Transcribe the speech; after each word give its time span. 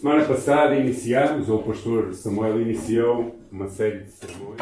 Semana 0.00 0.24
passada 0.24 0.74
iniciámos, 0.76 1.50
ou 1.50 1.58
o 1.58 1.62
pastor 1.62 2.14
Samuel 2.14 2.62
iniciou 2.62 3.36
uma 3.52 3.68
série 3.68 3.98
de 3.98 4.10
sermões 4.10 4.58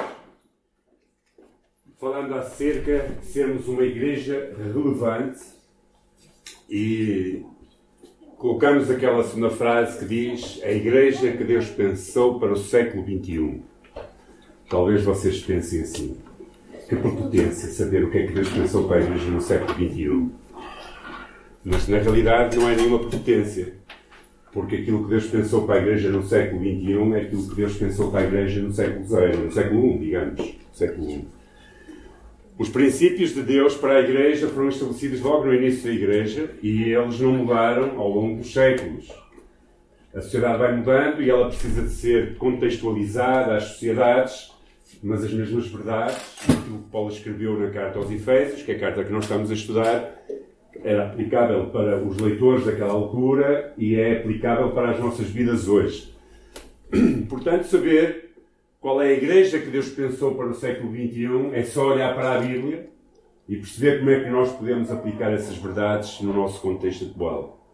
falando 1.97 2.35
acerca 2.35 3.09
de 3.21 3.25
sermos 3.25 3.69
uma 3.69 3.85
igreja 3.85 4.53
relevante 4.59 5.41
e 6.69 7.45
colocamos 8.37 8.91
aquela 8.91 9.23
segunda 9.23 9.51
frase 9.51 10.01
que 10.01 10.07
diz 10.07 10.61
a 10.65 10.73
igreja 10.73 11.31
que 11.31 11.45
Deus 11.45 11.69
pensou 11.69 12.41
para 12.41 12.53
o 12.53 12.57
século 12.57 13.05
XXI. 13.05 13.63
Talvez 14.69 15.05
vocês 15.05 15.41
pensem 15.41 15.83
assim. 15.83 16.17
Que 16.89 16.97
prepotência 16.97 17.69
saber 17.69 18.03
o 18.03 18.11
que 18.11 18.19
é 18.19 18.27
que 18.27 18.33
Deus 18.33 18.49
pensou 18.49 18.89
para 18.89 18.97
a 18.97 19.03
igreja 19.03 19.31
no 19.31 19.41
século 19.41 19.73
XXI. 19.73 20.31
Mas 21.65 21.87
na 21.87 21.99
realidade 21.99 22.57
não 22.57 22.69
é 22.69 22.75
nenhuma 22.75 22.99
prepotência. 22.99 23.79
Porque 24.53 24.77
aquilo 24.77 25.05
que 25.05 25.11
Deus 25.11 25.27
pensou 25.27 25.67
para 25.67 25.77
a 25.77 25.79
igreja 25.83 26.11
no 26.11 26.23
século 26.23 26.63
XXI 26.63 27.15
é 27.15 27.21
aquilo 27.23 27.49
que 27.49 27.55
Deus 27.55 27.77
pensou 27.77 28.11
para 28.11 28.21
a 28.21 28.25
igreja 28.25 28.63
no 28.63 28.73
século 28.73 29.07
zero, 29.07 29.45
no 29.45 29.53
século 29.53 29.87
I, 29.87 29.99
digamos. 29.99 30.55
Século 30.73 31.11
I. 31.11 31.39
Os 32.59 32.69
princípios 32.69 33.35
de 33.35 33.43
Deus 33.43 33.77
para 33.77 33.99
a 33.99 34.01
Igreja 34.01 34.49
foram 34.49 34.69
estabelecidos 34.69 35.21
logo 35.21 35.45
no 35.45 35.55
início 35.55 35.85
da 35.85 35.95
Igreja 35.95 36.51
e 36.61 36.91
eles 36.91 37.21
não 37.21 37.33
mudaram 37.33 37.97
ao 38.01 38.11
longo 38.11 38.39
dos 38.39 38.53
séculos. 38.53 39.09
A 40.13 40.21
sociedade 40.21 40.59
vai 40.59 40.75
mudando 40.75 41.23
e 41.23 41.31
ela 41.31 41.47
precisa 41.47 41.83
de 41.83 41.91
ser 41.91 42.37
contextualizada 42.37 43.57
às 43.57 43.63
sociedades, 43.63 44.53
mas 45.01 45.23
as 45.23 45.33
mesmas 45.33 45.69
verdades, 45.69 46.17
aquilo 46.49 46.79
que 46.79 46.91
Paulo 46.91 47.13
escreveu 47.13 47.61
na 47.61 47.71
carta 47.71 48.01
aos 48.01 48.11
Efésios, 48.11 48.63
que 48.63 48.73
é 48.73 48.75
a 48.75 48.81
carta 48.81 49.05
que 49.05 49.13
nós 49.13 49.23
estamos 49.23 49.53
a 49.53 49.55
estudar, 49.55 50.21
era 50.85 51.07
aplicável 51.07 51.67
para 51.67 52.03
os 52.03 52.17
leitores 52.19 52.65
daquela 52.65 52.93
altura 52.93 53.75
e 53.77 53.97
é 53.97 54.19
aplicável 54.19 54.71
para 54.71 54.91
as 54.91 55.01
nossas 55.01 55.29
vidas 55.29 55.69
hoje. 55.69 56.15
Portanto, 57.29 57.65
saber 57.65 58.29
qual 58.81 59.03
é 59.03 59.09
a 59.09 59.13
igreja 59.13 59.59
que 59.59 59.71
Deus 59.71 59.89
pensou 59.89 60.35
para 60.35 60.47
o 60.47 60.55
século 60.55 60.93
XXI, 60.93 61.51
é 61.53 61.65
só 61.65 61.89
olhar 61.89 62.15
para 62.15 62.35
a 62.35 62.39
Bíblia 62.39 62.89
e 63.49 63.57
perceber 63.57 63.99
como 63.99 64.11
é 64.11 64.23
que 64.23 64.31
nós 64.31 64.53
podemos 64.53 64.91
aplicar 64.91 65.33
essas 65.33 65.57
verdades 65.57 66.21
no 66.21 66.33
nosso 66.33 66.61
contexto 66.61 67.07
atual. 67.07 67.67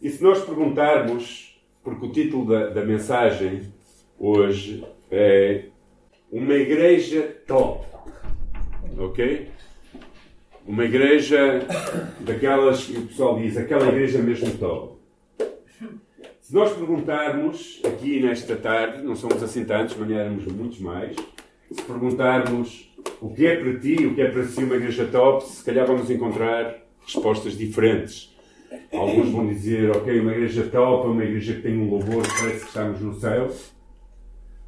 E 0.00 0.10
se 0.10 0.22
nós 0.22 0.44
perguntarmos, 0.44 1.60
porque 1.84 2.06
o 2.06 2.12
título 2.12 2.46
da, 2.46 2.68
da 2.70 2.84
mensagem 2.84 3.72
hoje 4.18 4.84
é 5.10 5.66
Uma 6.32 6.54
Igreja 6.54 7.22
Top, 7.46 7.86
ok? 8.98 9.48
Uma 10.68 10.84
igreja 10.84 11.66
daquelas 12.20 12.84
que 12.84 12.98
o 12.98 13.06
pessoal 13.06 13.38
diz, 13.38 13.56
aquela 13.56 13.88
igreja 13.88 14.18
mesmo 14.18 14.50
top. 14.58 14.98
Se 16.42 16.54
nós 16.54 16.74
perguntarmos 16.74 17.80
aqui 17.86 18.20
nesta 18.20 18.54
tarde, 18.54 19.02
não 19.02 19.16
somos 19.16 19.42
assim 19.42 19.64
tantos, 19.64 19.96
mas 19.96 20.10
éramos 20.10 20.44
muitos 20.44 20.78
mais, 20.78 21.16
se 21.72 21.82
perguntarmos 21.82 22.94
o 23.18 23.30
que 23.30 23.46
é 23.46 23.56
para 23.56 23.78
ti, 23.80 24.04
o 24.04 24.14
que 24.14 24.20
é 24.20 24.30
para 24.30 24.44
si 24.44 24.62
uma 24.62 24.76
igreja 24.76 25.06
top, 25.06 25.46
se 25.46 25.64
calhar 25.64 25.86
vamos 25.86 26.10
encontrar 26.10 26.76
respostas 27.02 27.56
diferentes. 27.56 28.36
Alguns 28.92 29.30
vão 29.30 29.46
dizer, 29.46 29.90
ok, 29.90 30.20
uma 30.20 30.32
igreja 30.32 30.64
top 30.64 31.06
é 31.06 31.10
uma 31.10 31.24
igreja 31.24 31.54
que 31.54 31.62
tem 31.62 31.78
um 31.78 31.88
louvor 31.88 32.22
parece 32.38 32.60
que 32.60 32.66
estamos 32.66 33.00
no 33.00 33.14
céu. 33.14 33.50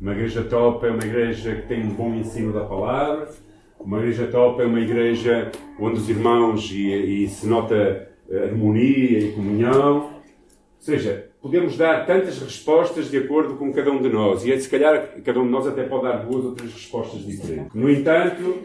Uma 0.01 0.13
igreja 0.13 0.45
top 0.45 0.87
é 0.87 0.91
uma 0.91 1.05
igreja 1.05 1.57
que 1.57 1.69
tem 1.69 1.85
um 1.85 1.91
bom 1.91 2.15
ensino 2.15 2.55
da 2.55 2.65
palavra. 2.65 3.29
Uma 3.81 3.99
igreja 3.99 4.27
top 4.27 4.61
é 4.61 4.67
uma 4.67 4.81
igreja 4.81 5.51
onde 5.79 5.99
os 5.99 6.09
irmãos 6.09 6.71
e, 6.71 7.25
e 7.25 7.29
se 7.29 7.47
nota 7.47 8.09
harmonia 8.31 9.19
e 9.19 9.33
comunhão. 9.33 9.97
Ou 10.03 10.23
seja, 10.79 11.31
podemos 11.41 11.77
dar 11.77 12.07
tantas 12.07 12.39
respostas 12.41 13.11
de 13.11 13.17
acordo 13.17 13.57
com 13.57 13.73
cada 13.73 13.91
um 13.91 14.01
de 14.01 14.09
nós. 14.09 14.45
E 14.45 14.59
se 14.61 14.69
calhar 14.69 15.21
cada 15.25 15.41
um 15.41 15.45
de 15.45 15.51
nós 15.51 15.67
até 15.67 15.85
pode 15.85 16.05
dar 16.05 16.25
duas 16.25 16.45
ou 16.45 16.55
três 16.55 16.73
respostas 16.73 17.25
diferentes. 17.25 17.73
No 17.75 17.91
entanto, 17.91 18.59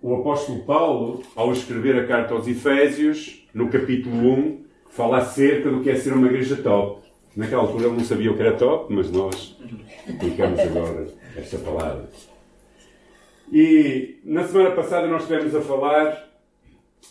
o 0.00 0.14
apóstolo 0.14 0.60
Paulo, 0.60 1.22
ao 1.34 1.52
escrever 1.52 1.98
a 1.98 2.06
carta 2.06 2.32
aos 2.32 2.46
Efésios, 2.46 3.44
no 3.52 3.68
capítulo 3.68 4.16
1, 4.16 4.64
fala 4.90 5.18
acerca 5.18 5.68
do 5.68 5.80
que 5.80 5.90
é 5.90 5.96
ser 5.96 6.12
uma 6.12 6.28
igreja 6.28 6.56
top. 6.56 7.04
Naquela 7.36 7.62
altura 7.62 7.86
ele 7.86 7.96
não 7.96 8.04
sabia 8.04 8.30
o 8.30 8.36
que 8.36 8.42
era 8.42 8.56
top, 8.56 8.92
mas 8.94 9.10
nós 9.10 9.58
aplicamos 10.08 10.60
agora 10.60 11.06
esta 11.36 11.58
palavra. 11.58 12.08
E 13.52 14.18
na 14.24 14.44
semana 14.44 14.72
passada 14.72 15.06
nós 15.06 15.22
estivemos 15.22 15.54
a 15.54 15.60
falar 15.60 16.28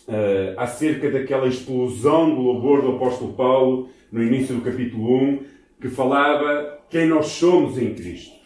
uh, 0.06 0.58
acerca 0.58 1.10
daquela 1.10 1.48
explosão 1.48 2.34
do 2.34 2.40
louvor 2.40 2.82
do 2.82 2.92
apóstolo 2.92 3.32
Paulo 3.32 3.88
no 4.12 4.22
início 4.22 4.54
do 4.54 4.60
capítulo 4.60 5.14
1, 5.14 5.44
que 5.80 5.88
falava 5.88 6.80
quem 6.90 7.06
nós 7.06 7.26
somos 7.26 7.78
em 7.78 7.94
Cristo. 7.94 8.36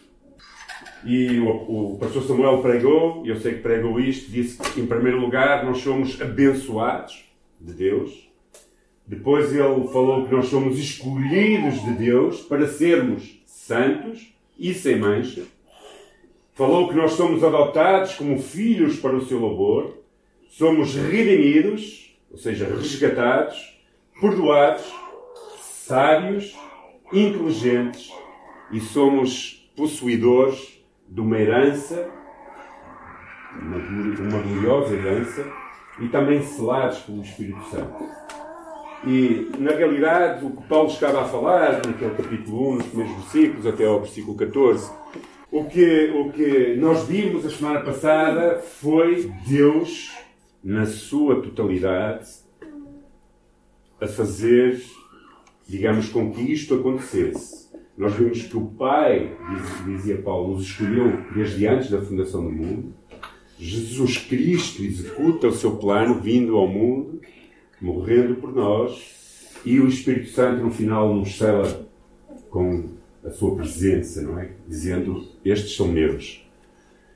E 1.03 1.39
o, 1.39 1.93
o 1.93 1.97
pastor 1.99 2.23
Samuel 2.23 2.61
pregou, 2.61 3.25
e 3.25 3.29
eu 3.29 3.37
sei 3.37 3.55
que 3.55 3.61
pregou 3.61 3.99
isto, 3.99 4.31
disse 4.31 4.57
que, 4.57 4.81
em 4.81 4.85
primeiro 4.85 5.19
lugar, 5.19 5.65
nós 5.65 5.79
somos 5.79 6.21
abençoados 6.21 7.25
de 7.59 7.73
Deus. 7.73 8.29
Depois 9.05 9.51
ele 9.51 9.87
falou 9.87 10.25
que 10.25 10.33
nós 10.33 10.45
somos 10.45 10.77
escolhidos 10.77 11.83
de 11.83 11.93
Deus 11.93 12.41
para 12.41 12.67
sermos 12.67 13.41
santos 13.45 14.33
e 14.57 14.73
sem 14.73 14.97
mancha. 14.97 15.43
Falou 16.53 16.89
que 16.89 16.95
nós 16.95 17.13
somos 17.13 17.43
adotados 17.43 18.15
como 18.15 18.39
filhos 18.39 18.99
para 18.99 19.15
o 19.15 19.25
seu 19.25 19.39
louvor. 19.39 19.97
Somos 20.49 20.93
redimidos, 20.95 22.15
ou 22.29 22.37
seja, 22.37 22.65
resgatados, 22.65 23.79
perdoados 24.19 24.83
sábios, 25.91 26.55
inteligentes 27.11 28.11
e 28.71 28.79
somos 28.79 29.69
possuidores 29.75 30.81
de 31.07 31.19
uma 31.19 31.37
herança, 31.37 32.09
uma, 33.59 33.77
uma 33.77 34.41
gloriosa 34.41 34.95
herança, 34.95 35.45
e 35.99 36.07
também 36.07 36.41
selados 36.41 36.99
pelo 36.99 37.21
Espírito 37.21 37.61
Santo. 37.65 38.05
E, 39.05 39.51
na 39.57 39.71
realidade, 39.71 40.45
o 40.45 40.51
que 40.51 40.63
Paulo 40.67 40.87
estava 40.87 41.21
a 41.21 41.25
falar, 41.25 41.81
naquele 41.85 42.15
capítulo 42.15 42.71
1, 42.71 42.75
nos 42.75 42.85
primeiros 42.85 43.15
versículos, 43.15 43.67
até 43.67 43.85
ao 43.85 43.99
versículo 43.99 44.37
14, 44.37 44.91
o 45.51 45.65
que, 45.65 46.11
o 46.15 46.31
que 46.31 46.75
nós 46.75 47.07
vimos 47.07 47.45
a 47.45 47.49
semana 47.49 47.81
passada 47.81 48.59
foi 48.59 49.31
Deus, 49.47 50.11
na 50.63 50.85
sua 50.85 51.41
totalidade, 51.41 52.29
a 53.99 54.07
fazer 54.07 54.81
digamos, 55.71 56.09
com 56.09 56.31
que 56.31 56.41
isto 56.41 56.75
acontecesse. 56.75 57.71
Nós 57.97 58.13
vimos 58.13 58.43
que 58.43 58.57
o 58.57 58.65
Pai, 58.65 59.37
dizia 59.85 60.17
Paulo, 60.17 60.55
nos 60.55 60.63
escolheu 60.63 61.23
desde 61.33 61.65
antes 61.65 61.89
da 61.89 62.01
fundação 62.01 62.43
do 62.43 62.51
mundo. 62.51 62.93
Jesus 63.57 64.17
Cristo 64.17 64.83
executa 64.83 65.47
o 65.47 65.53
seu 65.53 65.77
plano 65.77 66.19
vindo 66.19 66.57
ao 66.57 66.67
mundo, 66.67 67.21
morrendo 67.79 68.35
por 68.35 68.53
nós, 68.53 69.49
e 69.63 69.79
o 69.79 69.87
Espírito 69.87 70.31
Santo 70.31 70.61
no 70.61 70.71
final 70.71 71.15
nos 71.15 71.37
cela 71.37 71.87
com 72.49 72.89
a 73.23 73.29
sua 73.29 73.55
presença, 73.55 74.21
não 74.21 74.39
é? 74.39 74.51
Dizendo: 74.67 75.27
Estes 75.43 75.75
são 75.75 75.87
meus. 75.87 76.45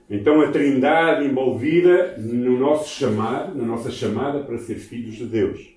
Então 0.09 0.41
a 0.41 0.51
Trindade 0.51 1.25
envolvida 1.25 2.15
no 2.17 2.59
nosso 2.59 2.89
chamado, 2.89 3.57
na 3.57 3.65
nossa 3.65 3.89
chamada 3.89 4.39
para 4.43 4.57
ser 4.59 4.75
filhos 4.75 5.15
de 5.15 5.25
Deus. 5.25 5.75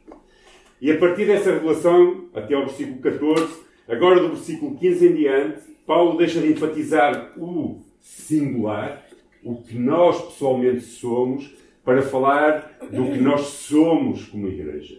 E 0.80 0.92
a 0.92 0.98
partir 0.98 1.26
dessa 1.26 1.52
revelação, 1.52 2.26
até 2.34 2.54
ao 2.54 2.66
versículo 2.66 2.98
14, 2.98 3.60
agora 3.88 4.20
do 4.20 4.28
versículo 4.28 4.76
15 4.76 5.06
em 5.06 5.14
diante, 5.14 5.60
Paulo 5.86 6.18
deixa 6.18 6.40
de 6.40 6.52
enfatizar 6.52 7.32
o 7.38 7.80
singular, 8.00 9.04
o 9.42 9.62
que 9.62 9.76
nós 9.76 10.20
pessoalmente 10.26 10.82
somos, 10.82 11.50
para 11.82 12.02
falar 12.02 12.78
do 12.92 13.10
que 13.10 13.18
nós 13.18 13.40
somos 13.40 14.26
como 14.26 14.46
igreja. 14.46 14.98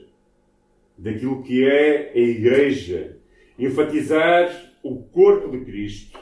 Daquilo 0.98 1.44
que 1.44 1.64
é 1.64 2.12
a 2.16 2.18
igreja. 2.18 3.19
Enfatizar 3.60 4.50
o 4.82 5.04
corpo 5.04 5.50
de 5.50 5.66
Cristo. 5.66 6.18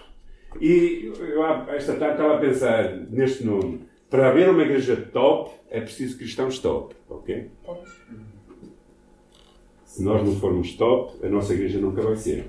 E 0.60 1.12
eu, 1.14 1.46
esta 1.70 1.94
tarde 1.96 2.14
estava 2.14 2.36
a 2.36 2.40
pensar 2.40 2.98
neste 3.10 3.46
nome. 3.46 3.82
Para 4.10 4.30
haver 4.30 4.50
uma 4.50 4.64
igreja 4.64 4.96
top, 4.96 5.52
é 5.70 5.82
preciso 5.82 6.18
cristãos 6.18 6.60
top, 6.60 6.96
ok? 7.10 7.52
Se 9.84 10.04
nós 10.04 10.24
não 10.24 10.36
formos 10.36 10.74
top, 10.74 11.26
a 11.26 11.30
nossa 11.30 11.54
igreja 11.54 11.80
nunca 11.80 12.02
vai 12.02 12.16
ser. 12.16 12.46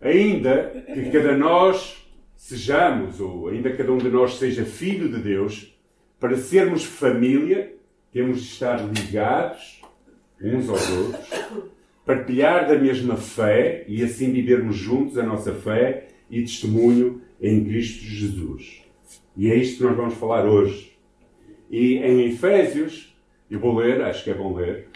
Ainda 0.00 0.84
que 0.92 1.10
cada 1.10 1.36
nós 1.36 2.04
sejamos, 2.36 3.20
ou 3.20 3.48
ainda 3.48 3.72
cada 3.72 3.92
um 3.92 3.98
de 3.98 4.08
nós 4.08 4.34
seja 4.34 4.64
filho 4.64 5.08
de 5.08 5.18
Deus, 5.18 5.72
para 6.18 6.36
sermos 6.36 6.84
família, 6.84 7.74
temos 8.12 8.40
de 8.42 8.48
estar 8.48 8.84
ligados 8.84 9.80
uns 10.40 10.68
aos 10.68 10.90
outros, 10.90 11.30
partilhar 12.04 12.66
da 12.66 12.76
mesma 12.78 13.16
fé 13.16 13.84
e 13.86 14.02
assim 14.02 14.32
vivermos 14.32 14.76
juntos 14.76 15.18
a 15.18 15.22
nossa 15.22 15.52
fé 15.52 16.08
e 16.30 16.40
testemunho 16.42 17.20
em 17.40 17.64
Cristo 17.64 18.04
Jesus. 18.04 18.82
E 19.36 19.50
é 19.50 19.56
isto 19.56 19.78
que 19.78 19.84
nós 19.84 19.96
vamos 19.96 20.14
falar 20.14 20.44
hoje. 20.44 20.92
E 21.70 21.96
em 21.96 22.28
Efésios, 22.28 23.14
eu 23.50 23.58
vou 23.58 23.76
ler, 23.76 24.02
acho 24.02 24.24
que 24.24 24.30
é 24.30 24.34
bom 24.34 24.54
ler, 24.54 24.88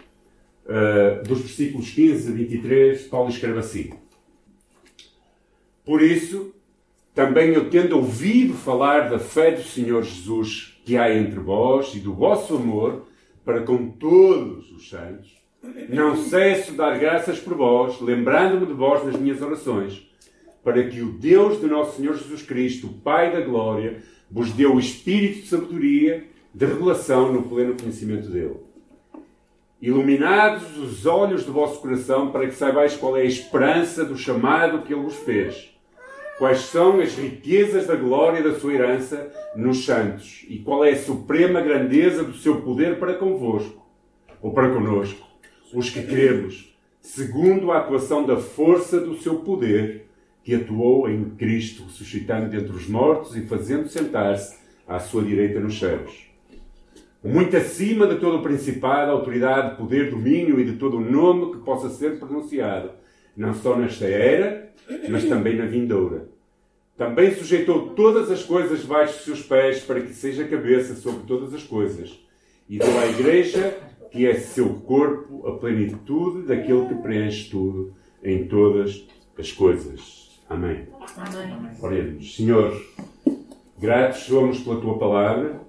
uh, 0.66 1.26
dos 1.26 1.40
versículos 1.40 1.90
15 1.90 2.30
a 2.30 2.34
23, 2.34 3.02
Paulo 3.04 3.30
escreve 3.30 3.58
assim: 3.58 3.90
Por 5.84 6.02
isso, 6.02 6.54
também 7.14 7.54
eu 7.54 7.70
tendo 7.70 7.96
ouvido 7.96 8.54
falar 8.54 9.08
da 9.08 9.18
fé 9.18 9.52
do 9.52 9.62
Senhor 9.62 10.02
Jesus 10.02 10.78
que 10.84 10.96
há 10.96 11.14
entre 11.14 11.38
vós 11.38 11.94
e 11.94 11.98
do 11.98 12.12
vosso 12.14 12.56
amor 12.56 13.06
para 13.44 13.62
com 13.62 13.90
todos 13.90 14.70
os 14.70 14.88
santos, 14.88 15.34
não 15.88 16.16
cesso 16.16 16.72
de 16.72 16.76
dar 16.76 16.98
graças 16.98 17.38
por 17.38 17.54
vós, 17.54 18.00
lembrando-me 18.00 18.66
de 18.66 18.72
vós 18.72 19.04
nas 19.04 19.16
minhas 19.16 19.40
orações, 19.42 20.08
para 20.62 20.82
que 20.84 21.00
o 21.00 21.12
Deus 21.12 21.60
de 21.60 21.66
nosso 21.66 21.96
Senhor 21.96 22.16
Jesus 22.16 22.42
Cristo, 22.42 22.88
Pai 23.04 23.32
da 23.32 23.40
Glória, 23.40 24.02
vos 24.30 24.50
dê 24.52 24.66
o 24.66 24.78
espírito 24.78 25.42
de 25.42 25.48
sabedoria, 25.48 26.24
de 26.52 26.66
revelação 26.66 27.32
no 27.32 27.42
pleno 27.42 27.76
conhecimento 27.78 28.28
dele. 28.28 28.56
Iluminados 29.80 30.76
os 30.78 31.04
olhos 31.04 31.44
do 31.44 31.52
vosso 31.52 31.80
coração, 31.80 32.32
para 32.32 32.46
que 32.46 32.54
saibais 32.54 32.96
qual 32.96 33.16
é 33.16 33.20
a 33.20 33.26
esperança 33.26 34.04
do 34.04 34.16
chamado 34.16 34.82
que 34.82 34.92
ele 34.92 35.02
vos 35.02 35.16
fez. 35.16 35.70
Quais 36.38 36.60
são 36.60 37.00
as 37.00 37.14
riquezas 37.14 37.86
da 37.86 37.94
glória 37.94 38.42
da 38.42 38.58
sua 38.58 38.74
herança 38.74 39.32
nos 39.54 39.84
santos? 39.84 40.44
E 40.48 40.58
qual 40.58 40.84
é 40.84 40.90
a 40.90 40.98
suprema 40.98 41.60
grandeza 41.60 42.24
do 42.24 42.34
seu 42.34 42.60
poder 42.62 42.98
para 42.98 43.14
convosco, 43.14 43.86
ou 44.42 44.52
para 44.52 44.70
conosco, 44.70 45.25
os 45.76 45.90
que 45.90 46.02
cremos, 46.02 46.74
segundo 47.02 47.70
a 47.70 47.76
atuação 47.76 48.24
da 48.24 48.38
força 48.38 48.98
do 48.98 49.18
seu 49.18 49.40
poder, 49.40 50.06
que 50.42 50.54
atuou 50.54 51.06
em 51.06 51.30
Cristo, 51.36 51.84
ressuscitando 51.84 52.48
dentre 52.48 52.74
os 52.74 52.88
mortos 52.88 53.36
e 53.36 53.42
fazendo 53.42 53.86
sentar-se 53.86 54.56
à 54.88 54.98
sua 54.98 55.22
direita 55.22 55.60
nos 55.60 55.78
céus. 55.78 56.30
Muito 57.22 57.54
acima 57.58 58.06
de 58.06 58.18
todo 58.18 58.38
o 58.38 58.42
principado, 58.42 59.10
autoridade, 59.10 59.76
poder, 59.76 60.10
domínio 60.10 60.58
e 60.58 60.64
de 60.64 60.78
todo 60.78 60.96
o 60.96 61.04
nome 61.04 61.52
que 61.52 61.58
possa 61.58 61.90
ser 61.90 62.18
pronunciado, 62.18 62.92
não 63.36 63.52
só 63.52 63.76
nesta 63.76 64.06
era, 64.06 64.72
mas 65.10 65.26
também 65.26 65.56
na 65.56 65.66
vindoura. 65.66 66.26
Também 66.96 67.34
sujeitou 67.34 67.90
todas 67.90 68.30
as 68.30 68.42
coisas 68.42 68.80
debaixo 68.80 69.18
de 69.18 69.24
seus 69.24 69.42
pés, 69.42 69.80
para 69.80 70.00
que 70.00 70.14
seja 70.14 70.48
cabeça 70.48 70.94
sobre 70.94 71.26
todas 71.26 71.52
as 71.52 71.64
coisas. 71.64 72.18
E 72.66 72.78
deu 72.78 72.98
à 72.98 73.06
Igreja, 73.06 73.76
que 74.10 74.26
é 74.26 74.34
seu 74.34 74.68
corpo, 74.80 75.46
a 75.46 75.58
plenitude 75.58 76.46
daquele 76.46 76.86
que 76.86 76.94
preenche 76.96 77.50
tudo 77.50 77.94
em 78.22 78.46
todas 78.46 79.06
as 79.38 79.52
coisas. 79.52 80.40
Amém. 80.48 80.86
Amém. 81.16 81.70
Oremos. 81.80 82.36
Senhor, 82.36 82.80
gratos 83.78 84.20
somos 84.20 84.60
pela 84.60 84.80
tua 84.80 84.98
palavra 84.98 85.60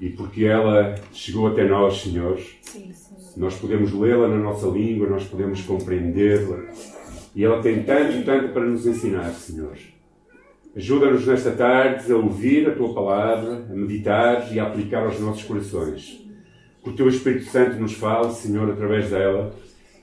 e 0.00 0.10
porque 0.10 0.44
ela 0.44 0.94
chegou 1.12 1.46
até 1.48 1.66
nós, 1.66 2.02
Senhor. 2.02 2.38
Sim, 2.62 2.92
nós 3.36 3.54
podemos 3.56 3.92
lê-la 3.92 4.28
na 4.28 4.36
nossa 4.36 4.66
língua, 4.66 5.08
nós 5.08 5.24
podemos 5.24 5.62
compreendê-la 5.62 6.64
e 7.34 7.44
ela 7.44 7.62
tem 7.62 7.82
tanto, 7.82 8.24
tanto 8.24 8.52
para 8.52 8.64
nos 8.64 8.86
ensinar, 8.86 9.30
Senhor. 9.32 9.76
Ajuda-nos 10.74 11.26
nesta 11.26 11.50
tarde 11.50 12.10
a 12.10 12.16
ouvir 12.16 12.68
a 12.68 12.74
tua 12.74 12.94
palavra, 12.94 13.66
a 13.70 13.74
meditar 13.74 14.52
e 14.54 14.58
a 14.58 14.64
aplicar 14.64 15.04
aos 15.04 15.20
nossos 15.20 15.44
corações. 15.44 16.21
Que 16.82 16.90
o 16.90 16.92
teu 16.92 17.08
Espírito 17.08 17.44
Santo 17.46 17.80
nos 17.80 17.92
fale, 17.92 18.32
Senhor, 18.32 18.70
através 18.70 19.10
dela 19.10 19.54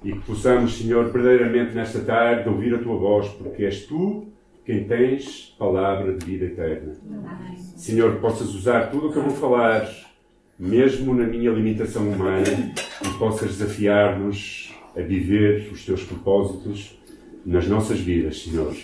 e 0.03 0.13
que 0.13 0.19
possamos, 0.19 0.77
Senhor, 0.77 1.11
verdadeiramente 1.11 1.75
nesta 1.75 1.99
tarde 1.99 2.47
ouvir 2.47 2.73
a 2.73 2.77
tua 2.77 2.95
voz, 2.95 3.27
porque 3.29 3.65
és 3.65 3.85
tu 3.85 4.27
quem 4.65 4.85
tens 4.85 5.55
palavra 5.57 6.15
de 6.15 6.25
vida 6.25 6.45
eterna. 6.45 6.95
Senhor, 7.75 8.15
que 8.15 8.21
possas 8.21 8.53
usar 8.53 8.91
tudo 8.91 9.07
o 9.07 9.11
que 9.11 9.17
eu 9.17 9.23
vou 9.23 9.35
falar, 9.35 9.89
mesmo 10.57 11.13
na 11.13 11.25
minha 11.25 11.51
limitação 11.51 12.09
humana, 12.09 12.73
e 13.03 13.17
possas 13.17 13.57
desafiar-nos 13.57 14.73
a 14.95 15.01
viver 15.01 15.69
os 15.71 15.85
teus 15.85 16.03
propósitos 16.03 16.97
nas 17.45 17.67
nossas 17.67 17.99
vidas, 17.99 18.43
Senhor. 18.43 18.75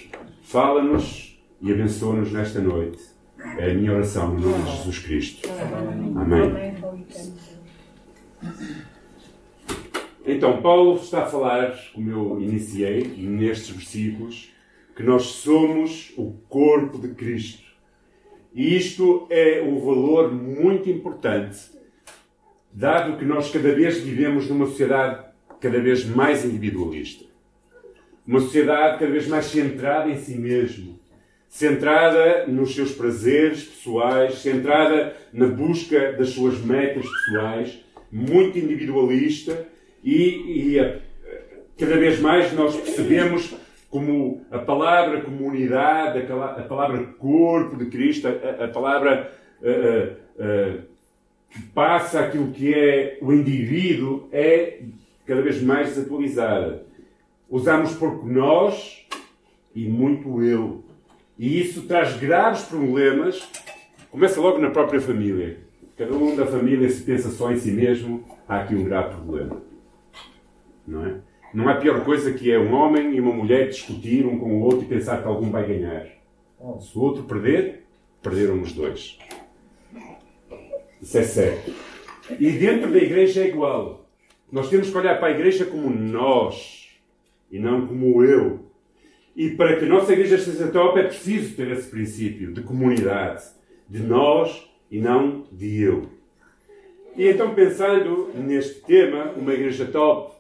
Fala-nos 0.42 1.40
e 1.62 1.72
abençoa-nos 1.72 2.32
nesta 2.32 2.60
noite. 2.60 3.00
É 3.58 3.72
a 3.72 3.74
minha 3.74 3.94
oração 3.94 4.34
no 4.34 4.40
nome 4.40 4.64
de 4.64 4.78
Jesus 4.78 5.00
Cristo. 5.00 5.50
Amém. 6.16 6.76
Então, 10.26 10.62
Paulo 10.62 10.96
está 10.98 11.24
a 11.24 11.28
falar, 11.28 11.78
como 11.94 12.10
eu 12.10 12.42
iniciei, 12.42 13.04
nestes 13.18 13.70
versículos, 13.70 14.52
que 14.96 15.04
nós 15.04 15.24
somos 15.24 16.14
o 16.18 16.32
corpo 16.50 16.98
de 16.98 17.10
Cristo. 17.10 17.64
E 18.54 18.76
isto 18.76 19.28
é 19.30 19.62
um 19.62 19.80
valor 19.80 20.34
muito 20.34 20.90
importante, 20.90 21.60
dado 22.72 23.18
que 23.18 23.26
nós 23.26 23.52
cada 23.52 23.72
vez 23.74 24.00
vivemos 24.00 24.50
numa 24.50 24.66
sociedade 24.66 25.26
cada 25.60 25.80
vez 25.80 26.06
mais 26.06 26.44
individualista. 26.44 27.26
Uma 28.26 28.40
sociedade 28.40 29.00
cada 29.00 29.12
vez 29.12 29.28
mais 29.28 29.46
centrada 29.46 30.10
em 30.10 30.18
si 30.18 30.36
mesmo, 30.36 31.00
centrada 31.48 32.48
nos 32.48 32.74
seus 32.74 32.92
prazeres 32.94 33.64
pessoais, 33.64 34.40
centrada 34.40 35.16
na 35.32 35.48
busca 35.48 36.14
das 36.14 36.30
suas 36.30 36.60
metas 36.60 37.06
pessoais, 37.06 37.85
muito 38.12 38.58
individualista 38.58 39.68
e, 40.04 40.74
e 40.74 40.80
a, 40.80 41.00
cada 41.78 41.98
vez 41.98 42.20
mais 42.20 42.54
nós 42.54 42.76
percebemos 42.76 43.56
como 43.90 44.46
a 44.52 44.60
palavra 44.60 45.22
comunidade, 45.22 46.20
a, 46.20 46.64
palavra 46.64 47.04
corpo 47.18 47.78
de 47.78 47.86
Cristo, 47.86 48.28
a, 48.28 48.66
a 48.66 48.68
palavra 48.68 49.32
que 51.50 51.62
passa 51.74 52.20
aquilo 52.20 52.52
que 52.52 52.74
é 52.74 53.18
o 53.22 53.32
indivíduo 53.32 54.28
é 54.32 54.82
cada 55.26 55.42
vez 55.42 55.62
mais 55.62 55.96
desatualizada. 55.96 56.86
Usamos 57.50 57.94
pouco 57.94 58.28
nós 58.28 59.08
e 59.74 59.88
muito 59.88 60.44
eu. 60.44 60.84
E 61.38 61.60
isso 61.60 61.84
traz 61.84 62.18
graves 62.18 62.64
problemas. 62.64 63.48
Começa 64.12 64.40
logo 64.40 64.58
na 64.58 64.70
própria 64.70 65.00
família. 65.00 65.65
Cada 65.98 66.14
um 66.14 66.36
da 66.36 66.46
família 66.46 66.90
se 66.90 67.04
pensa 67.04 67.30
só 67.30 67.52
em 67.52 67.58
si 67.58 67.72
mesmo, 67.72 68.26
há 68.48 68.62
aqui 68.62 68.76
um 68.76 68.84
grave 68.84 69.16
problema. 69.16 69.62
Não 70.86 71.06
é? 71.06 71.22
Não 71.54 71.70
há 71.70 71.76
pior 71.76 72.04
coisa 72.04 72.34
que 72.34 72.52
é 72.52 72.60
um 72.60 72.74
homem 72.74 73.16
e 73.16 73.22
uma 73.22 73.34
mulher 73.34 73.70
discutir 73.70 74.26
um 74.26 74.38
com 74.38 74.60
o 74.60 74.62
outro 74.62 74.82
e 74.82 74.88
pensar 74.88 75.22
que 75.22 75.28
algum 75.28 75.50
vai 75.50 75.66
ganhar. 75.66 76.06
Se 76.82 76.98
o 76.98 77.02
outro 77.02 77.24
perder, 77.24 77.86
perderam 78.22 78.62
os 78.62 78.74
dois. 78.74 79.18
Isso 81.02 81.18
é 81.18 81.24
certo. 81.24 81.74
E 82.38 82.52
dentro 82.52 82.92
da 82.92 82.98
igreja 82.98 83.42
é 83.42 83.48
igual. 83.48 84.06
Nós 84.52 84.70
temos 84.70 84.90
que 84.90 84.98
olhar 84.98 85.18
para 85.18 85.30
a 85.30 85.32
igreja 85.32 85.66
como 85.66 85.90
nós 85.90 86.90
e 87.50 87.58
não 87.58 87.88
como 87.88 88.22
eu. 88.22 88.66
E 89.34 89.52
para 89.52 89.78
que 89.78 89.86
a 89.86 89.88
nossa 89.88 90.12
igreja 90.12 90.38
seja 90.38 90.68
top 90.68 91.00
é 91.00 91.04
preciso 91.04 91.56
ter 91.56 91.72
esse 91.72 91.90
princípio 91.90 92.54
de 92.54 92.64
comunidade, 92.64 93.44
de 93.90 94.04
nós 94.04 94.70
e 94.90 95.00
não 95.00 95.46
de 95.52 95.82
eu. 95.82 96.10
E 97.16 97.28
então, 97.28 97.54
pensando 97.54 98.30
neste 98.36 98.82
tema, 98.82 99.32
uma 99.38 99.54
igreja 99.54 99.86
top, 99.86 100.34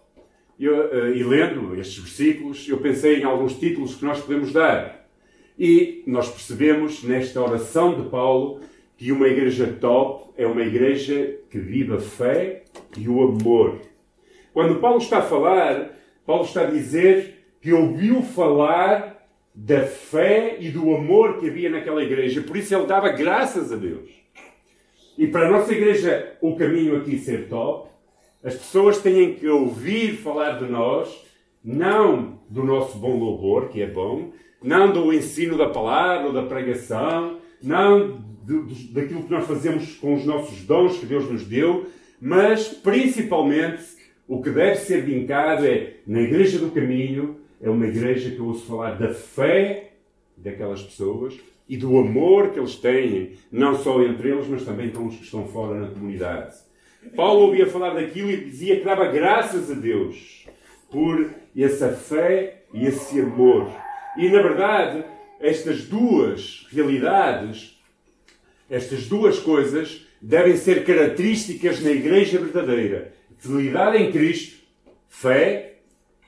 eu, 0.59 0.73
uh, 0.73 1.15
e 1.15 1.23
lendo 1.23 1.79
estes 1.79 1.97
versículos, 1.97 2.67
eu 2.67 2.77
pensei 2.77 3.19
em 3.19 3.23
alguns 3.23 3.57
títulos 3.57 3.95
que 3.95 4.05
nós 4.05 4.21
podemos 4.21 4.51
dar. 4.51 5.05
E 5.57 6.03
nós 6.05 6.29
percebemos 6.29 7.03
nesta 7.03 7.41
oração 7.41 8.01
de 8.01 8.09
Paulo 8.09 8.59
que 8.97 9.11
uma 9.11 9.27
igreja 9.27 9.67
top 9.79 10.31
é 10.37 10.45
uma 10.45 10.61
igreja 10.61 11.37
que 11.49 11.57
vive 11.57 11.93
a 11.93 11.99
fé 11.99 12.63
e 12.97 13.07
o 13.07 13.21
amor. 13.21 13.79
Quando 14.53 14.79
Paulo 14.79 14.99
está 14.99 15.19
a 15.19 15.21
falar 15.21 15.95
Paulo 16.25 16.43
está 16.43 16.61
a 16.61 16.71
dizer 16.71 17.45
que 17.61 17.71
ouviu 17.71 18.21
falar 18.21 19.15
da 19.53 19.83
fé 19.83 20.57
e 20.59 20.69
do 20.69 20.93
amor 20.93 21.39
que 21.39 21.47
havia 21.47 21.69
naquela 21.69 22.03
igreja, 22.03 22.41
por 22.41 22.57
isso 22.57 22.75
ele 22.75 22.87
dava 22.87 23.09
graças 23.09 23.71
a 23.71 23.75
Deus. 23.75 24.09
E 25.17 25.27
para 25.27 25.47
a 25.47 25.51
nossa 25.51 25.71
igreja, 25.71 26.33
o 26.41 26.55
caminho 26.55 26.97
aqui 26.97 27.17
ser 27.17 27.47
top, 27.47 27.89
as 28.43 28.55
pessoas 28.55 28.99
têm 28.99 29.33
que 29.33 29.47
ouvir 29.47 30.17
falar 30.17 30.59
de 30.59 30.65
nós, 30.65 31.25
não 31.63 32.39
do 32.49 32.63
nosso 32.63 32.97
bom 32.97 33.17
louvor, 33.17 33.69
que 33.69 33.81
é 33.81 33.87
bom, 33.87 34.31
não 34.61 34.91
do 34.91 35.13
ensino 35.13 35.57
da 35.57 35.69
palavra 35.69 36.27
ou 36.27 36.33
da 36.33 36.43
pregação, 36.43 37.39
não 37.63 38.23
daquilo 38.91 39.23
que 39.23 39.31
nós 39.31 39.47
fazemos 39.47 39.95
com 39.95 40.13
os 40.13 40.25
nossos 40.25 40.63
dons 40.63 40.97
que 40.97 41.05
Deus 41.05 41.29
nos 41.31 41.45
deu, 41.45 41.87
mas 42.21 42.67
principalmente 42.67 43.83
o 44.27 44.41
que 44.41 44.49
deve 44.49 44.75
ser 44.77 45.01
vincado 45.01 45.65
é, 45.65 45.95
na 46.05 46.21
Igreja 46.21 46.59
do 46.59 46.71
Caminho, 46.71 47.37
é 47.61 47.69
uma 47.69 47.87
igreja 47.87 48.29
que 48.29 48.37
eu 48.37 48.45
ouço 48.45 48.65
falar 48.65 48.91
da 48.91 49.13
fé 49.13 49.93
daquelas 50.37 50.83
pessoas 50.83 51.39
e 51.67 51.77
do 51.77 51.97
amor 51.97 52.51
que 52.51 52.59
eles 52.59 52.75
têm, 52.75 53.33
não 53.51 53.75
só 53.75 54.01
entre 54.03 54.29
eles, 54.29 54.47
mas 54.47 54.63
também 54.63 54.89
com 54.89 55.07
os 55.07 55.15
que 55.15 55.23
estão 55.23 55.47
fora 55.47 55.79
na 55.79 55.87
comunidade. 55.87 56.55
Paulo 57.15 57.41
ouvia 57.41 57.67
falar 57.67 57.93
daquilo 57.93 58.31
e 58.31 58.45
dizia 58.45 58.77
que 58.77 58.85
dava 58.85 59.07
graças 59.07 59.71
a 59.71 59.73
Deus 59.73 60.45
por 60.91 61.29
essa 61.57 61.89
fé 61.89 62.63
e 62.73 62.85
esse 62.85 63.19
amor. 63.19 63.69
E, 64.17 64.29
na 64.29 64.41
verdade, 64.41 65.03
estas 65.39 65.83
duas 65.83 66.65
realidades, 66.71 67.79
estas 68.69 69.07
duas 69.07 69.39
coisas, 69.39 70.05
devem 70.21 70.55
ser 70.55 70.83
características 70.83 71.81
na 71.83 71.91
igreja 71.91 72.39
verdadeira 72.39 73.13
fidelidade 73.37 73.97
em 73.97 74.11
Cristo 74.11 74.63
fé 75.07 75.75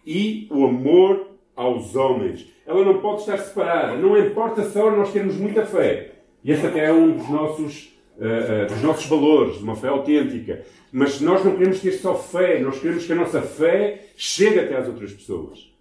e 0.05 0.47
o 0.49 0.65
amor 0.65 1.31
aos 1.55 1.95
homens. 1.95 2.47
Ela 2.67 2.83
não 2.83 2.99
pode 2.99 3.21
estar 3.21 3.37
separada. 3.37 3.95
Não 3.95 4.17
importa 4.17 4.61
só 4.69 4.91
nós 4.91 5.13
termos 5.13 5.35
muita 5.37 5.65
fé. 5.65 6.11
E 6.43 6.51
esse 6.51 6.65
até 6.67 6.85
é 6.85 6.93
um 6.93 7.15
dos 7.15 7.29
nossos, 7.29 7.97
uh, 8.17 8.65
uh, 8.65 8.67
dos 8.67 8.81
nossos 8.83 9.05
valores, 9.05 9.57
uma 9.61 9.75
fé 9.75 9.87
autêntica. 9.87 10.63
Mas 10.91 11.21
nós 11.21 11.43
não 11.45 11.53
queremos 11.53 11.79
ter 11.79 11.93
só 11.93 12.13
fé, 12.15 12.59
nós 12.59 12.79
queremos 12.79 13.05
que 13.05 13.13
a 13.13 13.15
nossa 13.15 13.41
fé 13.41 14.07
chegue 14.17 14.59
até 14.59 14.75
às 14.75 14.87
outras 14.87 15.13
pessoas. 15.13 15.73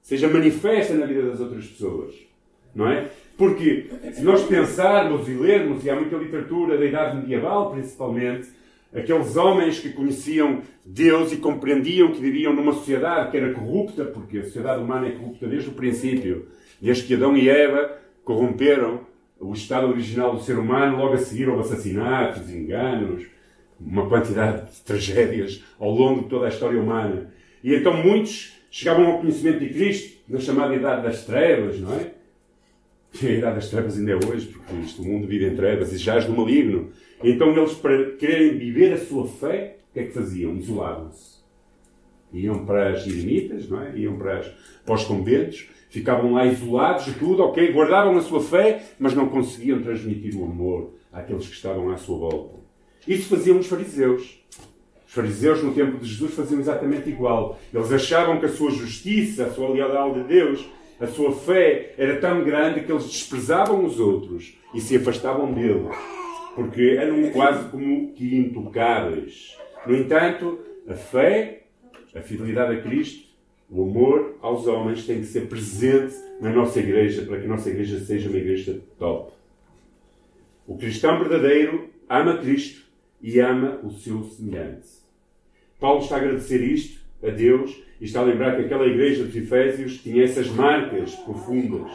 Seja 0.00 0.28
manifesta 0.28 0.94
na 0.94 1.04
vida 1.04 1.22
das 1.22 1.40
outras 1.40 1.66
pessoas. 1.66 2.14
Não 2.74 2.88
é? 2.88 3.10
Porque 3.36 3.90
se 4.12 4.22
nós 4.22 4.42
pensarmos 4.44 5.28
e 5.28 5.32
lermos, 5.32 5.84
e 5.84 5.90
há 5.90 5.94
muita 5.94 6.16
literatura 6.16 6.78
da 6.78 6.84
Idade 6.84 7.16
Medieval 7.18 7.70
principalmente, 7.72 8.48
aqueles 8.94 9.36
homens 9.36 9.78
que 9.78 9.90
conheciam 9.90 10.62
Deus 10.84 11.32
e 11.32 11.36
compreendiam 11.36 12.12
que 12.12 12.20
viviam 12.20 12.54
numa 12.54 12.72
sociedade 12.72 13.30
que 13.30 13.36
era 13.36 13.52
corrupta, 13.52 14.04
porque 14.04 14.38
a 14.38 14.44
sociedade 14.44 14.82
humana 14.82 15.08
é 15.08 15.12
corrupta 15.12 15.46
desde 15.46 15.68
o 15.68 15.72
princípio, 15.72 16.48
desde 16.80 17.04
que 17.04 17.14
Adão 17.14 17.36
e 17.36 17.48
Eva 17.48 17.98
corromperam 18.24 19.00
o 19.38 19.52
estado 19.54 19.88
original 19.88 20.34
do 20.34 20.42
ser 20.42 20.58
humano, 20.58 20.98
logo 20.98 21.14
a 21.14 21.18
seguir 21.18 21.48
houve 21.48 21.62
assassinatos, 21.62 22.50
enganos, 22.50 23.26
uma 23.80 24.06
quantidade 24.08 24.70
de 24.70 24.82
tragédias 24.82 25.64
ao 25.78 25.90
longo 25.90 26.24
de 26.24 26.28
toda 26.28 26.46
a 26.46 26.48
história 26.50 26.78
humana. 26.78 27.32
E 27.64 27.74
então 27.74 27.96
muitos 27.96 28.60
chegavam 28.70 29.06
ao 29.06 29.18
conhecimento 29.20 29.60
de 29.60 29.70
Cristo 29.70 30.18
na 30.28 30.38
chamada 30.38 30.74
Idade 30.74 31.02
das 31.02 31.24
Trevas, 31.24 31.80
não 31.80 31.94
é? 31.94 32.12
E 33.22 33.26
a 33.26 33.32
Idade 33.32 33.54
das 33.56 33.70
Trevas 33.70 33.98
ainda 33.98 34.12
é 34.12 34.16
hoje, 34.16 34.46
porque 34.46 34.72
o 35.00 35.04
mundo 35.04 35.26
vive 35.26 35.46
em 35.46 35.56
trevas 35.56 35.92
e 35.92 35.98
jaz 35.98 36.26
do 36.26 36.32
maligno. 36.32 36.90
Então 37.22 37.54
eles, 37.54 37.74
para 37.74 38.12
quererem 38.12 38.56
viver 38.58 38.92
a 38.92 38.98
sua 38.98 39.26
fé, 39.26 39.78
o 39.90 39.92
que 39.94 40.00
é 40.00 40.04
que 40.04 40.12
faziam? 40.12 40.56
Isolavam-se. 40.56 41.40
Iam 42.32 42.64
para 42.64 42.90
as 42.90 43.06
eremitas, 43.06 43.68
não 43.68 43.82
é? 43.82 43.96
Iam 43.96 44.16
para, 44.16 44.38
as, 44.38 44.46
para 44.84 44.94
os 44.94 45.04
conventos, 45.04 45.68
ficavam 45.90 46.32
lá 46.34 46.46
isolados 46.46 47.06
de 47.06 47.14
tudo, 47.14 47.42
ok? 47.42 47.72
Guardavam 47.72 48.16
a 48.16 48.22
sua 48.22 48.40
fé, 48.40 48.82
mas 48.98 49.14
não 49.14 49.28
conseguiam 49.28 49.82
transmitir 49.82 50.36
o 50.36 50.44
amor 50.44 50.94
àqueles 51.12 51.48
que 51.48 51.54
estavam 51.54 51.90
à 51.90 51.96
sua 51.96 52.18
volta. 52.18 52.60
Isso 53.06 53.28
faziam 53.28 53.58
os 53.58 53.66
fariseus. 53.66 54.40
Os 55.06 55.12
fariseus, 55.12 55.62
no 55.62 55.74
tempo 55.74 55.98
de 55.98 56.08
Jesus, 56.08 56.34
faziam 56.34 56.60
exatamente 56.60 57.10
igual. 57.10 57.58
Eles 57.74 57.92
achavam 57.92 58.38
que 58.38 58.46
a 58.46 58.50
sua 58.50 58.70
justiça, 58.70 59.46
a 59.46 59.50
sua 59.50 59.68
lealdade 59.70 60.20
a 60.20 60.22
Deus, 60.22 60.64
a 61.00 61.06
sua 61.08 61.32
fé 61.32 61.94
era 61.98 62.20
tão 62.20 62.44
grande 62.44 62.82
que 62.82 62.92
eles 62.92 63.06
desprezavam 63.06 63.84
os 63.84 63.98
outros 63.98 64.56
e 64.72 64.80
se 64.80 64.96
afastavam 64.96 65.52
deles, 65.52 65.96
porque 66.60 66.98
eram 66.98 67.30
quase 67.30 67.70
como 67.70 68.12
que 68.12 68.36
intocáveis. 68.36 69.56
No 69.86 69.96
entanto, 69.96 70.58
a 70.86 70.92
fé, 70.92 71.62
a 72.14 72.20
fidelidade 72.20 72.76
a 72.76 72.82
Cristo, 72.82 73.30
o 73.70 73.82
amor 73.82 74.36
aos 74.42 74.66
homens 74.66 75.06
tem 75.06 75.20
que 75.20 75.26
ser 75.26 75.48
presente 75.48 76.14
na 76.38 76.50
nossa 76.52 76.78
igreja 76.78 77.22
para 77.22 77.38
que 77.38 77.46
a 77.46 77.48
nossa 77.48 77.70
igreja 77.70 77.98
seja 78.00 78.28
uma 78.28 78.36
igreja 78.36 78.78
top. 78.98 79.32
O 80.66 80.76
cristão 80.76 81.18
verdadeiro 81.18 81.88
ama 82.06 82.36
Cristo 82.36 82.84
e 83.22 83.40
ama 83.40 83.80
o 83.82 83.90
seu 83.92 84.22
semelhante. 84.24 84.86
Paulo 85.78 86.02
está 86.02 86.16
a 86.16 86.18
agradecer 86.18 86.62
isto 86.62 87.00
a 87.22 87.30
Deus 87.30 87.74
e 87.98 88.04
está 88.04 88.20
a 88.20 88.24
lembrar 88.24 88.56
que 88.56 88.66
aquela 88.66 88.86
igreja 88.86 89.24
dos 89.24 89.34
Efésios 89.34 89.96
tinha 90.02 90.24
essas 90.24 90.48
marcas 90.48 91.14
profundas. 91.14 91.90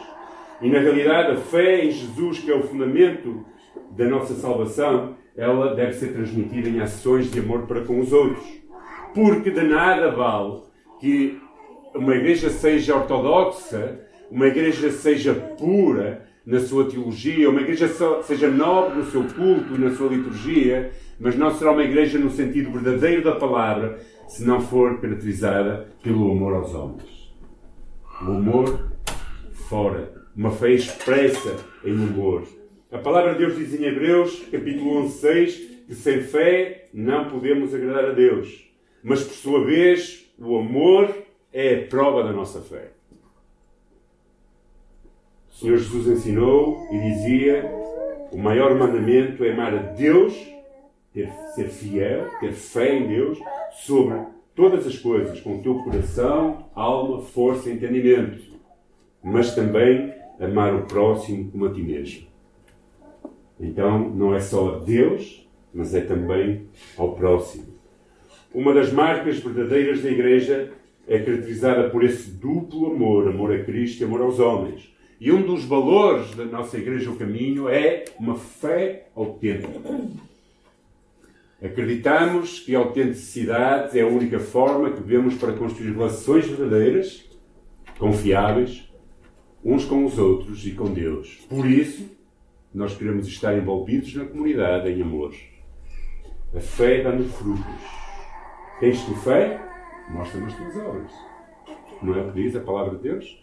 E 0.60 0.68
na 0.68 0.80
realidade, 0.80 1.36
a 1.36 1.36
fé 1.36 1.84
em 1.84 1.92
Jesus, 1.92 2.40
que 2.40 2.50
é 2.50 2.56
o 2.56 2.64
fundamento 2.64 3.46
da 3.90 4.06
nossa 4.06 4.34
salvação, 4.34 5.14
ela 5.36 5.74
deve 5.74 5.92
ser 5.94 6.12
transmitida 6.12 6.68
em 6.68 6.80
ações 6.80 7.30
de 7.30 7.40
amor 7.40 7.66
para 7.66 7.82
com 7.82 8.00
os 8.00 8.12
outros. 8.12 8.44
Porque 9.14 9.50
de 9.50 9.62
nada 9.62 10.10
vale 10.10 10.62
que 11.00 11.38
uma 11.94 12.14
igreja 12.14 12.50
seja 12.50 12.96
ortodoxa, 12.96 14.00
uma 14.30 14.46
igreja 14.46 14.90
seja 14.90 15.34
pura 15.34 16.26
na 16.44 16.60
sua 16.60 16.88
teologia, 16.88 17.50
uma 17.50 17.60
igreja 17.60 17.88
seja 18.22 18.48
nobre 18.48 18.98
no 18.98 19.04
seu 19.04 19.24
culto 19.24 19.74
e 19.74 19.78
na 19.78 19.94
sua 19.94 20.08
liturgia, 20.08 20.92
mas 21.18 21.36
não 21.36 21.50
será 21.50 21.72
uma 21.72 21.82
igreja 21.82 22.18
no 22.18 22.30
sentido 22.30 22.70
verdadeiro 22.70 23.24
da 23.24 23.34
palavra 23.34 23.98
se 24.28 24.44
não 24.44 24.60
for 24.60 25.00
caracterizada 25.00 25.88
pelo 26.02 26.30
amor 26.30 26.54
aos 26.54 26.74
homens. 26.74 27.34
O 28.22 28.30
amor 28.30 28.92
fora, 29.68 30.12
uma 30.36 30.50
fé 30.50 30.72
expressa 30.72 31.56
em 31.84 31.92
amor. 31.92 32.44
A 32.96 32.98
palavra 32.98 33.34
de 33.34 33.40
Deus 33.40 33.56
diz 33.56 33.78
em 33.78 33.84
Hebreus, 33.84 34.42
capítulo 34.50 35.02
11, 35.02 35.18
6, 35.18 35.56
que 35.86 35.94
sem 35.94 36.22
fé 36.22 36.88
não 36.94 37.28
podemos 37.28 37.74
agradar 37.74 38.06
a 38.06 38.12
Deus. 38.14 38.70
Mas, 39.04 39.22
por 39.22 39.34
sua 39.34 39.64
vez, 39.66 40.32
o 40.38 40.56
amor 40.56 41.14
é 41.52 41.74
a 41.74 41.86
prova 41.88 42.24
da 42.24 42.32
nossa 42.32 42.62
fé. 42.62 42.92
O 45.50 45.54
Senhor 45.56 45.76
Jesus 45.76 46.06
ensinou 46.06 46.88
e 46.90 46.98
dizia: 46.98 47.70
o 48.32 48.38
maior 48.38 48.74
mandamento 48.74 49.44
é 49.44 49.52
amar 49.52 49.74
a 49.74 49.82
Deus 49.92 50.32
ter, 51.12 51.30
ser 51.54 51.68
fiel, 51.68 52.30
ter 52.40 52.54
fé 52.54 52.96
em 52.96 53.08
Deus 53.08 53.38
sobre 53.72 54.18
todas 54.54 54.86
as 54.86 54.96
coisas, 54.96 55.38
com 55.42 55.58
o 55.58 55.62
teu 55.62 55.74
coração, 55.84 56.70
alma, 56.74 57.20
força 57.20 57.68
e 57.68 57.74
entendimento, 57.74 58.42
mas 59.22 59.54
também 59.54 60.14
amar 60.40 60.74
o 60.74 60.86
próximo 60.86 61.50
como 61.50 61.66
a 61.66 61.72
ti 61.74 61.82
mesmo. 61.82 62.35
Então, 63.58 64.10
não 64.10 64.34
é 64.34 64.40
só 64.40 64.76
a 64.76 64.78
Deus, 64.78 65.46
mas 65.72 65.94
é 65.94 66.00
também 66.00 66.66
ao 66.96 67.14
próximo. 67.14 67.64
Uma 68.52 68.72
das 68.72 68.92
marcas 68.92 69.38
verdadeiras 69.38 70.02
da 70.02 70.10
Igreja 70.10 70.72
é 71.06 71.18
caracterizada 71.18 71.90
por 71.90 72.04
esse 72.04 72.30
duplo 72.30 72.92
amor, 72.92 73.28
amor 73.28 73.52
a 73.52 73.62
Cristo 73.62 74.00
e 74.00 74.04
amor 74.04 74.22
aos 74.22 74.38
homens. 74.40 74.94
E 75.20 75.32
um 75.32 75.42
dos 75.42 75.64
valores 75.64 76.34
da 76.34 76.44
nossa 76.44 76.76
Igreja, 76.76 77.10
o 77.10 77.16
caminho, 77.16 77.68
é 77.68 78.04
uma 78.18 78.34
fé 78.36 79.08
autêntica. 79.14 79.80
Acreditamos 81.62 82.60
que 82.60 82.76
a 82.76 82.78
autenticidade 82.80 83.98
é 83.98 84.02
a 84.02 84.06
única 84.06 84.38
forma 84.38 84.90
que 84.90 85.00
devemos 85.00 85.34
para 85.34 85.54
construir 85.54 85.92
relações 85.92 86.46
verdadeiras, 86.46 87.24
confiáveis, 87.98 88.86
uns 89.64 89.84
com 89.84 90.04
os 90.04 90.18
outros 90.18 90.66
e 90.66 90.72
com 90.72 90.92
Deus. 90.92 91.38
Por 91.48 91.66
isso, 91.66 92.15
nós 92.76 92.94
queremos 92.94 93.26
estar 93.26 93.56
envolvidos 93.56 94.14
na 94.14 94.26
comunidade 94.26 94.90
em 94.90 95.00
amor. 95.00 95.34
A 96.54 96.60
fé 96.60 97.02
dá-nos 97.02 97.32
frutos. 97.32 97.64
Tens 98.78 99.02
tu 99.02 99.14
fé? 99.14 99.58
Mostra-me 100.10 100.46
as 100.46 100.54
tuas 100.54 100.76
obras. 100.76 101.10
Não 102.02 102.14
é 102.14 102.20
o 102.20 102.30
que 102.30 102.42
diz 102.42 102.54
a 102.54 102.60
palavra 102.60 102.98
de 102.98 103.02
Deus? 103.02 103.42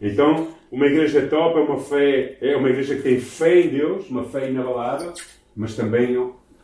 Então, 0.00 0.48
uma 0.70 0.86
igreja 0.86 1.26
top 1.28 1.58
é 1.58 1.62
uma 1.62 1.78
fé, 1.78 2.38
é 2.40 2.56
uma 2.56 2.70
igreja 2.70 2.96
que 2.96 3.02
tem 3.02 3.20
fé 3.20 3.60
em 3.60 3.68
Deus, 3.68 4.08
uma 4.08 4.24
fé 4.24 4.48
inabalável, 4.48 5.12
mas 5.54 5.76
também 5.76 6.16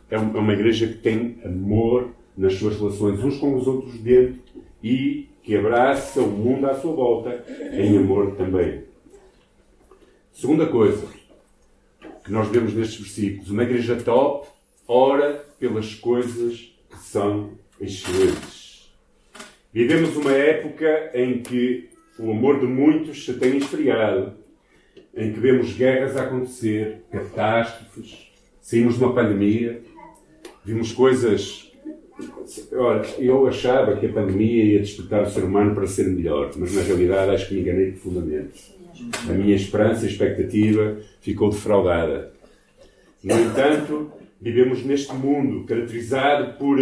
é, 0.09 0.15
é 0.15 0.17
uma 0.17 0.53
igreja 0.53 0.87
que 0.87 0.95
tem 0.95 1.39
amor 1.45 2.09
nas 2.35 2.55
suas 2.55 2.79
relações 2.79 3.23
uns 3.23 3.37
com 3.37 3.55
os 3.55 3.67
outros 3.67 3.99
dentro 3.99 4.41
e 4.83 5.29
que 5.43 5.55
abraça 5.55 6.21
o 6.21 6.27
mundo 6.27 6.65
à 6.65 6.73
sua 6.73 6.91
volta 6.91 7.45
em 7.71 7.99
amor 7.99 8.31
também. 8.35 8.83
Segunda 10.31 10.65
coisa 10.65 11.18
que 12.29 12.33
nós 12.33 12.47
vemos 12.49 12.75
nestes 12.75 12.99
versículos: 12.99 13.49
uma 13.49 13.63
igreja 13.63 13.95
top 13.95 14.47
ora 14.87 15.43
pelas 15.59 15.95
coisas 15.95 16.71
que 16.87 16.97
são 16.99 17.53
excelentes. 17.81 18.91
Vivemos 19.73 20.15
uma 20.15 20.31
época 20.31 21.11
em 21.15 21.41
que 21.41 21.89
o 22.19 22.29
amor 22.31 22.59
de 22.59 22.67
muitos 22.67 23.25
se 23.25 23.33
tem 23.33 23.57
esfriado, 23.57 24.33
em 25.15 25.33
que 25.33 25.39
vemos 25.39 25.73
guerras 25.73 26.15
a 26.15 26.23
acontecer, 26.23 27.01
catástrofes, 27.11 28.31
saímos 28.61 28.97
de 28.97 29.03
uma 29.03 29.13
pandemia, 29.13 29.81
Vimos 30.63 30.91
coisas. 30.91 31.71
Ora, 32.73 33.03
eu 33.17 33.47
achava 33.47 33.95
que 33.95 34.05
a 34.05 34.13
pandemia 34.13 34.65
ia 34.65 34.79
despertar 34.79 35.23
o 35.23 35.29
ser 35.29 35.43
humano 35.43 35.73
para 35.73 35.87
ser 35.87 36.07
melhor, 36.07 36.51
mas 36.57 36.75
na 36.75 36.81
realidade 36.81 37.31
acho 37.31 37.47
que 37.47 37.55
me 37.55 37.61
enganei 37.61 37.91
profundamente. 37.93 38.78
A 39.29 39.33
minha 39.33 39.55
esperança 39.55 40.05
e 40.05 40.09
expectativa 40.09 40.97
ficou 41.21 41.49
defraudada. 41.49 42.33
No 43.23 43.39
entanto, 43.39 44.11
vivemos 44.41 44.83
neste 44.83 45.13
mundo 45.13 45.65
caracterizado 45.65 46.57
por 46.57 46.79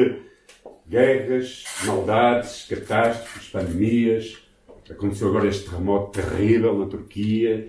guerras, 0.88 1.64
maldades, 1.86 2.66
catástrofes, 2.70 3.50
pandemias. 3.50 4.38
Aconteceu 4.90 5.30
agora 5.30 5.48
este 5.48 5.70
terremoto 5.70 6.22
terrível 6.22 6.78
na 6.78 6.86
Turquia. 6.86 7.68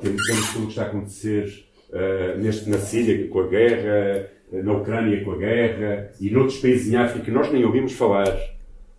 Temos 0.00 0.52
tudo 0.52 0.62
o 0.62 0.66
que 0.66 0.72
está 0.72 0.82
a 0.82 0.86
acontecer 0.86 1.64
uh, 1.90 2.38
neste, 2.38 2.68
na 2.68 2.78
Síria 2.78 3.26
com 3.28 3.40
a 3.40 3.46
guerra, 3.46 4.28
na 4.52 4.72
Ucrânia 4.72 5.24
com 5.24 5.32
a 5.32 5.36
guerra 5.36 6.12
e 6.20 6.30
noutros 6.30 6.58
países 6.58 6.92
em 6.92 6.96
África 6.96 7.24
que 7.24 7.30
nós 7.30 7.50
nem 7.50 7.64
ouvimos 7.64 7.92
falar, 7.92 8.36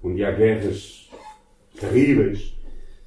onde 0.01 0.23
há 0.23 0.31
guerras 0.31 1.09
terríveis, 1.79 2.55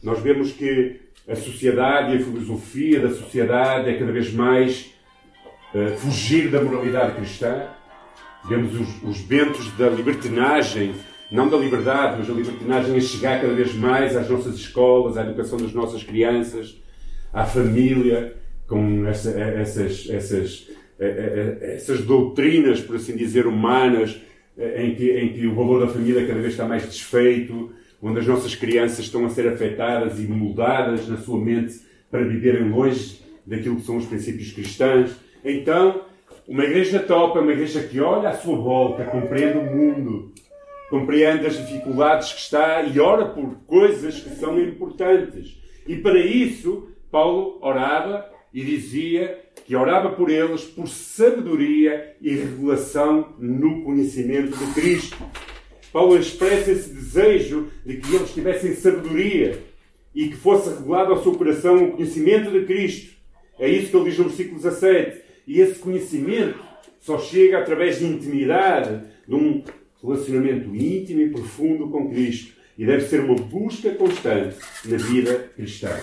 nós 0.02 0.20
vemos 0.20 0.52
que 0.52 1.00
a 1.28 1.34
sociedade 1.34 2.12
e 2.12 2.16
a 2.16 2.20
filosofia 2.20 3.00
da 3.00 3.10
sociedade 3.10 3.90
é 3.90 3.98
cada 3.98 4.12
vez 4.12 4.32
mais 4.32 4.92
uh, 5.74 5.96
fugir 5.96 6.50
da 6.50 6.62
moralidade 6.62 7.16
cristã. 7.16 7.68
Vemos 8.48 8.74
os, 8.78 9.02
os 9.02 9.20
ventos 9.20 9.70
da 9.72 9.88
libertinagem 9.88 10.94
não 11.30 11.48
da 11.48 11.56
liberdade, 11.56 12.16
mas 12.18 12.28
da 12.28 12.34
libertinagem 12.34 12.96
a 12.96 13.00
chegar 13.00 13.40
cada 13.40 13.52
vez 13.52 13.74
mais 13.74 14.16
às 14.16 14.28
nossas 14.28 14.54
escolas, 14.54 15.16
à 15.16 15.22
educação 15.22 15.58
das 15.58 15.72
nossas 15.72 16.02
crianças, 16.02 16.80
à 17.32 17.44
família, 17.44 18.36
com 18.66 19.06
essa, 19.06 19.30
essas, 19.30 20.08
essas, 20.08 20.68
eh, 20.98 21.58
eh, 21.60 21.74
essas 21.74 22.02
doutrinas, 22.02 22.80
por 22.80 22.96
assim 22.96 23.16
dizer, 23.16 23.46
humanas, 23.46 24.20
em 24.76 24.94
que, 24.94 25.10
em 25.12 25.32
que 25.32 25.46
o 25.46 25.54
valor 25.54 25.80
da 25.80 25.92
família 25.92 26.26
cada 26.26 26.40
vez 26.40 26.52
está 26.52 26.66
mais 26.66 26.82
desfeito, 26.84 27.72
onde 28.06 28.20
as 28.20 28.26
nossas 28.26 28.54
crianças 28.54 29.00
estão 29.00 29.26
a 29.26 29.28
ser 29.28 29.48
afetadas 29.48 30.20
e 30.20 30.28
moldadas 30.28 31.08
na 31.08 31.16
sua 31.16 31.40
mente 31.40 31.80
para 32.08 32.22
viverem 32.22 32.70
longe 32.70 33.20
daquilo 33.44 33.76
que 33.76 33.82
são 33.82 33.96
os 33.96 34.06
princípios 34.06 34.52
cristãos. 34.52 35.16
Então, 35.44 36.02
uma 36.46 36.64
igreja 36.64 37.00
top 37.00 37.36
é 37.36 37.40
uma 37.40 37.52
igreja 37.52 37.82
que 37.82 37.98
olha 38.00 38.28
à 38.28 38.34
sua 38.34 38.56
volta, 38.56 39.04
compreende 39.04 39.58
o 39.58 39.64
mundo, 39.64 40.32
compreende 40.88 41.46
as 41.46 41.56
dificuldades 41.56 42.32
que 42.32 42.38
está 42.38 42.82
e 42.82 43.00
ora 43.00 43.26
por 43.26 43.56
coisas 43.66 44.20
que 44.20 44.30
são 44.36 44.56
importantes. 44.60 45.60
E 45.84 45.96
para 45.96 46.20
isso, 46.20 46.88
Paulo 47.10 47.58
orava 47.60 48.24
e 48.54 48.64
dizia 48.64 49.40
que 49.64 49.74
orava 49.74 50.10
por 50.10 50.30
eles 50.30 50.62
por 50.62 50.86
sabedoria 50.86 52.14
e 52.20 52.30
revelação 52.30 53.34
no 53.40 53.82
conhecimento 53.82 54.56
de 54.56 54.74
Cristo. 54.74 55.16
Paulo 55.96 56.18
expressa 56.18 56.70
esse 56.70 56.90
desejo 56.90 57.68
de 57.82 57.96
que 57.96 58.14
eles 58.14 58.34
tivessem 58.34 58.74
sabedoria 58.74 59.62
e 60.14 60.28
que 60.28 60.36
fosse 60.36 60.68
revelado 60.68 61.12
ao 61.12 61.22
seu 61.22 61.32
coração 61.32 61.84
o 61.84 61.92
conhecimento 61.92 62.50
de 62.50 62.66
Cristo. 62.66 63.14
É 63.58 63.66
isso 63.66 63.90
que 63.90 63.96
ele 63.96 64.10
diz 64.10 64.18
no 64.18 64.24
versículo 64.24 64.56
17. 64.56 65.22
E 65.46 65.58
esse 65.58 65.78
conhecimento 65.78 66.58
só 67.00 67.18
chega 67.18 67.60
através 67.60 67.98
de 67.98 68.04
intimidade, 68.04 69.06
de 69.26 69.34
um 69.34 69.64
relacionamento 70.02 70.76
íntimo 70.76 71.22
e 71.22 71.30
profundo 71.30 71.88
com 71.88 72.10
Cristo. 72.10 72.52
E 72.76 72.84
deve 72.84 73.06
ser 73.06 73.20
uma 73.20 73.36
busca 73.36 73.90
constante 73.92 74.54
na 74.84 74.98
vida 74.98 75.50
cristã. 75.56 75.98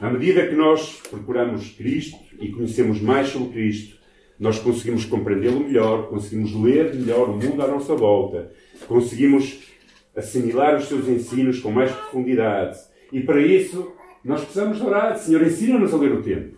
À 0.00 0.08
medida 0.08 0.46
que 0.46 0.54
nós 0.54 1.02
procuramos 1.10 1.68
Cristo 1.72 2.16
e 2.40 2.48
conhecemos 2.48 2.98
mais 3.02 3.28
sobre 3.28 3.50
Cristo, 3.50 3.96
nós 4.38 4.58
conseguimos 4.58 5.04
compreendê-lo 5.04 5.60
melhor, 5.60 6.08
conseguimos 6.08 6.54
ler 6.54 6.94
melhor 6.94 7.28
o 7.28 7.36
mundo 7.36 7.62
à 7.62 7.68
nossa 7.68 7.94
volta, 7.94 8.52
conseguimos 8.84 9.66
assimilar 10.14 10.76
os 10.76 10.88
seus 10.88 11.08
ensinos 11.08 11.60
com 11.60 11.70
mais 11.70 11.90
profundidade. 11.90 12.78
E 13.12 13.20
para 13.20 13.40
isso, 13.40 13.92
nós 14.24 14.40
precisamos 14.40 14.80
orar. 14.80 15.16
Senhor, 15.18 15.42
ensina-nos 15.42 15.92
a 15.92 15.96
ler 15.96 16.12
o 16.12 16.22
tempo. 16.22 16.56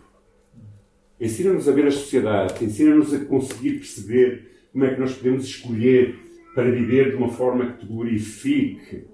Ensina-nos 1.19 1.67
a 1.67 1.71
ver 1.71 1.87
a 1.87 1.91
sociedade. 1.91 2.63
Ensina-nos 2.63 3.13
a 3.13 3.19
conseguir 3.25 3.73
perceber 3.73 4.49
como 4.71 4.85
é 4.85 4.93
que 4.93 4.99
nós 4.99 5.13
podemos 5.13 5.43
escolher 5.45 6.17
para 6.55 6.71
viver 6.71 7.11
de 7.11 7.15
uma 7.15 7.29
forma 7.29 7.73
que 7.73 7.79
te 7.79 7.85
glorifique. 7.85 9.05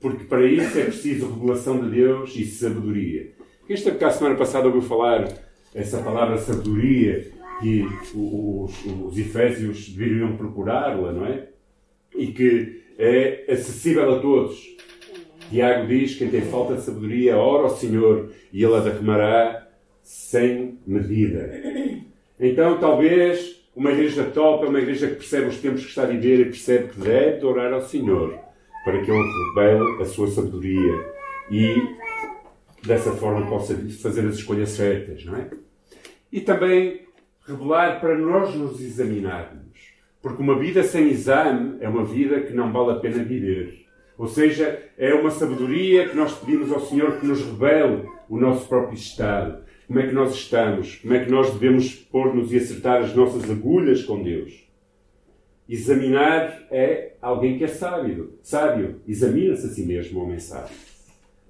Porque 0.00 0.24
para 0.24 0.46
isso 0.46 0.78
é 0.78 0.84
preciso 0.84 1.30
revelação 1.32 1.80
de 1.80 1.90
Deus 1.90 2.34
e 2.36 2.44
sabedoria. 2.44 3.32
Este 3.68 3.90
a 3.90 4.10
semana 4.10 4.36
passada 4.36 4.66
ouviu 4.66 4.80
falar 4.80 5.28
essa 5.74 5.98
palavra 5.98 6.38
sabedoria 6.38 7.30
que 7.60 7.84
os, 8.14 8.86
os 8.86 9.18
Efésios 9.18 9.88
deveriam 9.88 10.36
procurá-la, 10.36 11.12
não 11.12 11.26
é? 11.26 11.48
E 12.14 12.28
que 12.28 12.82
é 12.98 13.44
acessível 13.48 14.14
a 14.14 14.20
todos. 14.20 14.76
Tiago 15.50 15.86
diz: 15.86 16.14
quem 16.16 16.28
tem 16.28 16.42
falta 16.42 16.74
de 16.74 16.82
sabedoria, 16.82 17.36
ora 17.36 17.64
ao 17.64 17.76
Senhor 17.76 18.30
e 18.52 18.62
Ele 18.62 18.74
a 18.74 18.80
derramará 18.80 19.68
sem 20.02 20.78
medida. 20.86 21.50
Então, 22.40 22.78
talvez 22.78 23.58
uma 23.74 23.92
igreja 23.92 24.24
top 24.24 24.66
é 24.66 24.68
uma 24.68 24.80
igreja 24.80 25.06
que 25.08 25.16
percebe 25.16 25.46
os 25.46 25.58
tempos 25.58 25.82
que 25.82 25.88
está 25.88 26.02
a 26.02 26.06
viver 26.06 26.40
e 26.40 26.44
percebe 26.46 26.88
que 26.88 27.00
deve 27.00 27.44
orar 27.44 27.72
ao 27.72 27.82
Senhor 27.82 28.38
para 28.84 29.02
que 29.02 29.10
Ele 29.10 29.22
revele 29.54 30.02
a 30.02 30.04
sua 30.04 30.28
sabedoria 30.28 31.14
e 31.50 31.74
dessa 32.84 33.12
forma 33.12 33.46
possa 33.48 33.76
fazer 34.02 34.26
as 34.26 34.36
escolhas 34.36 34.70
certas, 34.70 35.24
não 35.24 35.36
é? 35.36 35.50
E 36.32 36.40
também 36.40 37.02
revelar 37.46 38.00
para 38.00 38.16
nós 38.16 38.54
nos 38.54 38.80
examinarmos. 38.80 39.67
Porque 40.20 40.42
uma 40.42 40.58
vida 40.58 40.82
sem 40.82 41.08
exame 41.08 41.76
é 41.80 41.88
uma 41.88 42.04
vida 42.04 42.40
que 42.40 42.52
não 42.52 42.72
vale 42.72 42.92
a 42.92 43.00
pena 43.00 43.22
viver. 43.22 43.86
Ou 44.16 44.26
seja, 44.26 44.82
é 44.98 45.14
uma 45.14 45.30
sabedoria 45.30 46.08
que 46.08 46.16
nós 46.16 46.34
pedimos 46.34 46.72
ao 46.72 46.80
Senhor 46.80 47.20
que 47.20 47.26
nos 47.26 47.40
revele 47.40 48.08
o 48.28 48.36
nosso 48.36 48.68
próprio 48.68 48.94
estado. 48.94 49.62
Como 49.86 50.00
é 50.00 50.06
que 50.08 50.14
nós 50.14 50.34
estamos? 50.34 50.96
Como 50.96 51.14
é 51.14 51.24
que 51.24 51.30
nós 51.30 51.52
devemos 51.52 51.94
pôr-nos 51.94 52.52
e 52.52 52.56
acertar 52.56 53.00
as 53.02 53.14
nossas 53.14 53.48
agulhas 53.48 54.02
com 54.02 54.22
Deus? 54.22 54.68
Examinar 55.68 56.66
é 56.70 57.12
alguém 57.22 57.56
que 57.56 57.64
é 57.64 57.68
sábio. 57.68 58.34
Sábio, 58.42 59.00
examina-se 59.06 59.66
a 59.66 59.70
si 59.70 59.86
mesmo, 59.86 60.20
homem 60.20 60.38
sábio. 60.38 60.76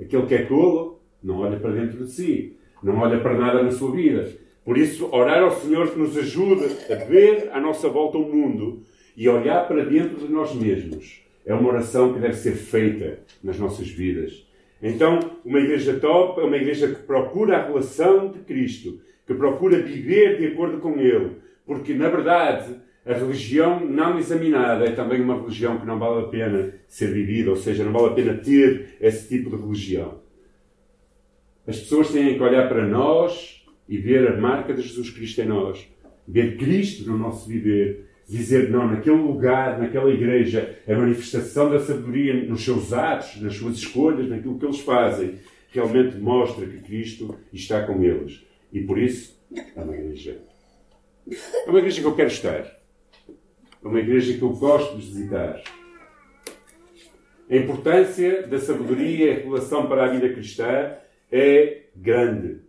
Aquele 0.01 0.27
que 0.27 0.35
é 0.35 0.45
tolo, 0.45 1.01
não 1.23 1.39
olha 1.39 1.59
para 1.59 1.73
dentro 1.73 2.05
de 2.05 2.11
si. 2.11 2.57
Não 2.83 2.99
olha 2.99 3.19
para 3.21 3.37
nada 3.37 3.63
na 3.63 3.71
sua 3.71 3.91
vida. 3.93 4.31
Por 4.69 4.77
isso, 4.77 5.09
orar 5.13 5.43
ao 5.43 5.51
Senhor 5.51 5.91
que 5.91 5.99
nos 5.99 6.15
ajude 6.15 6.67
a 6.93 6.97
ver 6.97 7.49
à 7.55 7.59
nossa 7.59 7.89
volta 7.89 8.19
o 8.19 8.31
mundo 8.31 8.83
e 9.17 9.27
olhar 9.27 9.67
para 9.67 9.83
dentro 9.83 10.19
de 10.19 10.31
nós 10.31 10.55
mesmos 10.55 11.23
é 11.47 11.55
uma 11.55 11.71
oração 11.71 12.13
que 12.13 12.21
deve 12.21 12.35
ser 12.35 12.53
feita 12.53 13.21
nas 13.43 13.59
nossas 13.59 13.89
vidas. 13.89 14.47
Então, 14.83 15.21
uma 15.43 15.59
igreja 15.59 15.95
top 15.95 16.43
é 16.43 16.45
uma 16.45 16.59
igreja 16.59 16.87
que 16.87 17.03
procura 17.05 17.57
a 17.57 17.67
relação 17.67 18.31
de 18.31 18.41
Cristo, 18.41 19.01
que 19.27 19.33
procura 19.33 19.81
viver 19.81 20.37
de 20.37 20.49
acordo 20.49 20.81
com 20.81 21.01
Ele, 21.01 21.37
porque, 21.65 21.95
na 21.95 22.11
verdade, 22.11 22.75
a 23.07 23.15
religião 23.15 23.81
não 23.81 24.19
examinada 24.19 24.85
é 24.85 24.91
também 24.91 25.23
uma 25.23 25.41
religião 25.41 25.79
que 25.79 25.87
não 25.87 25.99
vale 25.99 26.27
a 26.27 26.29
pena 26.29 26.75
ser 26.87 27.11
vivida, 27.11 27.49
ou 27.49 27.57
seja, 27.57 27.85
não 27.85 27.93
vale 27.95 28.09
a 28.09 28.15
pena 28.15 28.35
ter 28.35 28.99
esse 29.01 29.29
tipo 29.31 29.49
de 29.49 29.57
religião. 29.57 30.21
As 31.67 31.79
pessoas 31.79 32.11
têm 32.11 32.35
que 32.35 32.43
olhar 32.43 32.69
para 32.69 32.87
nós 32.87 33.58
e 33.89 33.97
ver 33.97 34.29
a 34.29 34.37
marca 34.37 34.75
de 34.75 34.83
Jesus 34.83 35.11
Cristo 35.11 35.41
em 35.41 35.47
nós, 35.47 35.89
ver 36.27 36.57
Cristo 36.57 37.09
no 37.11 37.17
nosso 37.17 37.49
viver, 37.49 38.07
dizer 38.29 38.69
não, 38.69 38.87
naquele 38.87 39.17
lugar, 39.17 39.79
naquela 39.79 40.11
igreja, 40.11 40.79
a 40.87 40.95
manifestação 40.95 41.71
da 41.71 41.81
sabedoria 41.81 42.35
nos 42.45 42.63
seus 42.63 42.93
atos, 42.93 43.41
nas 43.41 43.55
suas 43.55 43.79
escolhas, 43.79 44.29
naquilo 44.29 44.59
que 44.59 44.67
eles 44.67 44.81
fazem, 44.81 45.37
realmente 45.71 46.17
mostra 46.19 46.67
que 46.67 46.79
Cristo 46.83 47.35
está 47.53 47.87
com 47.87 48.03
eles. 48.05 48.45
E 48.71 48.83
por 48.83 48.99
isso, 48.99 49.39
é 49.75 49.81
uma 49.81 49.97
igreja. 49.97 50.39
É 51.67 51.71
uma 51.71 51.79
igreja 51.79 52.01
que 52.03 52.07
eu 52.07 52.15
quero 52.15 52.29
estar. 52.29 52.79
É 53.83 53.89
uma 53.89 54.01
igreja 54.01 54.37
que 54.37 54.43
eu 54.43 54.51
gosto 54.51 54.97
de 54.97 55.07
visitar. 55.07 55.63
A 57.51 57.57
importância 57.57 58.47
da 58.47 58.59
sabedoria 58.59 59.27
e 59.27 59.31
a 59.31 59.35
revelação 59.37 59.87
para 59.89 60.05
a 60.05 60.09
vida 60.09 60.29
cristã 60.29 60.97
é 61.33 61.85
grande. 61.97 62.68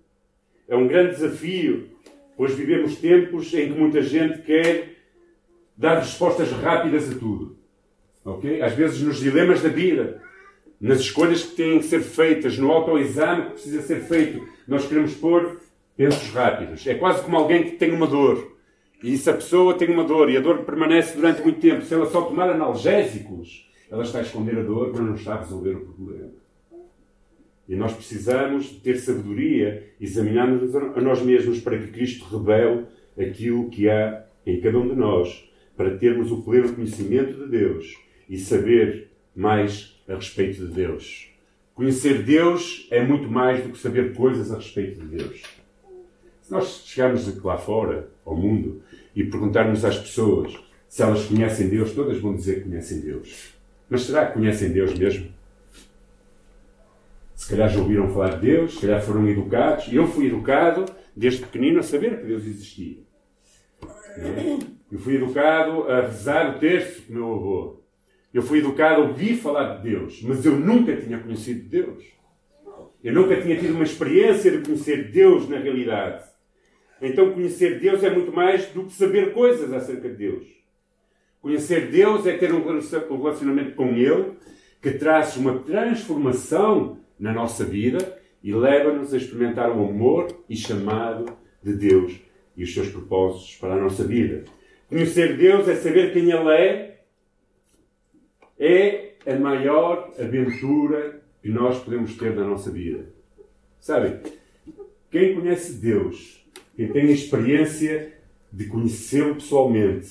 É 0.70 0.76
um 0.76 0.88
grande 0.88 1.16
desafio, 1.16 1.90
pois 2.38 2.54
vivemos 2.54 2.96
tempos 2.98 3.54
em 3.54 3.74
que 3.74 3.80
muita 3.80 4.02
gente 4.02 4.44
quer 4.44 4.98
dar 5.76 6.00
respostas 6.00 6.52
rápidas 6.52 7.10
a 7.10 7.18
tudo. 7.18 7.58
Ok? 8.24 8.62
Às 8.62 8.74
vezes 8.74 9.02
nos 9.02 9.20
dilemas 9.20 9.62
da 9.62 9.70
vida, 9.70 10.22
nas 10.80 11.00
escolhas 11.00 11.44
que 11.44 11.56
têm 11.56 11.80
que 11.80 11.86
ser 11.86 12.02
feitas, 12.02 12.58
no 12.58 12.72
autoexame 12.72 13.46
que 13.46 13.52
precisa 13.52 13.82
ser 13.82 14.02
feito, 14.02 14.48
nós 14.68 14.88
queremos 14.88 15.16
pôr 15.16 15.60
pensos 15.98 16.30
rápidos. 16.30 16.86
É 16.86 16.94
quase 16.96 17.24
como 17.24 17.36
alguém 17.36 17.64
que 17.64 17.72
tem 17.72 17.92
uma 17.92 18.08
dor. 18.08 18.56
E 19.04 19.18
se 19.18 19.30
a 19.30 19.34
pessoa 19.34 19.74
tem 19.74 19.90
uma 19.90 20.04
dor 20.04 20.30
e 20.30 20.38
a 20.38 20.42
dor 20.42 20.60
permanece 20.66 21.16
durante 21.16 21.42
muito 21.42 21.60
tempo, 21.60 21.84
se 21.84 21.94
ela 21.94 22.06
só 22.10 22.22
tomar 22.22 22.50
analgésicos, 22.50 23.68
ela 23.90 24.04
está 24.04 24.20
a 24.20 24.22
esconder 24.22 24.60
a 24.60 24.64
dor, 24.64 24.92
mas 24.92 25.02
não 25.02 25.16
está 25.16 25.34
a 25.36 25.40
resolver 25.40 25.76
o 25.76 25.86
problema. 25.88 26.30
E 27.70 27.76
nós 27.76 27.94
precisamos 27.94 28.68
ter 28.84 28.98
sabedoria, 28.98 29.88
examinar-nos 30.02 30.76
a 30.76 31.00
nós 31.00 31.22
mesmos 31.22 31.62
para 31.62 31.78
que 31.78 31.92
Cristo 31.92 32.26
revele 32.26 32.86
aquilo 33.16 33.70
que 33.70 33.88
há 33.88 34.26
em 34.44 34.60
cada 34.60 34.80
um 34.80 34.90
de 34.90 34.96
nós 34.96 35.48
para 35.78 35.96
termos 35.96 36.32
o 36.32 36.42
pleno 36.42 36.74
conhecimento 36.74 37.34
de 37.34 37.48
Deus 37.48 37.96
e 38.28 38.40
saber 38.40 39.12
mais 39.36 39.96
a 40.08 40.16
respeito 40.16 40.66
de 40.66 40.74
Deus. 40.74 41.30
Conhecer 41.76 42.24
Deus 42.24 42.88
é 42.90 43.06
muito 43.06 43.30
mais 43.30 43.64
do 43.64 43.70
que 43.70 43.78
saber 43.78 44.14
coisas 44.14 44.52
a 44.52 44.56
respeito 44.56 45.00
de 45.02 45.18
Deus. 45.18 45.44
Se 46.42 46.52
nós 46.52 46.84
chegarmos 46.88 47.42
lá 47.44 47.58
fora, 47.58 48.10
ao 48.26 48.36
mundo, 48.36 48.82
e 49.16 49.24
perguntarmos 49.24 49.86
às 49.86 49.98
pessoas 49.98 50.54
se 50.88 51.04
elas 51.04 51.26
conhecem 51.26 51.70
Deus, 51.70 51.94
todas 51.94 52.18
vão 52.18 52.36
dizer 52.36 52.64
que 52.64 52.70
conhecem 52.70 53.00
Deus. 53.00 53.54
Mas 53.88 54.02
será 54.02 54.26
que 54.26 54.34
conhecem 54.34 54.72
Deus 54.72 54.98
mesmo? 54.98 55.39
Se 57.40 57.52
calhar 57.52 57.70
já 57.70 57.80
ouviram 57.80 58.10
falar 58.10 58.36
de 58.36 58.48
Deus, 58.48 58.74
se 58.74 58.82
calhar 58.82 59.02
foram 59.02 59.26
educados. 59.28 59.92
Eu 59.94 60.06
fui 60.06 60.28
educado 60.28 60.84
desde 61.16 61.40
pequenino 61.40 61.80
a 61.80 61.84
saber 61.84 62.20
que 62.20 62.26
Deus 62.26 62.46
existia. 62.46 62.98
Eu 64.92 65.00
fui 65.00 65.16
educado 65.16 65.84
a 65.84 66.02
rezar 66.02 66.54
o 66.54 66.60
texto 66.60 67.08
com 67.08 67.14
meu 67.14 67.34
avô. 67.34 67.84
Eu 68.34 68.42
fui 68.42 68.60
educado 68.60 69.02
a 69.02 69.06
ouvir 69.06 69.38
falar 69.38 69.78
de 69.78 69.90
Deus, 69.90 70.22
mas 70.22 70.46
eu 70.46 70.60
nunca 70.60 70.98
tinha 70.98 71.18
conhecido 71.18 71.70
Deus. 71.70 72.04
Eu 73.02 73.14
nunca 73.14 73.42
tinha 73.42 73.58
tido 73.58 73.74
uma 73.74 73.86
experiência 73.86 74.52
de 74.52 74.62
conhecer 74.62 75.10
Deus 75.10 75.48
na 75.48 75.60
realidade. 75.60 76.26
Então, 77.02 77.32
conhecer 77.32 77.80
Deus 77.80 78.04
é 78.04 78.10
muito 78.10 78.34
mais 78.34 78.66
do 78.68 78.84
que 78.84 78.92
saber 78.92 79.32
coisas 79.32 79.72
acerca 79.72 80.10
de 80.10 80.16
Deus. 80.16 80.46
Conhecer 81.42 81.90
Deus 81.90 82.28
é 82.28 82.38
ter 82.38 82.54
um 82.54 82.62
relacionamento 82.62 83.76
com 83.76 83.96
Ele 83.96 84.34
que 84.82 84.92
traz 84.92 85.38
uma 85.38 85.60
transformação 85.60 87.00
na 87.20 87.34
nossa 87.34 87.66
vida 87.66 88.18
e 88.44 88.54
leva-nos 88.54 89.14
a 89.14 89.18
experimentar 89.18 89.70
o 89.70 89.88
amor 89.88 90.28
e 90.50 90.56
chamado 90.56 91.26
de 91.62 91.74
Deus 91.74 92.20
e 92.56 92.64
os 92.64 92.74
seus 92.74 92.90
propósitos 92.90 93.56
para 93.58 93.74
a 93.74 93.82
nossa 93.82 94.04
vida. 94.04 94.46
Conhecer 94.88 95.38
Deus 95.38 95.68
é 95.68 95.76
saber 95.76 96.14
quem 96.14 96.32
Ele 96.32 96.50
é, 96.50 97.00
é 98.58 99.14
a 99.26 99.36
maior 99.36 100.14
aventura 100.20 101.22
que 101.42 101.50
nós 101.50 101.84
podemos 101.84 102.16
ter 102.16 102.36
na 102.36 102.44
nossa 102.44 102.72
vida. 102.72 103.06
Sabe? 103.80 104.20
Quem 105.12 105.36
conhece 105.36 105.74
Deus, 105.74 106.46
quem 106.76 106.92
tem 106.92 107.08
a 107.08 107.12
experiência 107.12 108.14
de 108.52 108.66
conhecê-lo 108.66 109.36
pessoalmente 109.36 110.10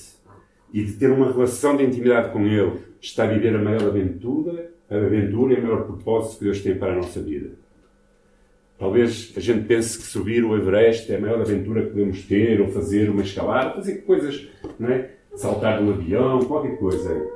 e 0.73 0.83
de 0.83 0.93
ter 0.93 1.11
uma 1.11 1.31
relação 1.31 1.75
de 1.75 1.83
intimidade 1.83 2.31
com 2.31 2.45
Ele, 2.45 2.79
está 3.01 3.23
a 3.23 3.27
viver 3.27 3.55
a 3.55 3.61
maior 3.61 3.83
aventura, 3.83 4.71
a 4.89 4.95
aventura 4.95 5.53
e 5.53 5.59
o 5.59 5.63
maior 5.63 5.83
propósito 5.85 6.39
que 6.39 6.45
Deus 6.45 6.61
tem 6.61 6.75
para 6.75 6.93
a 6.93 6.95
nossa 6.95 7.21
vida. 7.21 7.51
Talvez 8.77 9.33
a 9.35 9.39
gente 9.41 9.67
pense 9.67 9.97
que 9.97 10.05
subir 10.05 10.43
o 10.43 10.55
Everest 10.55 11.11
é 11.11 11.17
a 11.17 11.19
maior 11.19 11.41
aventura 11.41 11.83
que 11.83 11.89
podemos 11.89 12.23
ter, 12.23 12.61
ou 12.61 12.69
fazer 12.69 13.09
uma 13.09 13.21
escalada, 13.21 13.75
fazer 13.75 13.97
coisas, 14.03 14.47
não 14.79 14.89
é? 14.89 15.11
Saltar 15.35 15.79
de 15.79 15.83
um 15.83 15.91
avião, 15.91 16.39
qualquer 16.45 16.77
coisa. 16.77 17.29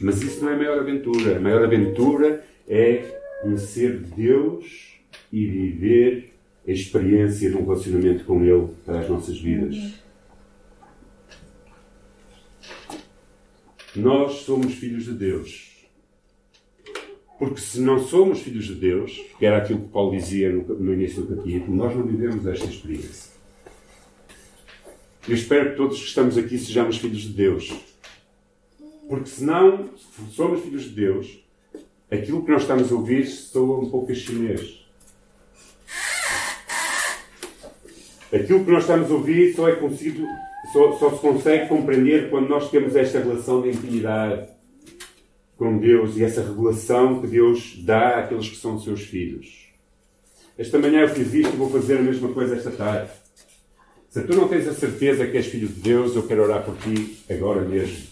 Mas 0.00 0.20
isso 0.20 0.44
não 0.44 0.50
é 0.50 0.54
a 0.54 0.58
maior 0.58 0.78
aventura. 0.80 1.36
A 1.36 1.40
maior 1.40 1.64
aventura 1.64 2.44
é 2.68 3.04
conhecer 3.42 3.96
Deus 4.16 4.98
e 5.32 5.46
viver 5.46 6.34
a 6.66 6.70
experiência 6.70 7.48
de 7.48 7.56
um 7.56 7.64
relacionamento 7.64 8.24
com 8.24 8.42
Ele 8.42 8.68
para 8.84 8.98
as 8.98 9.08
nossas 9.08 9.40
vidas. 9.40 9.94
Nós 13.94 14.32
somos 14.40 14.74
filhos 14.74 15.04
de 15.04 15.12
Deus. 15.12 15.67
Porque 17.38 17.60
se 17.60 17.80
não 17.80 18.00
somos 18.00 18.40
filhos 18.40 18.64
de 18.64 18.74
Deus, 18.74 19.12
que 19.38 19.46
era 19.46 19.58
aquilo 19.58 19.82
que 19.82 19.88
Paulo 19.88 20.10
dizia 20.10 20.50
no, 20.50 20.62
no 20.62 20.92
início 20.92 21.22
do 21.22 21.36
capítulo, 21.36 21.76
nós 21.76 21.94
não 21.94 22.02
vivemos 22.04 22.44
esta 22.44 22.66
experiência. 22.66 23.30
Eu 25.28 25.34
espero 25.34 25.70
que 25.70 25.76
todos 25.76 26.00
que 26.00 26.06
estamos 26.06 26.36
aqui 26.36 26.58
sejamos 26.58 26.96
filhos 26.96 27.22
de 27.22 27.28
Deus. 27.34 27.72
Porque 29.08 29.28
se 29.28 29.44
não 29.44 29.88
somos 30.32 30.62
filhos 30.62 30.84
de 30.84 30.90
Deus, 30.90 31.38
aquilo 32.10 32.44
que 32.44 32.50
nós 32.50 32.62
estamos 32.62 32.90
a 32.90 32.94
ouvir 32.94 33.26
soa 33.26 33.78
um 33.78 33.88
pouco 33.88 34.12
chinês. 34.14 34.84
Aquilo 38.32 38.64
que 38.64 38.70
nós 38.70 38.82
estamos 38.82 39.10
a 39.10 39.14
ouvir 39.14 39.54
só 39.54 39.68
é 39.68 39.76
conseguido, 39.76 40.26
só, 40.72 40.92
só 40.98 41.10
se 41.14 41.20
consegue 41.20 41.68
compreender 41.68 42.30
quando 42.30 42.48
nós 42.48 42.68
temos 42.70 42.96
esta 42.96 43.20
relação 43.20 43.62
de 43.62 43.70
intimidade 43.70 44.57
com 45.58 45.76
Deus 45.76 46.16
e 46.16 46.22
essa 46.22 46.40
revelação 46.40 47.20
que 47.20 47.26
Deus 47.26 47.76
dá 47.82 48.20
àqueles 48.20 48.48
que 48.48 48.56
são 48.56 48.78
seus 48.78 49.02
filhos. 49.02 49.66
Esta 50.56 50.78
manhã 50.78 51.00
eu 51.00 51.08
fiz 51.08 51.34
isto 51.34 51.52
e 51.52 51.56
vou 51.56 51.68
fazer 51.68 51.98
a 51.98 52.02
mesma 52.02 52.32
coisa 52.32 52.54
esta 52.54 52.70
tarde. 52.70 53.10
Se 54.08 54.22
tu 54.22 54.36
não 54.36 54.48
tens 54.48 54.66
a 54.68 54.72
certeza 54.72 55.26
que 55.26 55.36
és 55.36 55.46
filho 55.46 55.68
de 55.68 55.80
Deus, 55.80 56.14
eu 56.14 56.22
quero 56.26 56.44
orar 56.44 56.64
por 56.64 56.76
ti 56.78 57.18
agora 57.28 57.60
mesmo. 57.62 58.06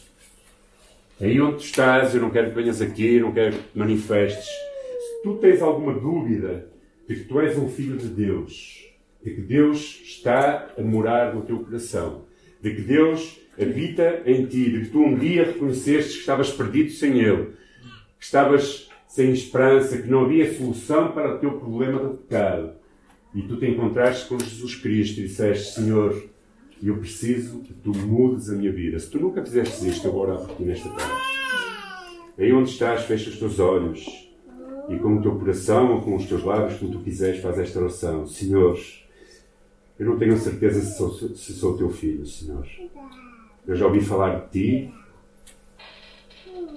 Aí 1.20 1.40
onde 1.40 1.58
tu 1.58 1.64
estás, 1.64 2.14
eu 2.14 2.20
não 2.20 2.30
quero 2.30 2.50
que 2.50 2.56
venhas 2.56 2.82
aqui, 2.82 3.18
não 3.20 3.32
quero 3.32 3.56
que 3.56 3.62
te 3.62 3.78
manifestes. 3.78 4.44
Se 4.44 5.22
tu 5.22 5.34
tens 5.36 5.62
alguma 5.62 5.94
dúvida 5.94 6.66
de 7.08 7.14
que 7.14 7.24
tu 7.24 7.40
és 7.40 7.56
um 7.56 7.68
filho 7.68 7.96
de 7.96 8.08
Deus, 8.08 8.84
de 9.22 9.30
que 9.30 9.40
Deus 9.40 10.02
está 10.04 10.74
a 10.76 10.82
morar 10.82 11.34
no 11.34 11.42
teu 11.42 11.60
coração, 11.60 12.24
de 12.60 12.74
que 12.74 12.82
Deus 12.82 13.40
habita 13.60 14.22
em 14.26 14.46
ti, 14.46 14.70
de 14.70 14.80
que 14.82 14.90
tu 14.90 15.00
um 15.00 15.16
dia 15.16 15.44
reconheceste 15.44 16.14
que 16.14 16.20
estavas 16.20 16.50
perdido 16.50 16.90
sem 16.90 17.20
Ele, 17.20 17.52
que 18.18 18.24
estavas 18.24 18.88
sem 19.08 19.32
esperança, 19.32 19.96
que 19.96 20.08
não 20.08 20.24
havia 20.24 20.52
solução 20.54 21.12
para 21.12 21.36
o 21.36 21.38
teu 21.38 21.52
problema 21.52 21.98
do 21.98 22.14
pecado. 22.18 22.72
E 23.34 23.42
tu 23.42 23.56
te 23.56 23.66
encontraste 23.66 24.28
com 24.28 24.38
Jesus 24.38 24.74
Cristo 24.76 25.20
e 25.20 25.24
disseste: 25.24 25.74
Senhor, 25.74 26.22
eu 26.82 26.96
preciso 26.98 27.60
que 27.60 27.72
tu 27.72 27.90
mudes 27.96 28.50
a 28.50 28.54
minha 28.54 28.72
vida. 28.72 28.98
Se 28.98 29.10
tu 29.10 29.18
nunca 29.18 29.44
fizeste 29.44 29.88
isto, 29.88 30.06
eu 30.06 30.12
vou 30.12 30.26
nesta 30.60 30.88
tarde. 30.90 31.22
Aí 32.38 32.52
onde 32.52 32.70
estás, 32.70 33.04
fecha 33.04 33.30
os 33.30 33.38
teus 33.38 33.58
olhos 33.58 34.04
e 34.88 34.96
com 34.98 35.16
o 35.16 35.22
teu 35.22 35.38
coração 35.38 35.94
ou 35.94 36.02
com 36.02 36.14
os 36.16 36.26
teus 36.26 36.44
lábios, 36.44 36.78
como 36.78 36.92
tu 36.92 37.00
quiseres, 37.00 37.40
faz 37.40 37.58
esta 37.58 37.78
oração. 37.80 38.26
Senhor, 38.26 38.78
eu 39.98 40.06
não 40.06 40.18
tenho 40.18 40.36
certeza 40.36 40.80
se 40.80 40.96
sou, 40.96 41.10
se 41.10 41.52
sou 41.54 41.76
teu 41.76 41.88
filho, 41.88 42.26
Senhor. 42.26 42.66
Eu 43.66 43.74
já 43.74 43.86
ouvi 43.86 44.00
falar 44.00 44.40
de 44.40 44.50
ti, 44.50 44.94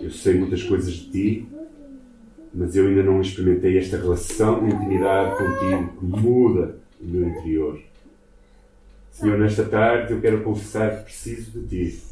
eu 0.01 0.09
sei 0.09 0.33
muitas 0.33 0.63
coisas 0.63 0.93
de 0.93 1.11
ti, 1.11 1.47
mas 2.53 2.75
eu 2.75 2.87
ainda 2.87 3.03
não 3.03 3.21
experimentei 3.21 3.77
esta 3.77 3.97
relação 3.97 4.65
de 4.65 4.73
intimidade 4.73 5.37
contigo 5.37 5.99
que 5.99 6.05
muda 6.05 6.79
o 6.99 7.05
meu 7.05 7.29
interior. 7.29 7.79
Senhor, 9.11 9.37
nesta 9.37 9.65
tarde 9.65 10.13
eu 10.13 10.21
quero 10.21 10.41
confessar 10.43 10.97
que 10.97 11.03
preciso 11.03 11.59
de 11.59 11.67
ti. 11.67 12.03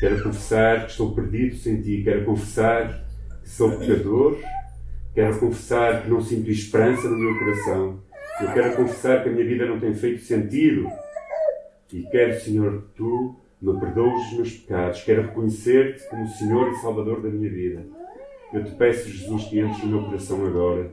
Quero 0.00 0.22
confessar 0.22 0.86
que 0.86 0.90
estou 0.90 1.14
perdido 1.14 1.56
sem 1.56 1.80
ti. 1.80 2.02
Quero 2.02 2.24
confessar 2.24 3.04
que 3.42 3.48
sou 3.48 3.78
pecador. 3.78 4.38
Quero 5.14 5.38
confessar 5.38 6.02
que 6.02 6.10
não 6.10 6.20
sinto 6.20 6.50
esperança 6.50 7.08
no 7.08 7.16
meu 7.16 7.38
coração. 7.38 8.00
Eu 8.40 8.52
quero 8.52 8.76
confessar 8.76 9.22
que 9.22 9.28
a 9.28 9.32
minha 9.32 9.46
vida 9.46 9.66
não 9.66 9.78
tem 9.78 9.94
feito 9.94 10.22
sentido. 10.22 10.90
E 11.92 12.02
quero, 12.04 12.40
Senhor, 12.40 12.82
que 12.82 12.88
tu 12.96 13.36
me 13.60 13.78
perdoes 13.80 14.26
os 14.26 14.32
meus 14.34 14.52
pecados. 14.52 15.02
Quero 15.02 15.22
reconhecer-te 15.22 16.08
como 16.08 16.28
Senhor 16.28 16.70
e 16.70 16.76
Salvador 16.76 17.22
da 17.22 17.28
minha 17.28 17.50
vida. 17.50 17.86
Eu 18.52 18.64
te 18.64 18.72
peço, 18.72 19.08
Jesus, 19.08 19.44
que 19.44 19.60
entres 19.60 19.82
no 19.84 19.90
meu 19.90 20.02
coração 20.04 20.44
agora. 20.46 20.90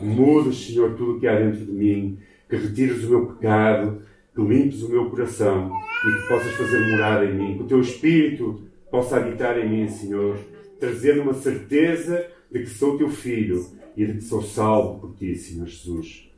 Mudes, 0.00 0.66
Senhor, 0.66 0.94
tudo 0.94 1.16
o 1.16 1.20
que 1.20 1.26
há 1.26 1.38
dentro 1.38 1.64
de 1.64 1.72
mim. 1.72 2.18
Que 2.48 2.56
retires 2.56 3.04
o 3.04 3.10
meu 3.10 3.26
pecado. 3.26 4.02
Que 4.34 4.40
limpes 4.40 4.82
o 4.82 4.88
meu 4.88 5.10
coração. 5.10 5.70
E 6.06 6.20
que 6.20 6.28
possas 6.28 6.52
fazer 6.52 6.80
morada 6.90 7.24
em 7.24 7.34
mim. 7.34 7.56
Que 7.56 7.62
o 7.62 7.66
teu 7.66 7.80
Espírito 7.80 8.62
possa 8.90 9.16
habitar 9.16 9.58
em 9.58 9.68
mim, 9.68 9.88
Senhor. 9.88 10.38
Trazendo 10.80 11.22
uma 11.22 11.34
certeza 11.34 12.26
de 12.50 12.60
que 12.60 12.70
sou 12.70 12.98
teu 12.98 13.08
filho 13.08 13.66
e 13.96 14.06
de 14.06 14.14
que 14.14 14.20
sou 14.22 14.42
salvo 14.42 15.00
por 15.00 15.14
ti, 15.14 15.34
Senhor 15.34 15.66
Jesus. 15.66 16.30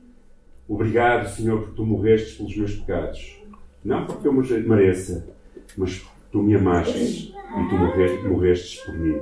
Obrigado, 0.69 1.29
Senhor, 1.29 1.61
porque 1.61 1.77
tu 1.77 1.85
morrestes 1.85 2.37
pelos 2.37 2.57
meus 2.57 2.75
pecados. 2.75 3.41
Não 3.85 4.07
porque 4.07 4.27
eu 4.27 4.33
mereça, 4.33 5.34
mas 5.77 6.03
tu 6.31 6.43
me 6.43 6.55
amaste 6.55 7.33
e 7.33 7.69
tu 7.69 8.29
morrestes 8.29 8.81
por 8.81 8.97
mim. 8.97 9.21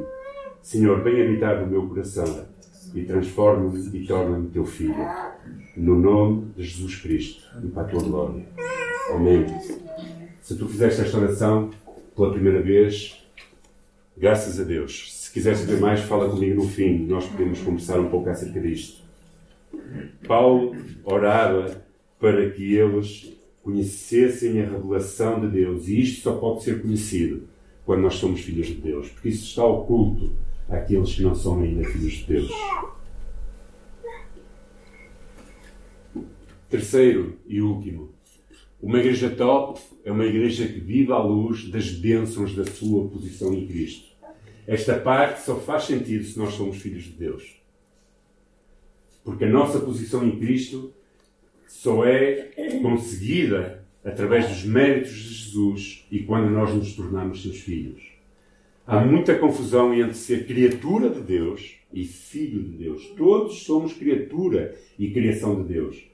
Senhor, 0.63 1.03
vem 1.03 1.23
habitar 1.23 1.61
no 1.61 1.67
meu 1.67 1.89
coração 1.89 2.47
e 2.95 3.03
transforma-me 3.03 3.99
e 3.99 4.07
torna-me 4.07 4.49
teu 4.49 4.65
filho. 4.65 4.95
No 5.77 5.99
nome 5.99 6.53
de 6.57 6.65
Jesus 6.65 6.97
Cristo 6.97 7.43
e 7.63 7.69
para 7.69 7.83
a 7.83 7.87
tua 7.87 8.03
glória. 8.03 8.47
Amém. 9.11 9.47
Se 10.41 10.57
tu 10.57 10.69
fizeste 10.69 11.01
esta 11.01 11.19
oração 11.19 11.71
pela 12.15 12.33
primeira 12.33 12.61
vez, 12.61 13.25
graças 14.17 14.61
a 14.61 14.65
Deus. 14.65 15.13
Se 15.13 15.33
quiseres 15.33 15.61
saber 15.61 15.81
mais, 15.81 16.01
fala 16.01 16.29
comigo 16.29 16.63
no 16.63 16.69
fim. 16.69 17.07
Nós 17.07 17.27
podemos 17.27 17.61
conversar 17.61 17.99
um 17.99 18.09
pouco 18.09 18.29
acerca 18.29 18.61
disto. 18.61 19.03
Paulo 20.27 20.77
orava 21.05 21.83
para 22.21 22.51
que 22.51 22.75
eles 22.75 23.33
conhecessem 23.63 24.61
a 24.61 24.69
revelação 24.69 25.41
de 25.41 25.49
Deus. 25.49 25.89
E 25.89 26.01
isto 26.01 26.23
só 26.23 26.37
pode 26.37 26.65
ser 26.65 26.83
conhecido 26.83 27.49
quando 27.85 28.03
nós 28.03 28.15
somos 28.15 28.41
filhos 28.41 28.67
de 28.67 28.75
Deus, 28.75 29.09
porque 29.09 29.29
isso 29.29 29.47
está 29.47 29.65
oculto 29.65 30.33
àqueles 30.69 31.15
que 31.15 31.23
não 31.23 31.35
são 31.35 31.61
ainda 31.61 31.85
filhos 31.85 32.13
de 32.13 32.25
Deus. 32.25 32.51
Terceiro 36.69 37.39
e 37.47 37.61
último, 37.61 38.11
uma 38.81 38.99
igreja 38.99 39.31
top 39.31 39.81
é 40.05 40.11
uma 40.11 40.25
igreja 40.25 40.67
que 40.67 40.81
vive 40.81 41.13
à 41.13 41.19
luz 41.19 41.69
das 41.69 41.91
bênçãos 41.91 42.55
da 42.55 42.65
sua 42.65 43.09
posição 43.09 43.53
em 43.53 43.67
Cristo. 43.67 44.11
Esta 44.67 44.99
parte 44.99 45.43
só 45.43 45.57
faz 45.57 45.85
sentido 45.85 46.25
se 46.25 46.39
nós 46.39 46.55
somos 46.55 46.79
filhos 46.79 47.05
de 47.05 47.11
Deus. 47.11 47.61
Porque 49.23 49.45
a 49.45 49.51
nossa 49.51 49.79
posição 49.79 50.27
em 50.27 50.39
Cristo 50.39 50.93
só 51.73 52.05
é 52.05 52.51
conseguida 52.83 53.83
através 54.05 54.47
dos 54.47 54.63
méritos 54.63 55.11
de 55.11 55.35
Jesus 55.35 56.07
e 56.13 56.19
quando 56.21 56.51
nós 56.51 56.73
nos 56.75 56.93
tornamos 56.93 57.43
seus 57.43 57.61
filhos. 57.61 58.03
Há 58.87 59.01
muita 59.01 59.39
confusão 59.39 59.95
entre 59.95 60.15
ser 60.15 60.47
criatura 60.47 61.09
de 61.09 61.21
Deus 61.21 61.77
e 61.93 62.05
filho 62.05 62.63
de 62.63 62.77
Deus. 62.77 63.07
Todos 63.17 63.63
somos 63.65 63.95
criatura 63.95 64.77
e 64.99 65.11
criação 65.11 65.63
de 65.63 65.73
Deus. 65.73 66.05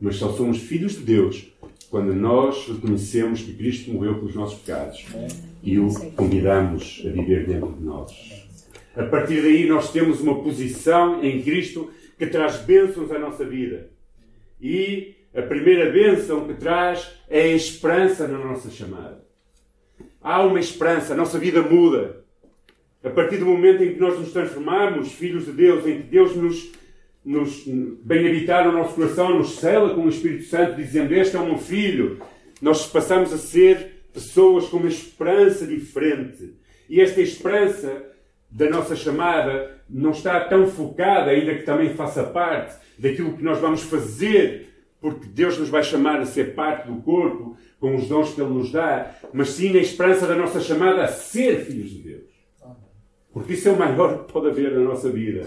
Mas 0.00 0.16
só 0.16 0.30
somos 0.30 0.58
filhos 0.58 0.92
de 0.92 1.00
Deus 1.00 1.52
quando 1.90 2.14
nós 2.14 2.68
reconhecemos 2.68 3.42
que 3.42 3.54
Cristo 3.54 3.90
morreu 3.90 4.14
pelos 4.14 4.36
nossos 4.36 4.60
pecados 4.60 5.04
e 5.64 5.80
o 5.80 5.92
convidamos 6.12 7.02
a 7.04 7.08
viver 7.10 7.44
dentro 7.44 7.72
de 7.72 7.82
nós. 7.82 8.46
A 8.94 9.02
partir 9.02 9.42
daí, 9.42 9.66
nós 9.66 9.90
temos 9.90 10.20
uma 10.20 10.40
posição 10.42 11.24
em 11.24 11.42
Cristo 11.42 11.90
que 12.16 12.26
traz 12.28 12.58
bênçãos 12.58 13.10
à 13.10 13.18
nossa 13.18 13.44
vida. 13.44 13.97
E 14.60 15.14
a 15.34 15.42
primeira 15.42 15.90
bênção 15.90 16.46
que 16.46 16.54
traz 16.54 17.10
é 17.28 17.42
a 17.42 17.54
esperança 17.54 18.26
na 18.26 18.38
nossa 18.38 18.70
chamada. 18.70 19.26
há 20.20 20.42
uma 20.42 20.58
esperança, 20.58 21.14
a 21.14 21.16
nossa 21.16 21.38
vida 21.38 21.62
muda. 21.62 22.24
A 23.02 23.10
partir 23.10 23.38
do 23.38 23.46
momento 23.46 23.82
em 23.82 23.94
que 23.94 24.00
nós 24.00 24.18
nos 24.18 24.32
transformamos, 24.32 25.12
filhos 25.12 25.46
de 25.46 25.52
Deus, 25.52 25.86
em 25.86 26.02
que 26.02 26.08
Deus 26.08 26.34
nos, 26.34 26.72
nos 27.24 27.64
bem 28.02 28.26
habitar 28.26 28.66
no 28.66 28.72
nosso 28.72 28.94
coração, 28.94 29.38
nos 29.38 29.56
cela 29.56 29.94
com 29.94 30.02
o 30.02 30.08
Espírito 30.08 30.44
Santo, 30.44 30.74
dizendo: 30.74 31.14
Este 31.14 31.36
é 31.36 31.38
o 31.38 31.46
meu 31.46 31.58
filho, 31.58 32.20
nós 32.60 32.86
passamos 32.86 33.32
a 33.32 33.38
ser 33.38 34.02
pessoas 34.12 34.66
com 34.66 34.78
uma 34.78 34.88
esperança 34.88 35.66
diferente. 35.66 36.54
E 36.88 37.00
esta 37.00 37.20
esperança 37.20 38.04
da 38.50 38.68
nossa 38.70 38.96
chamada 38.96 39.78
não 39.88 40.10
está 40.10 40.40
tão 40.40 40.66
focada, 40.66 41.30
ainda 41.30 41.54
que 41.54 41.62
também 41.62 41.94
faça 41.94 42.24
parte 42.24 42.76
daquilo 42.98 43.36
que 43.36 43.42
nós 43.42 43.58
vamos 43.58 43.82
fazer, 43.82 44.68
porque 45.00 45.26
Deus 45.26 45.58
nos 45.58 45.68
vai 45.68 45.82
chamar 45.82 46.20
a 46.20 46.26
ser 46.26 46.54
parte 46.54 46.88
do 46.88 47.00
corpo, 47.02 47.56
com 47.78 47.94
os 47.94 48.08
dons 48.08 48.34
que 48.34 48.40
Ele 48.40 48.52
nos 48.52 48.72
dá, 48.72 49.14
mas 49.32 49.50
sim 49.50 49.72
na 49.72 49.78
esperança 49.78 50.26
da 50.26 50.34
nossa 50.34 50.60
chamada 50.60 51.04
a 51.04 51.08
ser 51.08 51.64
filhos 51.64 51.90
de 51.90 51.98
Deus. 52.02 52.28
Porque 53.32 53.52
isso 53.52 53.68
é 53.68 53.72
o 53.72 53.78
maior 53.78 54.24
que 54.24 54.32
pode 54.32 54.48
haver 54.48 54.72
na 54.72 54.80
nossa 54.80 55.08
vida. 55.08 55.46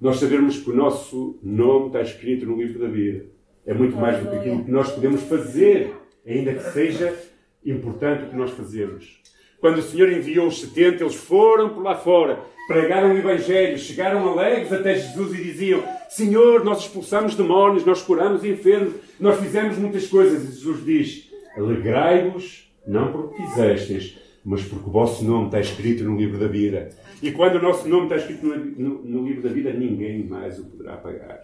Nós 0.00 0.18
sabermos 0.18 0.58
que 0.58 0.70
o 0.70 0.76
nosso 0.76 1.38
nome 1.42 1.86
está 1.86 2.02
escrito 2.02 2.44
no 2.44 2.60
livro 2.60 2.78
da 2.78 2.88
vida. 2.88 3.24
É 3.64 3.72
muito 3.72 3.96
mais 3.96 4.22
do 4.22 4.28
que 4.28 4.36
aquilo 4.36 4.64
que 4.64 4.70
nós 4.70 4.92
podemos 4.92 5.22
fazer, 5.22 5.94
ainda 6.26 6.52
que 6.52 6.70
seja 6.72 7.16
importante 7.64 8.24
o 8.24 8.28
que 8.28 8.36
nós 8.36 8.50
fazemos. 8.50 9.23
Quando 9.64 9.78
o 9.78 9.82
Senhor 9.82 10.12
enviou 10.12 10.48
os 10.48 10.60
70, 10.60 11.04
eles 11.04 11.14
foram 11.14 11.70
por 11.70 11.82
lá 11.82 11.96
fora, 11.96 12.38
pregaram 12.68 13.14
o 13.14 13.16
Evangelho, 13.16 13.78
chegaram 13.78 14.28
alegres 14.28 14.70
até 14.70 14.94
Jesus 14.94 15.32
e 15.32 15.42
diziam: 15.42 15.82
Senhor, 16.10 16.62
nós 16.62 16.80
expulsamos 16.80 17.34
demónios, 17.34 17.82
nós 17.82 18.02
curamos 18.02 18.44
enfermos, 18.44 18.92
nós 19.18 19.40
fizemos 19.40 19.78
muitas 19.78 20.06
coisas. 20.06 20.42
E 20.42 20.48
Jesus 20.48 20.84
diz: 20.84 21.30
Alegrai-vos, 21.56 22.70
não 22.86 23.10
porque 23.10 23.42
fizestes, 23.42 24.18
mas 24.44 24.62
porque 24.64 24.86
o 24.86 24.92
vosso 24.92 25.24
nome 25.24 25.46
está 25.46 25.60
escrito 25.60 26.04
no 26.04 26.14
livro 26.14 26.38
da 26.38 26.46
vida. 26.46 26.90
E 27.22 27.32
quando 27.32 27.54
o 27.54 27.62
nosso 27.62 27.88
nome 27.88 28.02
está 28.02 28.16
escrito 28.16 28.46
no, 28.46 28.56
no, 28.56 29.02
no 29.02 29.26
livro 29.26 29.40
da 29.44 29.48
vida, 29.48 29.72
ninguém 29.72 30.24
mais 30.24 30.58
o 30.58 30.66
poderá 30.66 30.92
apagar. 30.92 31.40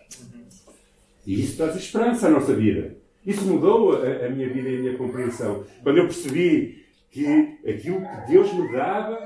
E 1.27 1.41
isso 1.41 1.57
traz 1.57 1.75
esperança 1.75 2.27
à 2.27 2.31
nossa 2.31 2.53
vida. 2.53 2.99
Isso 3.27 3.47
mudou 3.47 3.95
a, 3.95 4.27
a 4.27 4.29
minha 4.29 4.51
vida 4.51 4.69
e 4.69 4.77
a 4.77 4.79
minha 4.79 4.99
compreensão. 4.99 5.65
Quando 5.83 5.97
eu 5.97 6.05
percebi 6.05 6.81
que 7.11 7.59
aquilo 7.69 8.01
que 8.01 8.33
Deus 8.33 8.53
me 8.53 8.73
dava 8.73 9.19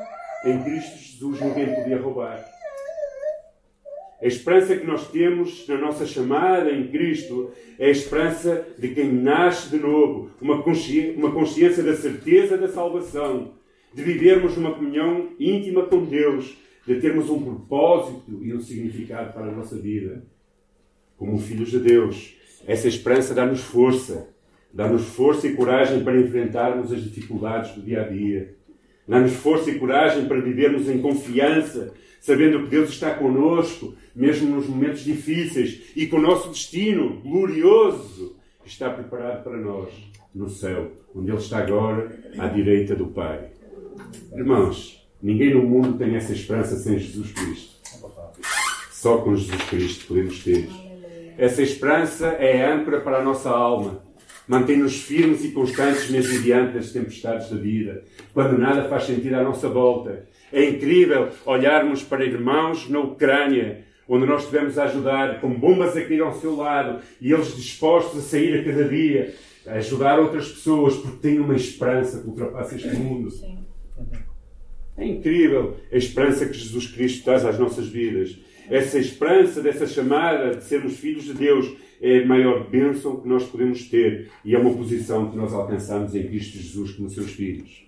em 0.44 0.62
Cristo 0.62 0.99
Jesus 0.99 1.40
ninguém 1.40 1.75
podia 1.75 2.01
roubar. 2.01 2.44
A 4.20 4.27
esperança 4.27 4.77
que 4.77 4.87
nós 4.87 5.11
temos 5.11 5.68
na 5.68 5.77
nossa 5.77 6.07
chamada 6.07 6.70
em 6.70 6.88
Cristo 6.88 7.51
é 7.79 7.87
a 7.87 7.90
esperança 7.90 8.66
de 8.79 8.88
quem 8.88 9.12
nasce 9.12 9.68
de 9.68 9.77
novo, 9.77 10.31
uma 10.40 10.62
consciência, 10.62 11.14
uma 11.14 11.31
consciência 11.31 11.83
da 11.83 11.94
certeza 11.94 12.57
da 12.57 12.68
salvação, 12.68 13.53
de 13.92 14.03
vivermos 14.03 14.57
uma 14.57 14.75
comunhão 14.75 15.31
íntima 15.38 15.85
com 15.85 16.05
Deus, 16.05 16.57
de 16.87 17.01
termos 17.01 17.29
um 17.29 17.42
propósito 17.42 18.40
e 18.42 18.55
um 18.55 18.61
significado 18.61 19.33
para 19.33 19.47
a 19.47 19.53
nossa 19.53 19.77
vida. 19.77 20.25
Como 21.18 21.38
filhos 21.38 21.70
de 21.70 21.81
Deus, 21.81 22.35
essa 22.66 22.88
esperança 22.88 23.35
dá-nos 23.35 23.61
força, 23.61 24.34
dá-nos 24.75 25.05
força 25.05 25.47
e 25.47 25.55
coragem 25.55 26.03
para 26.03 26.21
enfrentarmos 26.21 26.93
as 26.93 27.03
dificuldades 27.03 27.73
do 27.73 27.81
dia 27.81 28.03
a 28.03 28.09
dia. 28.09 28.57
Dá-nos 29.07 29.33
força 29.35 29.71
e 29.71 29.79
coragem 29.79 30.27
para 30.27 30.41
vivermos 30.41 30.89
em 30.89 31.01
confiança, 31.01 31.95
sabendo 32.21 32.65
que 32.65 32.71
Deus 32.71 32.91
está 32.91 33.15
conosco, 33.15 33.95
mesmo 34.15 34.57
nos 34.57 34.67
momentos 34.67 35.05
difíceis, 35.05 35.93
e 35.95 36.07
que 36.07 36.15
o 36.15 36.21
nosso 36.21 36.49
destino 36.49 37.21
glorioso 37.21 38.37
está 38.67 38.91
preparado 38.91 39.45
para 39.45 39.57
nós 39.59 39.91
no 40.35 40.49
céu, 40.49 40.91
onde 41.15 41.31
Ele 41.31 41.39
está 41.39 41.59
agora 41.59 42.11
à 42.39 42.49
direita 42.49 42.97
do 42.97 43.07
Pai. 43.07 43.51
Irmãos, 44.35 45.07
ninguém 45.23 45.55
no 45.55 45.63
mundo 45.63 45.97
tem 45.97 46.17
essa 46.17 46.33
esperança 46.33 46.77
sem 46.77 46.99
Jesus 46.99 47.31
Cristo. 47.33 47.75
Só 48.91 49.19
com 49.19 49.37
Jesus 49.37 49.63
Cristo 49.65 50.07
podemos 50.09 50.43
ter. 50.43 50.69
Essa 51.37 51.63
esperança 51.63 52.29
é 52.29 52.65
âncora 52.65 53.01
para 53.01 53.19
a 53.19 53.23
nossa 53.23 53.51
alma. 53.51 54.04
Mantém-nos 54.47 55.01
firmes 55.03 55.43
e 55.45 55.53
constantes 55.53 56.11
mesmo 56.11 56.43
diante 56.43 56.75
das 56.75 56.93
tempestades 56.93 57.49
da 57.49 57.57
vida, 57.57 58.05
quando 58.33 58.59
nada 58.59 58.89
faz 58.89 59.05
sentido 59.05 59.35
à 59.37 59.43
nossa 59.43 59.69
volta. 59.69 60.29
É 60.53 60.69
incrível 60.69 61.31
olharmos 61.47 62.03
para 62.03 62.25
irmãos 62.25 62.89
na 62.89 63.01
Ucrânia, 63.01 63.85
onde 64.07 64.27
nós 64.27 64.43
estivemos 64.43 64.79
a 64.79 64.85
ajudar, 64.85 65.41
com 65.41 65.49
bombas 65.49 65.97
a 65.97 66.05
cair 66.05 66.21
ao 66.21 66.35
seu 66.35 66.55
lado, 66.55 67.01
e 67.21 67.33
eles 67.33 67.57
dispostos 67.57 68.19
a 68.19 68.23
sair 68.23 68.61
a 68.61 68.65
cada 68.65 68.85
dia, 68.85 69.35
a 69.67 69.75
ajudar 69.75 70.21
outras 70.21 70.49
pessoas, 70.51 70.95
porque 70.97 71.17
têm 71.23 71.41
uma 71.41 71.57
esperança 71.57 72.21
que 72.21 72.29
ultrapassa 72.29 72.77
este 72.77 72.95
mundo. 72.95 73.31
É 74.97 75.07
incrível 75.07 75.77
a 75.91 75.97
esperança 75.97 76.47
que 76.47 76.53
Jesus 76.53 76.87
Cristo 76.89 77.25
traz 77.25 77.45
às 77.45 77.59
nossas 77.59 77.89
vidas. 77.89 78.37
Essa 78.71 78.99
esperança 78.99 79.61
dessa 79.61 79.87
chamada 79.87 80.55
de 80.55 80.65
sermos 80.65 80.99
filhos 80.99 81.25
de 81.25 81.35
Deus 81.35 81.67
é 82.01 82.19
a 82.19 82.27
maior 82.27 82.69
bênção 82.69 83.21
que 83.21 83.29
nós 83.29 83.45
podemos 83.45 83.89
ter 83.89 84.31
e 84.45 84.55
é 84.55 84.59
uma 84.59 84.75
posição 84.75 85.31
que 85.31 85.37
nós 85.37 85.53
alcançamos 85.53 86.15
em 86.15 86.27
Cristo 86.27 86.59
Jesus 86.59 86.93
como 86.93 87.11
seus 87.11 87.31
filhos. 87.31 87.85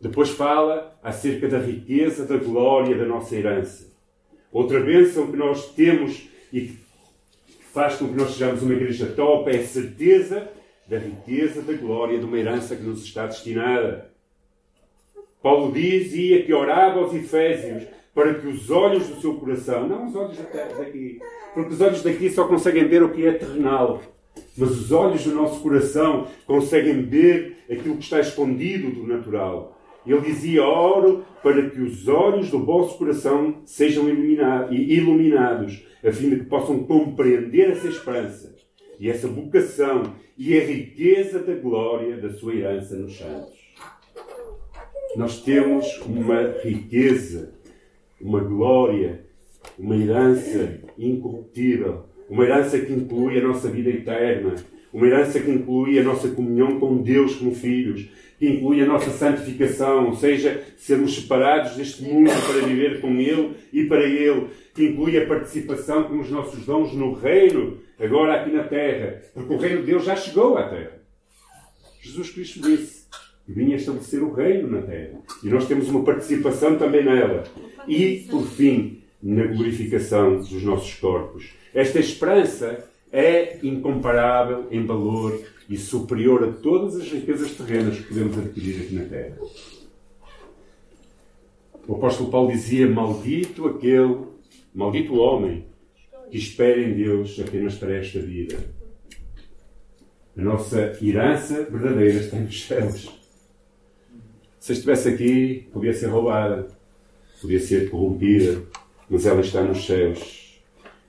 Depois 0.00 0.30
fala 0.30 0.98
acerca 1.02 1.48
da 1.48 1.58
riqueza, 1.58 2.24
da 2.24 2.36
glória 2.36 2.96
da 2.96 3.04
nossa 3.04 3.36
herança. 3.36 3.90
Outra 4.50 4.80
bênção 4.80 5.30
que 5.30 5.36
nós 5.36 5.72
temos 5.74 6.28
e 6.52 6.62
que 6.62 6.78
faz 7.72 7.96
com 7.96 8.08
que 8.08 8.16
nós 8.16 8.32
sejamos 8.32 8.62
uma 8.62 8.72
igreja 8.72 9.06
top 9.06 9.50
é 9.50 9.58
a 9.58 9.66
certeza 9.66 10.48
da 10.88 10.98
riqueza, 10.98 11.62
da 11.62 11.72
glória 11.74 12.18
de 12.18 12.24
uma 12.24 12.38
herança 12.38 12.74
que 12.74 12.82
nos 12.82 13.04
está 13.04 13.26
destinada. 13.26 14.10
Paulo 15.42 15.72
dizia 15.72 16.42
que 16.42 16.52
orava 16.52 16.98
aos 16.98 17.14
Efésios 17.14 17.84
para 18.20 18.34
que 18.34 18.46
os 18.46 18.70
olhos 18.70 19.08
do 19.08 19.18
seu 19.18 19.32
coração, 19.36 19.88
não 19.88 20.06
os 20.06 20.14
olhos 20.14 20.36
daqui, 20.76 21.18
porque 21.54 21.72
os 21.72 21.80
olhos 21.80 22.02
daqui 22.02 22.28
só 22.28 22.46
conseguem 22.46 22.86
ver 22.86 23.02
o 23.02 23.08
que 23.08 23.26
é 23.26 23.32
terrenal, 23.32 24.02
mas 24.58 24.72
os 24.72 24.92
olhos 24.92 25.24
do 25.24 25.34
nosso 25.34 25.58
coração 25.62 26.26
conseguem 26.46 27.00
ver 27.00 27.56
aquilo 27.64 27.96
que 27.96 28.02
está 28.02 28.20
escondido 28.20 28.90
do 28.90 29.06
natural. 29.06 29.80
Ele 30.06 30.20
dizia: 30.20 30.62
Oro 30.62 31.24
para 31.42 31.70
que 31.70 31.80
os 31.80 32.08
olhos 32.08 32.50
do 32.50 32.62
vosso 32.62 32.98
coração 32.98 33.62
sejam 33.64 34.06
iluminados, 34.06 35.82
a 36.04 36.12
fim 36.12 36.28
de 36.28 36.40
que 36.40 36.44
possam 36.44 36.80
compreender 36.84 37.70
essa 37.70 37.88
esperança 37.88 38.54
e 38.98 39.08
essa 39.08 39.28
vocação 39.28 40.14
e 40.36 40.58
a 40.58 40.62
riqueza 40.62 41.38
da 41.38 41.54
glória 41.54 42.18
da 42.18 42.30
sua 42.34 42.54
herança 42.54 42.96
nos 42.96 43.16
santos. 43.16 43.58
Nós 45.16 45.42
temos 45.42 45.86
uma 46.04 46.54
riqueza 46.62 47.58
uma 48.20 48.40
glória, 48.40 49.24
uma 49.78 49.96
herança 49.96 50.80
incorruptível, 50.98 52.04
uma 52.28 52.44
herança 52.44 52.78
que 52.78 52.92
inclui 52.92 53.38
a 53.38 53.42
nossa 53.42 53.68
vida 53.68 53.90
eterna, 53.90 54.54
uma 54.92 55.06
herança 55.06 55.40
que 55.40 55.50
inclui 55.50 55.98
a 55.98 56.02
nossa 56.02 56.28
comunhão 56.28 56.78
com 56.78 57.02
Deus 57.02 57.36
como 57.36 57.54
filhos, 57.54 58.08
que 58.38 58.48
inclui 58.48 58.80
a 58.80 58.86
nossa 58.86 59.10
santificação, 59.10 60.06
ou 60.06 60.14
seja, 60.14 60.64
sermos 60.76 61.14
separados 61.14 61.76
deste 61.76 62.02
mundo 62.02 62.30
para 62.30 62.66
viver 62.66 63.00
com 63.00 63.20
Ele 63.20 63.54
e 63.72 63.84
para 63.84 64.04
Ele, 64.04 64.46
que 64.74 64.86
inclui 64.86 65.18
a 65.18 65.26
participação 65.26 66.04
com 66.04 66.18
os 66.18 66.30
nossos 66.30 66.64
dons 66.64 66.92
no 66.94 67.12
reino, 67.12 67.78
agora 67.98 68.40
aqui 68.40 68.50
na 68.50 68.64
terra, 68.64 69.22
porque 69.34 69.54
o 69.54 69.58
reino 69.58 69.80
de 69.80 69.86
Deus 69.86 70.04
já 70.04 70.16
chegou 70.16 70.56
à 70.56 70.68
terra. 70.68 71.00
Jesus 72.00 72.30
Cristo 72.30 72.62
disse 72.62 72.99
vinha 73.46 73.76
estabelecer 73.76 74.22
o 74.22 74.32
reino 74.32 74.68
na 74.68 74.82
terra 74.82 75.18
e 75.42 75.48
nós 75.48 75.66
temos 75.66 75.88
uma 75.88 76.04
participação 76.04 76.78
também 76.78 77.04
nela 77.04 77.44
e, 77.86 78.26
por 78.30 78.46
fim, 78.46 79.02
na 79.22 79.46
glorificação 79.46 80.38
dos 80.38 80.62
nossos 80.62 80.94
corpos. 80.94 81.52
Esta 81.74 81.98
esperança 81.98 82.88
é 83.12 83.58
incomparável 83.62 84.66
em 84.70 84.84
valor 84.84 85.40
e 85.68 85.76
superior 85.76 86.44
a 86.44 86.52
todas 86.52 86.96
as 86.96 87.08
riquezas 87.10 87.52
terrenas 87.52 87.98
que 87.98 88.08
podemos 88.08 88.38
adquirir 88.38 88.82
aqui 88.82 88.94
na 88.94 89.04
Terra. 89.04 89.36
O 91.86 91.94
apóstolo 91.94 92.30
Paulo 92.30 92.52
dizia: 92.52 92.88
Maldito 92.88 93.66
aquele, 93.66 94.18
maldito 94.74 95.14
o 95.14 95.18
homem 95.18 95.66
que 96.30 96.38
espera 96.38 96.80
em 96.80 96.94
Deus 96.94 97.38
apenas 97.40 97.74
para 97.74 97.96
esta 97.96 98.20
vida. 98.20 98.58
A 100.36 100.40
nossa 100.40 100.96
herança 101.02 101.64
verdadeira 101.64 102.20
está 102.20 102.36
nos 102.36 102.64
céus. 102.64 103.19
Se 104.60 104.72
estivesse 104.72 105.08
aqui, 105.08 105.68
podia 105.72 105.92
ser 105.92 106.06
roubada 106.06 106.68
podia 107.40 107.58
ser 107.58 107.90
corrompida, 107.90 108.62
mas 109.08 109.26
ela 109.26 109.40
está 109.40 109.62
nos 109.62 109.86
céus. 109.86 110.60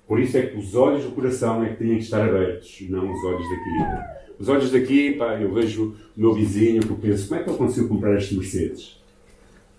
Por 0.08 0.20
isso 0.20 0.38
é 0.38 0.42
que 0.44 0.58
os 0.58 0.76
olhos 0.76 1.04
do 1.04 1.12
coração 1.12 1.64
é 1.64 1.70
que 1.70 1.78
têm 1.78 1.98
que 1.98 2.04
estar 2.04 2.28
abertos, 2.28 2.82
não 2.90 3.12
os 3.12 3.24
olhos 3.24 3.48
daqui. 3.50 4.32
Os 4.40 4.50
olhos 4.50 4.72
daqui, 4.72 5.12
pá, 5.14 5.40
eu 5.40 5.54
vejo 5.54 5.96
o 6.18 6.20
meu 6.20 6.34
vizinho 6.34 6.82
que 6.82 6.90
eu 6.90 6.96
penso, 6.98 7.28
como 7.28 7.40
é 7.40 7.44
que 7.44 7.50
eu 7.50 7.56
consigo 7.56 7.88
comprar 7.88 8.18
este 8.18 8.36
Mercedes? 8.36 9.00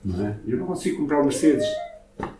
Não 0.05 0.27
é? 0.27 0.37
Eu 0.47 0.59
não 0.59 0.67
consigo 0.67 0.99
comprar 0.99 1.21
o 1.21 1.25
Mercedes. 1.25 1.67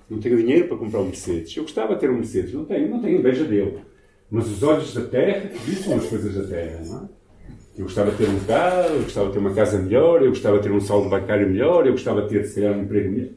Não 0.09 0.21
tenho 0.21 0.37
dinheiro 0.37 0.69
para 0.69 0.77
comprar 0.77 1.01
o 1.01 1.05
Mercedes. 1.05 1.57
Eu 1.57 1.63
gostava 1.63 1.95
de 1.95 2.01
ter 2.01 2.11
um 2.11 2.17
Mercedes. 2.17 2.53
Não 2.53 2.65
tenho, 2.65 2.89
não 2.89 3.01
tenho 3.01 3.19
inveja 3.19 3.45
dele. 3.45 3.79
Mas 4.31 4.49
os 4.49 4.63
olhos 4.63 4.95
da 4.95 5.05
terra, 5.05 5.51
isso 5.69 5.85
são 5.85 5.97
as 5.97 6.07
coisas 6.07 6.35
da 6.35 6.45
terra, 6.45 6.85
não 6.85 7.05
é? 7.05 7.22
Eu 7.77 7.85
gostava 7.85 8.11
de 8.11 8.19
ter 8.19 8.29
um 8.29 8.41
carro, 8.41 8.95
eu 8.95 9.03
gostava 9.03 9.27
de 9.29 9.33
ter 9.33 9.39
uma 9.39 9.55
casa 9.55 9.79
melhor, 9.79 10.23
eu 10.23 10.29
gostava 10.29 10.59
de 10.59 10.63
ter 10.65 10.73
um 10.73 10.81
saldo 10.81 11.09
bancário 11.09 11.49
melhor, 11.49 11.87
eu 11.87 11.93
gostava 11.93 12.23
de 12.23 12.29
ter, 12.29 12.45
se 12.45 12.57
calhar, 12.57 12.77
um 12.77 12.83
emprego 12.83 13.11
melhor. 13.11 13.31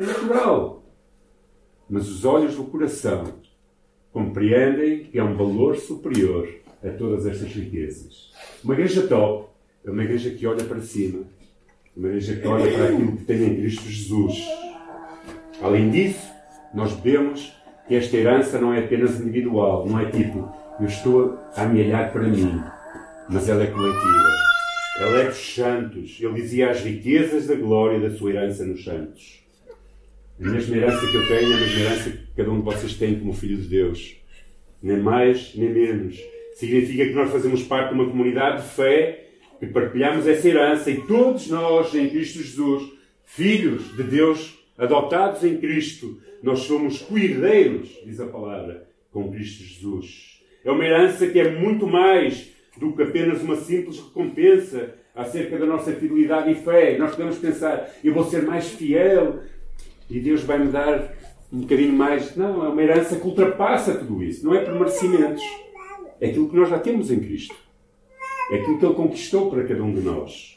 É 0.00 0.04
natural. 0.04 0.82
Mas 1.88 2.08
os 2.08 2.24
olhos 2.24 2.56
do 2.56 2.64
coração 2.64 3.24
compreendem 4.12 5.04
que 5.04 5.18
é 5.18 5.24
um 5.24 5.34
valor 5.34 5.76
superior 5.76 6.48
a 6.84 6.88
todas 6.90 7.26
estas 7.26 7.52
riquezas. 7.52 8.32
Uma 8.62 8.74
igreja 8.74 9.06
top 9.06 9.48
é 9.84 9.90
uma 9.90 10.04
igreja 10.04 10.30
que 10.30 10.46
olha 10.46 10.64
para 10.64 10.80
cima, 10.80 11.24
uma 11.96 12.08
igreja 12.08 12.36
que 12.36 12.46
olha 12.46 12.72
para 12.72 12.84
aquilo 12.84 13.16
que 13.16 13.24
tem 13.24 13.42
em 13.44 13.56
Cristo 13.56 13.82
Jesus. 13.82 14.46
Além 15.60 15.90
disso, 15.90 16.30
nós 16.72 16.92
vemos 16.92 17.54
que 17.86 17.94
esta 17.94 18.16
herança 18.16 18.58
não 18.58 18.72
é 18.72 18.80
apenas 18.80 19.20
individual, 19.20 19.86
não 19.86 19.98
é 19.98 20.06
tipo, 20.06 20.48
eu 20.80 20.86
estou 20.86 21.38
a 21.54 21.62
amealhar 21.62 22.12
para 22.12 22.22
mim, 22.22 22.62
mas 23.28 23.48
ela 23.48 23.62
é 23.62 23.66
coletiva. 23.66 24.34
Ela 24.98 25.18
é 25.22 25.28
dos 25.28 25.54
santos. 25.54 26.18
Ele 26.20 26.34
dizia 26.34 26.70
as 26.70 26.80
riquezas 26.80 27.46
da 27.46 27.54
glória 27.54 27.98
da 27.98 28.16
sua 28.16 28.30
herança 28.30 28.64
nos 28.64 28.84
santos. 28.84 29.42
A 30.40 30.48
mesma 30.48 30.76
herança 30.76 31.06
que 31.06 31.16
eu 31.16 31.26
tenho, 31.26 31.54
a 31.54 31.60
mesma 31.60 31.80
herança 31.80 32.10
que 32.10 32.18
cada 32.36 32.50
um 32.50 32.58
de 32.58 32.64
vocês 32.64 32.94
tem 32.94 33.18
como 33.18 33.32
filho 33.32 33.56
de 33.56 33.68
Deus. 33.68 34.16
Nem 34.82 34.98
mais, 34.98 35.54
nem 35.54 35.70
menos. 35.70 36.20
Significa 36.54 37.06
que 37.06 37.12
nós 37.12 37.30
fazemos 37.30 37.62
parte 37.62 37.88
de 37.88 37.94
uma 37.94 38.08
comunidade 38.08 38.62
de 38.62 38.68
fé, 38.68 39.24
que 39.58 39.66
partilhamos 39.66 40.26
essa 40.26 40.48
herança 40.48 40.90
e 40.90 41.00
todos 41.02 41.48
nós, 41.48 41.94
em 41.94 42.08
Cristo 42.08 42.42
Jesus, 42.42 42.92
filhos 43.24 43.96
de 43.96 44.02
Deus, 44.02 44.58
adotados 44.76 45.42
em 45.44 45.56
Cristo, 45.56 46.20
nós 46.42 46.60
somos 46.60 46.98
coherdeiros, 46.98 47.88
diz 48.04 48.20
a 48.20 48.26
palavra, 48.26 48.86
com 49.10 49.30
Cristo 49.32 49.64
Jesus. 49.64 50.42
É 50.64 50.70
uma 50.70 50.84
herança 50.84 51.26
que 51.26 51.38
é 51.38 51.50
muito 51.50 51.86
mais 51.86 52.53
do 52.76 52.92
que 52.92 53.02
apenas 53.02 53.42
uma 53.42 53.56
simples 53.56 54.00
recompensa 54.00 54.94
acerca 55.14 55.58
da 55.58 55.66
nossa 55.66 55.92
fidelidade 55.92 56.50
e 56.50 56.54
fé. 56.54 56.98
Nós 56.98 57.12
podemos 57.12 57.38
pensar, 57.38 57.88
eu 58.02 58.12
vou 58.12 58.24
ser 58.24 58.42
mais 58.42 58.68
fiel 58.68 59.40
e 60.10 60.20
Deus 60.20 60.42
vai 60.42 60.58
me 60.58 60.70
dar 60.70 61.14
um 61.52 61.60
bocadinho 61.60 61.92
mais. 61.92 62.34
Não, 62.36 62.64
é 62.64 62.68
uma 62.68 62.82
herança 62.82 63.16
que 63.16 63.26
ultrapassa 63.26 63.94
tudo 63.94 64.22
isso. 64.22 64.44
Não 64.44 64.54
é 64.54 64.64
por 64.64 64.74
merecimentos. 64.74 65.42
É 66.20 66.28
aquilo 66.28 66.48
que 66.48 66.56
nós 66.56 66.68
já 66.68 66.78
temos 66.78 67.10
em 67.10 67.20
Cristo. 67.20 67.54
É 68.50 68.56
aquilo 68.56 68.78
que 68.78 68.84
Ele 68.84 68.94
conquistou 68.94 69.50
para 69.50 69.64
cada 69.64 69.82
um 69.82 69.92
de 69.92 70.00
nós. 70.00 70.56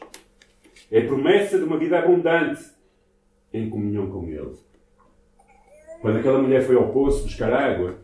É 0.92 1.00
a 1.00 1.06
promessa 1.06 1.58
de 1.58 1.64
uma 1.64 1.78
vida 1.78 2.00
abundante 2.00 2.64
em 3.54 3.70
comunhão 3.70 4.10
com 4.10 4.28
Ele. 4.28 4.56
Quando 6.02 6.18
aquela 6.18 6.42
mulher 6.42 6.62
foi 6.64 6.76
ao 6.76 6.90
poço 6.90 7.24
buscar 7.24 7.52
água, 7.52 7.96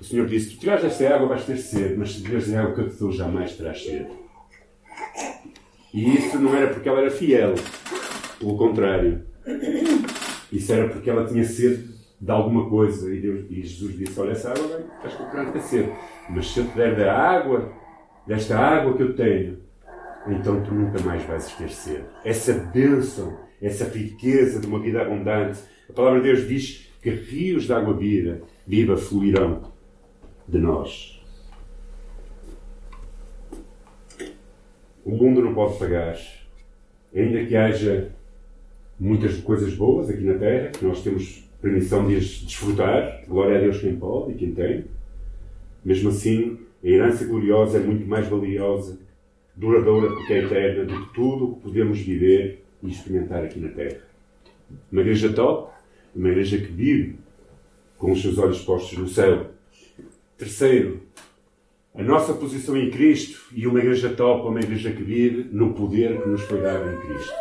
o 0.00 0.04
Senhor 0.04 0.26
disse: 0.26 0.54
Tu 0.54 0.60
tirares 0.60 0.84
esta 0.84 1.14
água, 1.14 1.28
vais 1.28 1.44
ter 1.44 1.58
sede, 1.58 1.94
mas 1.96 2.12
se 2.12 2.22
beberes 2.22 2.52
a 2.54 2.62
água 2.62 2.74
que 2.74 2.80
eu 2.80 2.88
te 2.88 2.96
dou, 2.96 3.12
jamais 3.12 3.54
terás 3.54 3.82
sede. 3.82 4.08
E 5.92 6.16
isso 6.16 6.38
não 6.38 6.56
era 6.56 6.72
porque 6.72 6.88
ela 6.88 7.00
era 7.00 7.10
fiel, 7.10 7.54
pelo 8.38 8.56
contrário. 8.56 9.22
Isso 10.50 10.72
era 10.72 10.88
porque 10.88 11.10
ela 11.10 11.26
tinha 11.26 11.44
sede 11.44 11.90
de 12.18 12.30
alguma 12.30 12.68
coisa. 12.68 13.12
E, 13.12 13.20
Deus, 13.20 13.44
e 13.50 13.62
Jesus 13.62 13.98
disse: 13.98 14.18
Olha, 14.18 14.32
essa 14.32 14.50
água 14.50 14.68
vai, 14.68 14.84
vais 15.02 15.14
comprar 15.14 15.52
ter 15.52 15.60
sede. 15.60 15.92
Mas 16.30 16.46
se 16.48 16.60
eu 16.60 16.66
te 16.66 16.76
der 16.76 16.96
da 16.96 17.14
água, 17.14 17.70
desta 18.26 18.58
água 18.58 18.96
que 18.96 19.02
eu 19.02 19.14
tenho, 19.14 19.58
então 20.28 20.62
tu 20.62 20.72
nunca 20.72 21.02
mais 21.02 21.22
vais 21.24 21.52
ter 21.56 21.68
sede. 21.68 22.04
Essa 22.24 22.54
bênção, 22.54 23.36
essa 23.60 23.84
riqueza 23.84 24.60
de 24.60 24.66
uma 24.66 24.80
vida 24.80 25.02
abundante. 25.02 25.58
A 25.90 25.92
palavra 25.92 26.20
de 26.20 26.28
Deus 26.28 26.48
diz 26.48 26.88
que 27.02 27.10
rios 27.10 27.64
de 27.64 27.72
água 27.72 27.92
viva, 27.92 28.40
viva 28.66 28.96
fluirão 28.96 29.69
de 30.50 30.58
nós. 30.58 31.20
O 35.04 35.10
mundo 35.10 35.40
não 35.42 35.54
pode 35.54 35.78
pagar, 35.78 36.18
ainda 37.14 37.44
que 37.46 37.56
haja 37.56 38.12
muitas 38.98 39.38
coisas 39.38 39.74
boas 39.74 40.10
aqui 40.10 40.22
na 40.22 40.34
Terra, 40.34 40.70
que 40.70 40.84
nós 40.84 41.02
temos 41.02 41.48
permissão 41.62 42.06
de 42.06 42.16
as 42.16 42.24
desfrutar, 42.24 43.24
glória 43.26 43.58
a 43.58 43.60
Deus 43.60 43.80
quem 43.80 43.96
pode 43.96 44.32
e 44.32 44.34
quem 44.34 44.52
tem. 44.52 44.84
Mesmo 45.84 46.10
assim, 46.10 46.58
a 46.82 46.86
herança 46.86 47.24
gloriosa 47.24 47.78
é 47.78 47.80
muito 47.80 48.06
mais 48.06 48.26
valiosa, 48.26 48.98
duradoura, 49.56 50.08
porque 50.08 50.32
é 50.32 50.44
eterna, 50.44 50.84
do 50.84 51.06
que 51.06 51.14
tudo 51.14 51.44
o 51.44 51.54
que 51.54 51.62
podemos 51.62 51.98
viver 51.98 52.64
e 52.82 52.90
experimentar 52.90 53.44
aqui 53.44 53.58
na 53.60 53.68
Terra. 53.68 54.00
Uma 54.90 55.00
igreja 55.00 55.32
top, 55.32 55.72
uma 56.14 56.28
igreja 56.28 56.58
que 56.58 56.72
vive 56.72 57.18
com 57.98 58.12
os 58.12 58.20
seus 58.20 58.38
olhos 58.38 58.60
postos 58.62 58.98
no 58.98 59.08
céu. 59.08 59.50
Terceiro, 60.40 61.02
a 61.94 62.02
nossa 62.02 62.32
posição 62.32 62.74
em 62.74 62.88
Cristo 62.88 63.42
e 63.54 63.66
uma 63.66 63.78
igreja 63.78 64.08
top, 64.08 64.48
uma 64.48 64.60
igreja 64.60 64.90
que 64.90 65.02
vive 65.02 65.50
no 65.52 65.74
poder 65.74 66.18
que 66.22 66.28
nos 66.30 66.40
foi 66.40 66.62
dado 66.62 66.90
em 66.90 66.96
Cristo. 66.98 67.34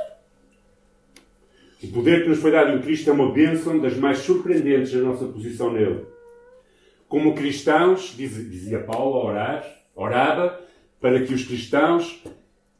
O 1.81 1.87
poder 1.93 2.23
que 2.23 2.29
nos 2.29 2.39
foi 2.39 2.51
dado 2.51 2.73
em 2.73 2.81
Cristo 2.81 3.09
é 3.09 3.13
uma 3.13 3.31
bênção 3.31 3.79
das 3.79 3.95
mais 3.95 4.17
surpreendentes 4.17 4.91
da 4.91 4.99
nossa 4.99 5.23
posição 5.27 5.71
nele. 5.71 6.01
Como 7.07 7.35
cristãos, 7.35 8.13
dizia 8.17 8.79
Paulo 8.79 9.15
a 9.15 9.25
orar, 9.27 9.81
orava 9.95 10.59
para 10.99 11.21
que 11.21 11.33
os 11.33 11.45
cristãos, 11.45 12.21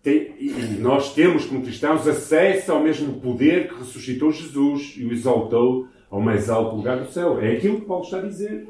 e 0.05 0.53
nós 0.81 1.13
temos 1.13 1.45
como 1.45 1.61
cristãos, 1.61 2.05
acesso 2.05 2.73
ao 2.73 2.83
mesmo 2.83 3.21
poder 3.21 3.69
que 3.69 3.75
ressuscitou 3.75 4.33
Jesus 4.33 4.95
e 4.97 5.05
o 5.05 5.13
exaltou 5.13 5.87
ao 6.11 6.19
mais 6.19 6.49
alto 6.49 6.75
lugar 6.75 6.99
do 6.99 7.09
céu. 7.09 7.39
É 7.39 7.53
aquilo 7.53 7.79
que 7.79 7.87
Paulo 7.87 8.03
está 8.03 8.17
a 8.17 8.23
dizer. 8.23 8.67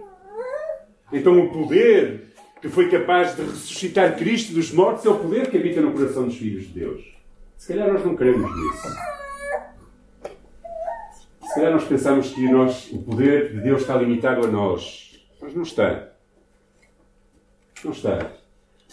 Então 1.12 1.40
o 1.40 1.52
poder 1.52 2.30
que 2.62 2.70
foi 2.70 2.90
capaz 2.90 3.36
de 3.36 3.44
ressuscitar 3.44 4.18
Cristo 4.18 4.54
dos 4.54 4.72
mortos 4.72 5.06
é 5.06 5.10
o 5.10 5.20
poder 5.20 5.50
que 5.50 5.58
habita 5.58 5.82
no 5.82 5.94
coração 5.94 6.26
dos 6.26 6.36
filhos 6.36 6.68
de 6.68 6.80
Deus. 6.80 7.04
Se 7.58 7.68
calhar 7.70 7.92
nós 7.92 8.06
não 8.06 8.16
queremos 8.16 8.50
nisso. 8.50 8.88
Se 11.42 11.56
calhar 11.56 11.72
nós 11.72 11.86
pensamos 11.86 12.32
que 12.32 12.48
nós, 12.48 12.92
o 12.92 13.02
poder 13.02 13.54
de 13.54 13.62
Deus 13.62 13.82
está 13.82 13.96
limitado 13.96 14.46
a 14.46 14.52
nós. 14.52 15.20
Mas 15.42 15.54
não 15.56 15.64
está. 15.64 16.12
Não 17.84 17.92
está. 17.92 18.34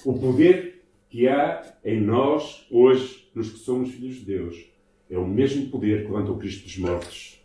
O 0.05 0.19
poder 0.19 0.85
que 1.11 1.29
há 1.29 1.63
em 1.85 2.01
nós 2.01 2.67
hoje, 2.71 3.29
nos 3.35 3.51
que 3.51 3.59
somos 3.59 3.91
filhos 3.91 4.17
de 4.17 4.25
Deus, 4.25 4.57
é 5.11 5.19
o 5.19 5.27
mesmo 5.27 5.71
poder 5.71 6.05
que 6.05 6.13
levantou 6.13 6.39
Cristo 6.39 6.65
dos 6.65 6.79
mortos. 6.79 7.41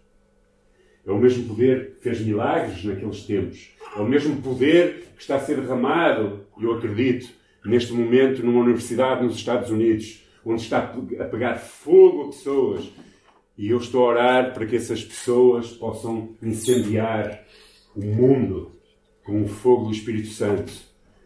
É 1.05 1.11
o 1.11 1.17
mesmo 1.17 1.47
poder 1.47 1.95
que 1.95 2.03
fez 2.03 2.21
milagres 2.21 2.83
naqueles 2.83 3.23
tempos. 3.23 3.69
É 3.95 3.99
o 3.99 4.07
mesmo 4.07 4.41
poder 4.41 5.07
que 5.15 5.21
está 5.21 5.35
a 5.35 5.39
ser 5.39 5.59
derramado, 5.59 6.45
e 6.59 6.63
eu 6.63 6.73
acredito, 6.73 7.29
neste 7.65 7.93
momento 7.93 8.43
numa 8.43 8.61
universidade 8.61 9.23
nos 9.23 9.35
Estados 9.35 9.69
Unidos, 9.69 10.23
onde 10.45 10.61
está 10.61 10.79
a 11.19 11.25
pegar 11.25 11.55
fogo 11.55 12.23
a 12.23 12.27
pessoas 12.27 12.91
e 13.57 13.69
eu 13.69 13.77
estou 13.77 14.05
a 14.05 14.09
orar 14.09 14.53
para 14.53 14.65
que 14.65 14.75
essas 14.75 15.03
pessoas 15.03 15.69
possam 15.71 16.35
incendiar 16.41 17.45
o 17.95 18.03
mundo 18.03 18.71
com 19.23 19.43
o 19.43 19.47
fogo 19.47 19.85
do 19.85 19.91
Espírito 19.91 20.29
Santo. 20.29 20.73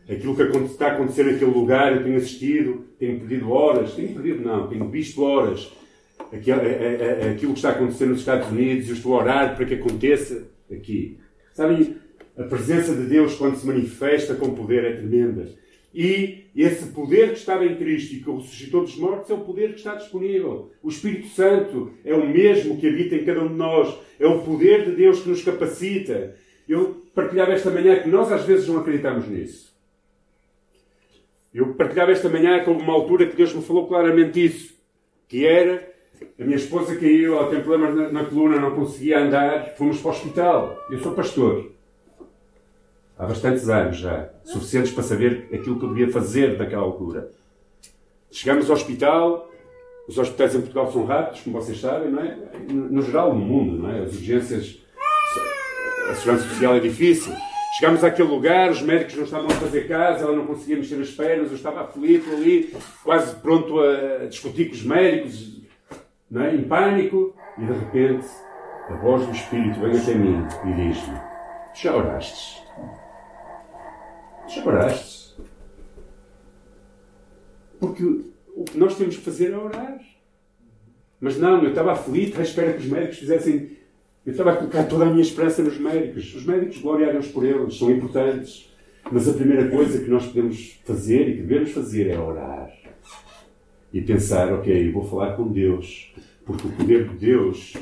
Aquilo 0.09 0.35
que 0.35 0.41
está 0.41 0.87
a 0.87 0.91
acontecer 0.91 1.23
naquele 1.23 1.51
lugar, 1.51 1.95
eu 1.95 2.03
tenho 2.03 2.17
assistido, 2.17 2.85
tenho 2.99 3.19
perdido 3.19 3.49
horas, 3.51 3.93
tenho 3.93 4.13
perdido 4.13 4.43
não, 4.43 4.67
tenho 4.67 4.89
visto 4.89 5.23
horas. 5.23 5.71
Aquilo, 6.31 6.59
aquilo 7.31 7.51
que 7.53 7.59
está 7.59 7.69
a 7.69 7.71
acontecer 7.73 8.05
nos 8.05 8.19
Estados 8.19 8.49
Unidos, 8.49 8.87
eu 8.87 8.95
estou 8.95 9.13
a 9.13 9.23
orar 9.23 9.55
para 9.55 9.65
que 9.65 9.75
aconteça 9.75 10.47
aqui. 10.71 11.17
Sabem, 11.53 11.97
a 12.37 12.43
presença 12.43 12.93
de 12.93 13.05
Deus, 13.05 13.35
quando 13.35 13.55
se 13.55 13.65
manifesta 13.65 14.35
com 14.35 14.53
poder, 14.53 14.83
é 14.83 14.95
tremenda. 14.95 15.47
E 15.93 16.47
esse 16.53 16.87
poder 16.87 17.29
que 17.29 17.37
estava 17.37 17.65
em 17.65 17.77
Cristo 17.77 18.15
e 18.15 18.19
que 18.19 18.29
o 18.29 18.37
ressuscitou 18.37 18.81
dos 18.81 18.97
mortos 18.97 19.29
é 19.29 19.33
o 19.33 19.39
poder 19.39 19.69
que 19.69 19.77
está 19.77 19.95
disponível. 19.95 20.69
O 20.83 20.89
Espírito 20.89 21.27
Santo 21.29 21.93
é 22.03 22.13
o 22.13 22.27
mesmo 22.27 22.77
que 22.77 22.87
habita 22.87 23.15
em 23.15 23.23
cada 23.23 23.41
um 23.41 23.47
de 23.47 23.53
nós. 23.53 23.97
É 24.19 24.27
o 24.27 24.41
poder 24.41 24.83
de 24.83 24.91
Deus 24.91 25.21
que 25.21 25.29
nos 25.29 25.41
capacita. 25.41 26.35
Eu 26.67 27.01
partilhava 27.15 27.53
esta 27.53 27.69
manhã 27.69 27.97
que 28.01 28.09
nós 28.09 28.29
às 28.29 28.43
vezes 28.43 28.67
não 28.67 28.79
acreditamos 28.79 29.29
nisso. 29.29 29.73
Eu 31.53 31.73
partilhava 31.75 32.11
esta 32.11 32.27
manhã 32.27 32.61
houve 32.67 32.81
uma 32.81 32.91
altura 32.91 33.27
que 33.27 33.37
Deus 33.37 33.53
me 33.53 33.61
falou 33.61 33.87
claramente 33.87 34.43
isso. 34.43 34.75
Que 35.29 35.45
era, 35.45 35.94
a 36.39 36.43
minha 36.43 36.57
esposa 36.57 36.95
caiu, 36.95 37.37
ela 37.37 37.49
tem 37.49 37.61
problemas 37.61 37.95
na, 37.95 38.11
na 38.11 38.25
coluna, 38.25 38.59
não 38.59 38.75
conseguia 38.75 39.19
andar, 39.19 39.75
fomos 39.75 39.99
para 39.99 40.09
o 40.09 40.11
hospital. 40.11 40.85
Eu 40.89 40.99
sou 40.99 41.13
pastor 41.13 41.71
há 43.17 43.25
bastantes 43.25 43.69
anos 43.69 43.97
já, 43.97 44.29
suficientes 44.43 44.91
para 44.91 45.03
saber 45.03 45.47
aquilo 45.53 45.79
que 45.79 45.85
eu 45.85 45.89
devia 45.89 46.11
fazer 46.11 46.57
naquela 46.57 46.83
altura. 46.83 47.31
Chegamos 48.29 48.69
ao 48.69 48.75
hospital, 48.75 49.49
os 50.07 50.17
hospitais 50.17 50.53
em 50.53 50.59
Portugal 50.59 50.91
são 50.91 51.05
rápidos, 51.05 51.41
como 51.41 51.59
vocês 51.59 51.79
sabem, 51.79 52.11
não 52.11 52.21
é? 52.21 52.37
No 52.69 53.01
geral, 53.01 53.33
no 53.33 53.39
mundo, 53.39 53.83
não 53.83 53.89
é? 53.89 54.01
As 54.01 54.13
urgências, 54.13 54.79
a 56.09 56.15
segurança 56.15 56.47
social 56.49 56.75
é 56.75 56.79
difícil. 56.79 57.33
Chegámos 57.77 58.03
àquele 58.03 58.29
lugar, 58.29 58.71
os 58.71 58.81
médicos 58.81 59.15
não 59.15 59.23
estavam 59.23 59.47
a 59.47 59.53
fazer 59.55 59.87
casa, 59.87 60.23
ela 60.23 60.35
não 60.35 60.45
conseguia 60.45 60.77
mexer 60.77 60.95
as 60.95 61.11
pernas, 61.11 61.49
eu 61.49 61.57
estava 61.57 61.81
aflito 61.81 62.29
ali, 62.31 62.73
quase 63.03 63.35
pronto 63.37 63.79
a 63.79 64.25
discutir 64.27 64.69
com 64.69 64.75
os 64.75 64.83
médicos, 64.83 65.54
é? 66.43 66.55
em 66.55 66.63
pânico, 66.63 67.33
e 67.57 67.65
de 67.65 67.73
repente 67.73 68.27
a 68.89 68.95
voz 68.95 69.25
do 69.25 69.31
Espírito 69.31 69.79
vem 69.79 69.97
até 69.97 70.13
mim 70.13 70.45
e 70.65 70.73
diz-me: 70.73 71.19
Já 71.73 71.95
orastes? 71.95 72.63
Já 74.47 74.63
oraste? 74.65 75.35
Porque 77.79 78.03
o 78.55 78.63
que 78.63 78.77
nós 78.77 78.95
temos 78.97 79.17
que 79.17 79.23
fazer 79.23 79.51
é 79.51 79.57
orar. 79.57 79.99
Mas 81.19 81.37
não, 81.37 81.63
eu 81.63 81.69
estava 81.69 81.93
aflito 81.93 82.39
à 82.39 82.43
espera 82.43 82.73
que 82.73 82.79
os 82.79 82.85
médicos 82.85 83.17
fizessem. 83.19 83.75
Eu 84.25 84.31
estava 84.31 84.53
a 84.53 84.55
colocar 84.55 84.83
toda 84.83 85.05
a 85.05 85.09
minha 85.09 85.21
esperança 85.21 85.63
nos 85.63 85.77
médicos. 85.77 86.33
Os 86.35 86.45
médicos, 86.45 86.79
glória 86.79 87.09
a 87.09 87.11
Deus 87.11 87.27
por 87.27 87.45
eles, 87.45 87.77
são 87.77 87.91
importantes. 87.91 88.71
Mas 89.11 89.27
a 89.27 89.33
primeira 89.33 89.69
coisa 89.69 90.03
que 90.03 90.09
nós 90.09 90.25
podemos 90.25 90.79
fazer 90.83 91.29
e 91.29 91.35
que 91.37 91.41
devemos 91.43 91.71
fazer 91.71 92.09
é 92.09 92.19
orar. 92.19 92.71
E 93.95 94.01
pensar, 94.01 94.51
ok, 94.51 94.91
vou 94.91 95.05
falar 95.05 95.37
com 95.37 95.47
Deus, 95.47 96.13
porque 96.45 96.67
o 96.67 96.71
poder 96.71 97.07
de 97.07 97.15
Deus 97.15 97.75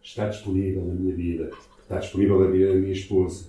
está 0.00 0.28
disponível 0.28 0.84
na 0.84 0.94
minha 0.94 1.12
vida, 1.12 1.50
está 1.82 1.98
disponível 1.98 2.38
na 2.38 2.46
vida 2.46 2.68
da 2.68 2.74
minha 2.76 2.92
esposa. 2.92 3.46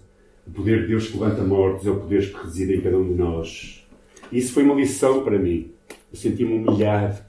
O 0.48 0.50
poder 0.50 0.82
de 0.82 0.88
Deus 0.88 1.08
que 1.08 1.20
levanta 1.20 1.44
mortos 1.44 1.86
é 1.86 1.92
o 1.92 2.00
poder 2.00 2.34
que 2.34 2.44
reside 2.44 2.78
em 2.78 2.82
cada 2.82 2.98
um 2.98 3.08
de 3.08 3.14
nós. 3.14 3.88
Isso 4.32 4.54
foi 4.54 4.64
uma 4.64 4.74
lição 4.74 5.24
para 5.24 5.38
mim. 5.38 5.70
Eu 6.12 6.18
senti-me 6.18 6.56
humilhado. 6.56 7.20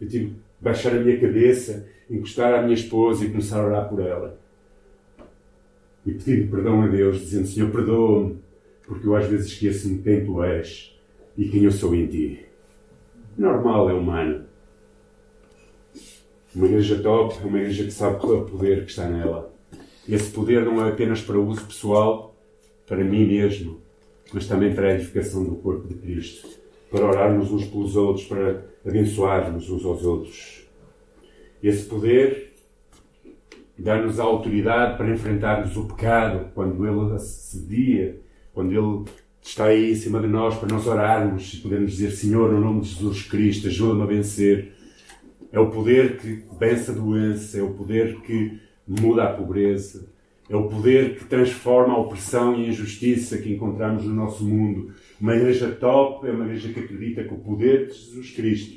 Eu 0.00 0.08
tive 0.08 0.26
que 0.26 0.36
baixar 0.60 0.96
a 0.96 0.98
minha 0.98 1.16
cabeça, 1.16 1.88
encostar 2.10 2.54
à 2.54 2.62
minha 2.62 2.74
esposa 2.74 3.24
e 3.24 3.30
começar 3.30 3.60
a 3.60 3.66
orar 3.66 3.88
por 3.88 4.00
ela. 4.00 4.36
E 6.04 6.10
pedir 6.10 6.50
perdão 6.50 6.82
a 6.82 6.88
Deus, 6.88 7.20
dizendo: 7.20 7.46
Senhor, 7.46 7.70
perdoa-me, 7.70 8.36
porque 8.84 9.06
eu 9.06 9.14
às 9.14 9.28
vezes 9.28 9.46
esqueço-me 9.46 10.02
quem 10.02 10.24
tu 10.24 10.42
és 10.42 10.92
e 11.38 11.48
quem 11.48 11.62
eu 11.62 11.70
sou 11.70 11.94
em 11.94 12.08
ti. 12.08 12.43
Normal, 13.36 13.90
é 13.90 13.92
humano. 13.92 14.44
Uma 16.54 16.66
igreja 16.66 17.02
top 17.02 17.36
é 17.42 17.46
uma 17.46 17.58
igreja 17.58 17.84
que 17.84 17.90
sabe 17.90 18.24
o 18.24 18.44
poder 18.44 18.84
que 18.84 18.90
está 18.90 19.08
nela. 19.08 19.52
E 20.06 20.14
esse 20.14 20.30
poder 20.30 20.64
não 20.64 20.84
é 20.84 20.90
apenas 20.90 21.20
para 21.20 21.36
uso 21.36 21.64
pessoal, 21.64 22.36
para 22.86 23.02
mim 23.02 23.26
mesmo, 23.26 23.80
mas 24.32 24.46
também 24.46 24.72
para 24.72 24.88
a 24.88 24.94
edificação 24.94 25.44
do 25.44 25.56
corpo 25.56 25.88
de 25.88 25.94
Cristo. 25.94 26.48
Para 26.90 27.06
orarmos 27.06 27.50
uns 27.50 27.64
pelos 27.64 27.96
outros, 27.96 28.26
para 28.26 28.64
abençoarmos 28.86 29.68
uns 29.68 29.84
aos 29.84 30.04
outros. 30.04 30.68
Esse 31.60 31.86
poder 31.86 32.54
dá-nos 33.76 34.20
a 34.20 34.22
autoridade 34.22 34.96
para 34.96 35.10
enfrentarmos 35.10 35.76
o 35.76 35.86
pecado 35.86 36.50
quando 36.54 36.86
ele 36.86 37.14
assedia, 37.14 38.20
quando 38.52 38.70
ele 38.70 39.10
está 39.44 39.66
aí 39.66 39.92
em 39.92 39.94
cima 39.94 40.20
de 40.20 40.26
nós 40.26 40.56
para 40.56 40.68
nós 40.68 40.86
orarmos 40.86 41.52
e 41.52 41.56
podermos 41.58 41.92
dizer: 41.92 42.10
Senhor, 42.10 42.50
no 42.50 42.60
nome 42.60 42.80
de 42.80 42.88
Jesus 42.88 43.22
Cristo, 43.22 43.68
ajuda-me 43.68 44.02
a 44.02 44.06
vencer. 44.06 44.72
É 45.52 45.60
o 45.60 45.70
poder 45.70 46.16
que 46.16 46.42
vence 46.58 46.90
a 46.90 46.94
doença, 46.94 47.58
é 47.58 47.62
o 47.62 47.74
poder 47.74 48.20
que 48.22 48.58
muda 48.88 49.24
a 49.24 49.32
pobreza, 49.32 50.08
é 50.48 50.56
o 50.56 50.68
poder 50.68 51.16
que 51.16 51.26
transforma 51.26 51.94
a 51.94 51.98
opressão 51.98 52.58
e 52.58 52.64
a 52.64 52.68
injustiça 52.68 53.38
que 53.38 53.52
encontramos 53.52 54.04
no 54.04 54.14
nosso 54.14 54.44
mundo. 54.44 54.92
Uma 55.20 55.36
igreja 55.36 55.70
top 55.70 56.26
é 56.26 56.32
uma 56.32 56.44
igreja 56.44 56.72
que 56.72 56.80
acredita 56.80 57.22
que 57.22 57.32
o 57.32 57.38
poder 57.38 57.86
de 57.86 57.94
Jesus 57.94 58.30
Cristo, 58.30 58.72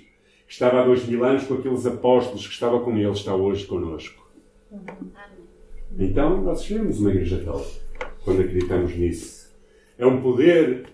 que 0.45 0.53
estava 0.53 0.81
há 0.81 0.85
dois 0.85 1.05
mil 1.07 1.23
anos 1.23 1.45
com 1.45 1.55
aqueles 1.55 1.85
apóstolos, 1.85 2.45
que 2.45 2.53
estava 2.53 2.79
com 2.81 2.95
ele, 2.95 3.09
está 3.09 3.33
hoje 3.33 3.65
conosco. 3.65 4.27
Então, 5.97 6.43
nós 6.43 6.61
seremos 6.61 6.99
uma 6.99 7.09
igreja 7.09 7.37
top 7.39 7.65
quando 8.23 8.41
acreditamos 8.41 8.95
nisso. 8.95 9.46
É 9.97 10.05
um 10.05 10.21
poder 10.21 10.85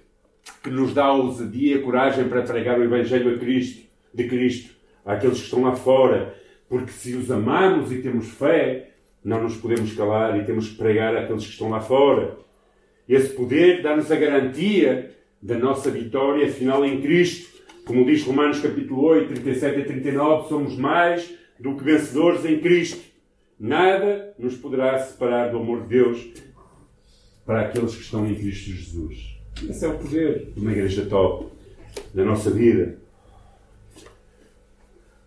que 0.63 0.69
nos 0.69 0.93
dá 0.93 1.05
a 1.05 1.13
ousadia 1.13 1.75
e 1.75 1.79
a 1.79 1.81
coragem 1.81 2.27
para 2.27 2.41
pregar 2.41 2.79
o 2.79 2.83
Evangelho 2.83 3.35
a 3.35 3.37
Cristo, 3.37 3.87
de 4.13 4.27
Cristo 4.27 4.73
àqueles 5.05 5.39
que 5.39 5.45
estão 5.45 5.63
lá 5.63 5.75
fora, 5.75 6.35
porque 6.69 6.91
se 6.91 7.13
os 7.15 7.29
amamos 7.29 7.91
e 7.91 8.01
temos 8.01 8.29
fé, 8.29 8.91
não 9.23 9.43
nos 9.43 9.57
podemos 9.57 9.93
calar 9.93 10.39
e 10.39 10.45
temos 10.45 10.69
que 10.69 10.77
pregar 10.77 11.15
àqueles 11.15 11.45
que 11.45 11.51
estão 11.51 11.69
lá 11.69 11.81
fora. 11.81 12.37
Esse 13.07 13.33
poder 13.33 13.81
dá-nos 13.81 14.11
a 14.11 14.15
garantia 14.15 15.11
da 15.41 15.57
nossa 15.57 15.91
vitória 15.91 16.49
final 16.49 16.85
em 16.85 17.01
Cristo. 17.01 17.51
Como 17.85 18.05
diz 18.05 18.23
Romanos 18.23 18.61
capítulo 18.61 19.03
8, 19.03 19.33
37 19.33 19.79
e 19.79 19.83
39, 19.83 20.47
somos 20.47 20.77
mais 20.77 21.33
do 21.59 21.75
que 21.75 21.83
vencedores 21.83 22.45
em 22.45 22.59
Cristo. 22.59 23.01
Nada 23.59 24.33
nos 24.39 24.55
poderá 24.55 24.97
separar 24.99 25.51
do 25.51 25.57
amor 25.57 25.83
de 25.83 25.89
Deus 25.89 26.25
para 27.45 27.61
aqueles 27.61 27.95
que 27.95 28.01
estão 28.01 28.27
em 28.27 28.35
Cristo 28.35 28.71
Jesus. 28.71 29.37
Esse 29.69 29.85
é 29.85 29.87
o 29.87 29.97
poder 29.97 30.51
de 30.53 30.59
uma 30.59 30.71
igreja 30.71 31.05
top 31.05 31.47
da 32.13 32.23
nossa 32.23 32.49
vida 32.49 33.03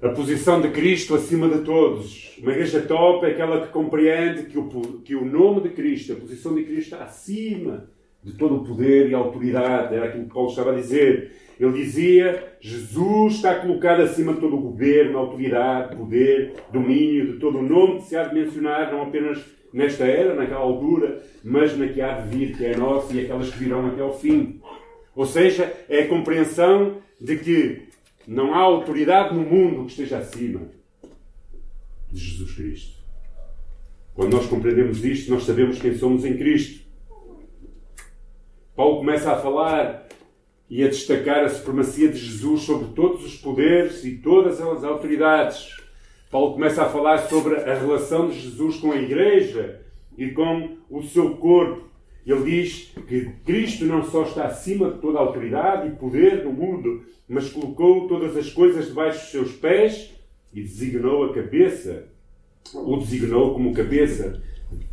a 0.02 0.10
posição 0.10 0.60
de 0.60 0.68
Cristo 0.68 1.14
acima 1.14 1.48
de 1.48 1.62
todos. 1.62 2.36
Uma 2.38 2.52
igreja 2.52 2.82
top 2.82 3.24
é 3.24 3.30
aquela 3.30 3.62
que 3.62 3.72
compreende 3.72 4.44
que 4.44 4.58
o, 4.58 4.68
que 5.04 5.14
o 5.14 5.24
nome 5.24 5.62
de 5.62 5.70
Cristo, 5.70 6.12
a 6.12 6.16
posição 6.16 6.54
de 6.54 6.64
Cristo 6.64 6.94
está 6.94 7.04
acima 7.04 7.88
de 8.22 8.32
todo 8.32 8.56
o 8.56 8.64
poder 8.64 9.08
e 9.08 9.14
autoridade. 9.14 9.94
Era 9.94 10.06
aquilo 10.06 10.24
que 10.24 10.34
Paulo 10.34 10.50
estava 10.50 10.72
a 10.72 10.74
dizer. 10.74 11.32
Ele 11.58 11.72
dizia: 11.72 12.56
Jesus 12.60 13.36
está 13.36 13.54
colocado 13.54 14.02
acima 14.02 14.34
de 14.34 14.40
todo 14.40 14.56
o 14.56 14.60
governo, 14.60 15.18
autoridade, 15.18 15.96
poder, 15.96 16.52
domínio, 16.70 17.32
de 17.32 17.38
todo 17.38 17.58
o 17.58 17.62
nome 17.62 17.96
que 17.96 18.08
se 18.08 18.16
há 18.16 18.24
de 18.24 18.34
mencionar, 18.34 18.92
não 18.92 19.02
apenas 19.02 19.42
nesta 19.76 20.06
era, 20.06 20.34
naquela 20.34 20.60
altura, 20.60 21.22
mas 21.44 21.76
na 21.76 21.86
que 21.86 22.00
há 22.00 22.18
de 22.18 22.34
vir, 22.34 22.56
que 22.56 22.64
é 22.64 22.74
nossa 22.74 23.12
e 23.12 23.20
aquelas 23.20 23.50
que 23.50 23.58
virão 23.58 23.86
até 23.86 24.00
ao 24.00 24.18
fim. 24.18 24.58
Ou 25.14 25.26
seja, 25.26 25.70
é 25.86 26.04
a 26.04 26.08
compreensão 26.08 26.96
de 27.20 27.36
que 27.36 27.82
não 28.26 28.54
há 28.54 28.60
autoridade 28.60 29.34
no 29.34 29.42
mundo 29.42 29.84
que 29.84 29.90
esteja 29.90 30.16
acima 30.16 30.62
de 32.10 32.18
Jesus 32.18 32.54
Cristo. 32.54 32.96
Quando 34.14 34.32
nós 34.32 34.46
compreendemos 34.46 35.04
isto, 35.04 35.30
nós 35.30 35.44
sabemos 35.44 35.78
quem 35.78 35.94
somos 35.94 36.24
em 36.24 36.38
Cristo. 36.38 36.86
Paulo 38.74 39.00
começa 39.00 39.30
a 39.30 39.38
falar 39.38 40.08
e 40.70 40.82
a 40.82 40.88
destacar 40.88 41.44
a 41.44 41.50
supremacia 41.50 42.08
de 42.08 42.18
Jesus 42.18 42.62
sobre 42.62 42.94
todos 42.94 43.26
os 43.26 43.36
poderes 43.36 44.02
e 44.06 44.16
todas 44.16 44.58
as 44.58 44.84
autoridades. 44.84 45.85
Paulo 46.30 46.54
começa 46.54 46.82
a 46.82 46.88
falar 46.88 47.18
sobre 47.28 47.56
a 47.56 47.74
relação 47.74 48.28
de 48.28 48.40
Jesus 48.40 48.76
com 48.76 48.92
a 48.92 48.96
Igreja 48.96 49.80
e 50.18 50.30
com 50.30 50.76
o 50.90 51.02
seu 51.02 51.36
corpo. 51.36 51.86
Ele 52.26 52.42
diz 52.42 52.92
que 53.06 53.30
Cristo 53.44 53.84
não 53.84 54.02
só 54.02 54.24
está 54.24 54.46
acima 54.46 54.90
de 54.90 54.98
toda 54.98 55.18
a 55.18 55.22
autoridade 55.22 55.88
e 55.88 55.96
poder 55.96 56.44
no 56.44 56.52
mundo, 56.52 57.04
mas 57.28 57.48
colocou 57.50 58.08
todas 58.08 58.36
as 58.36 58.50
coisas 58.50 58.86
debaixo 58.86 59.20
dos 59.20 59.30
seus 59.30 59.52
pés 59.52 60.12
e 60.52 60.60
designou 60.60 61.24
a 61.24 61.34
cabeça, 61.34 62.08
o 62.74 62.96
designou 62.96 63.54
como 63.54 63.72
cabeça 63.72 64.42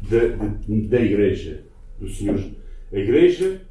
da, 0.01 0.87
da 0.87 1.01
Igreja, 1.01 1.65
do 1.99 2.07
Senhor. 2.07 2.39
A 2.91 2.97
Igreja, 2.97 3.61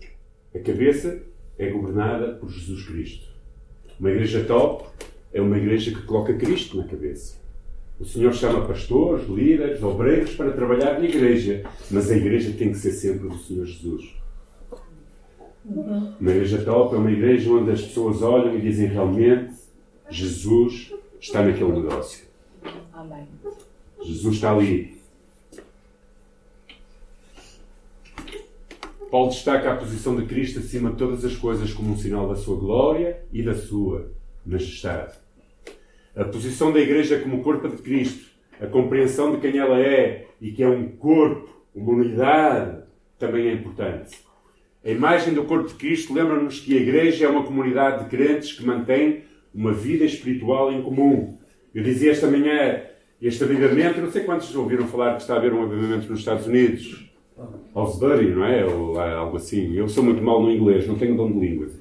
a 0.52 0.58
cabeça, 0.58 1.22
é 1.56 1.70
governada 1.70 2.34
por 2.34 2.50
Jesus 2.50 2.84
Cristo. 2.84 3.28
Uma 4.00 4.10
igreja 4.10 4.42
top 4.44 4.88
é 5.32 5.40
uma 5.40 5.56
igreja 5.56 5.92
que 5.92 6.02
coloca 6.02 6.34
Cristo 6.34 6.76
na 6.76 6.84
cabeça. 6.84 7.41
O 8.02 8.04
Senhor 8.04 8.34
chama 8.34 8.66
pastores, 8.66 9.28
líderes, 9.28 9.80
obreiros 9.80 10.34
para 10.34 10.50
trabalhar 10.50 10.98
na 10.98 11.04
igreja, 11.04 11.62
mas 11.88 12.10
a 12.10 12.16
igreja 12.16 12.52
tem 12.52 12.72
que 12.72 12.78
ser 12.78 12.90
sempre 12.90 13.28
do 13.28 13.38
Senhor 13.38 13.64
Jesus. 13.64 14.16
Uma 15.64 16.30
igreja 16.32 16.64
top 16.64 16.96
é 16.96 16.98
uma 16.98 17.12
igreja 17.12 17.48
onde 17.52 17.70
as 17.70 17.80
pessoas 17.80 18.20
olham 18.20 18.58
e 18.58 18.60
dizem 18.60 18.88
realmente 18.88 19.54
Jesus 20.10 20.92
está 21.20 21.44
naquele 21.44 21.70
negócio. 21.70 22.24
Amém. 22.92 23.28
Jesus 24.02 24.34
está 24.34 24.52
ali. 24.52 25.00
Paulo 29.12 29.30
destaca 29.30 29.74
a 29.74 29.76
posição 29.76 30.16
de 30.16 30.26
Cristo 30.26 30.58
acima 30.58 30.90
de 30.90 30.96
todas 30.96 31.24
as 31.24 31.36
coisas 31.36 31.72
como 31.72 31.92
um 31.92 31.96
sinal 31.96 32.28
da 32.28 32.34
sua 32.34 32.56
glória 32.56 33.22
e 33.32 33.44
da 33.44 33.54
sua 33.54 34.10
majestade. 34.44 35.21
A 36.14 36.24
posição 36.24 36.70
da 36.70 36.78
Igreja 36.78 37.18
como 37.20 37.42
corpo 37.42 37.66
de 37.68 37.78
Cristo, 37.78 38.26
a 38.60 38.66
compreensão 38.66 39.32
de 39.32 39.38
quem 39.38 39.58
ela 39.58 39.80
é 39.80 40.26
e 40.40 40.50
que 40.50 40.62
é 40.62 40.68
um 40.68 40.88
corpo, 40.88 41.48
uma 41.74 41.92
unidade, 41.92 42.82
também 43.18 43.48
é 43.48 43.52
importante. 43.54 44.18
A 44.84 44.90
imagem 44.90 45.32
do 45.32 45.44
corpo 45.44 45.68
de 45.68 45.74
Cristo 45.74 46.12
lembra-nos 46.12 46.60
que 46.60 46.76
a 46.76 46.80
Igreja 46.80 47.24
é 47.24 47.28
uma 47.28 47.44
comunidade 47.44 48.04
de 48.04 48.10
crentes 48.10 48.52
que 48.52 48.66
mantém 48.66 49.22
uma 49.54 49.72
vida 49.72 50.04
espiritual 50.04 50.70
em 50.70 50.82
comum. 50.82 51.38
Eu 51.74 51.82
dizia 51.82 52.10
esta 52.10 52.26
manhã, 52.26 52.82
este 53.20 53.42
avivamento, 53.44 54.00
não 54.00 54.10
sei 54.10 54.24
quantos 54.24 54.54
ouviram 54.54 54.86
falar 54.88 55.14
que 55.14 55.22
está 55.22 55.34
a 55.34 55.36
haver 55.38 55.54
um 55.54 55.62
avivamento 55.62 56.10
nos 56.10 56.18
Estados 56.18 56.46
Unidos. 56.46 57.10
Osbury, 57.74 58.32
não 58.32 58.44
é? 58.44 58.66
Ou 58.66 59.00
algo 59.00 59.38
assim. 59.38 59.74
Eu 59.74 59.88
sou 59.88 60.04
muito 60.04 60.22
mal 60.22 60.42
no 60.42 60.50
inglês, 60.50 60.86
não 60.86 60.96
tenho 60.96 61.16
dom 61.16 61.32
de 61.32 61.40
línguas. 61.40 61.72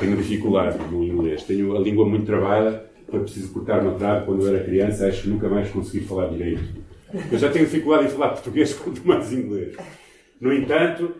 Tenho 0.00 0.16
dificuldade 0.16 0.78
no 0.90 1.04
inglês. 1.04 1.44
Tenho 1.44 1.76
a 1.76 1.78
língua 1.78 2.04
muito 2.04 2.26
travada. 2.26 2.92
Foi 3.08 3.20
preciso 3.20 3.52
cortar 3.52 3.80
uma 3.80 3.94
trave 3.94 4.26
quando 4.26 4.46
eu 4.46 4.54
era 4.54 4.64
criança. 4.64 5.06
Acho 5.06 5.22
que 5.22 5.28
nunca 5.28 5.48
mais 5.48 5.70
consegui 5.70 6.04
falar 6.04 6.28
direito. 6.28 6.62
Eu 7.30 7.38
já 7.38 7.50
tenho 7.50 7.64
dificuldade 7.64 8.06
em 8.06 8.08
falar 8.08 8.30
português 8.30 8.74
quanto 8.78 9.06
mais 9.06 9.32
inglês. 9.32 9.76
No 10.40 10.52
entanto, 10.52 11.14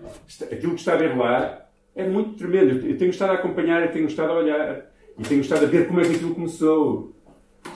aquilo 0.51 0.75
que 0.75 0.81
está 0.81 0.95
a 0.95 0.97
ver 0.97 1.17
lá 1.17 1.67
é 1.95 2.09
muito 2.09 2.35
tremendo. 2.35 2.87
Eu 2.87 2.99
tenho 2.99 3.11
estado 3.11 3.31
a 3.31 3.35
acompanhar, 3.35 3.83
eu 3.83 3.93
tenho 3.93 4.07
estado 4.07 4.33
a 4.33 4.37
olhar 4.37 4.87
e 5.19 5.23
tenho 5.23 5.41
estado 5.41 5.65
a 5.65 5.69
ver 5.69 5.87
como 5.87 6.01
é 6.01 6.05
que 6.05 6.17
aquilo 6.17 6.35
começou. 6.35 7.15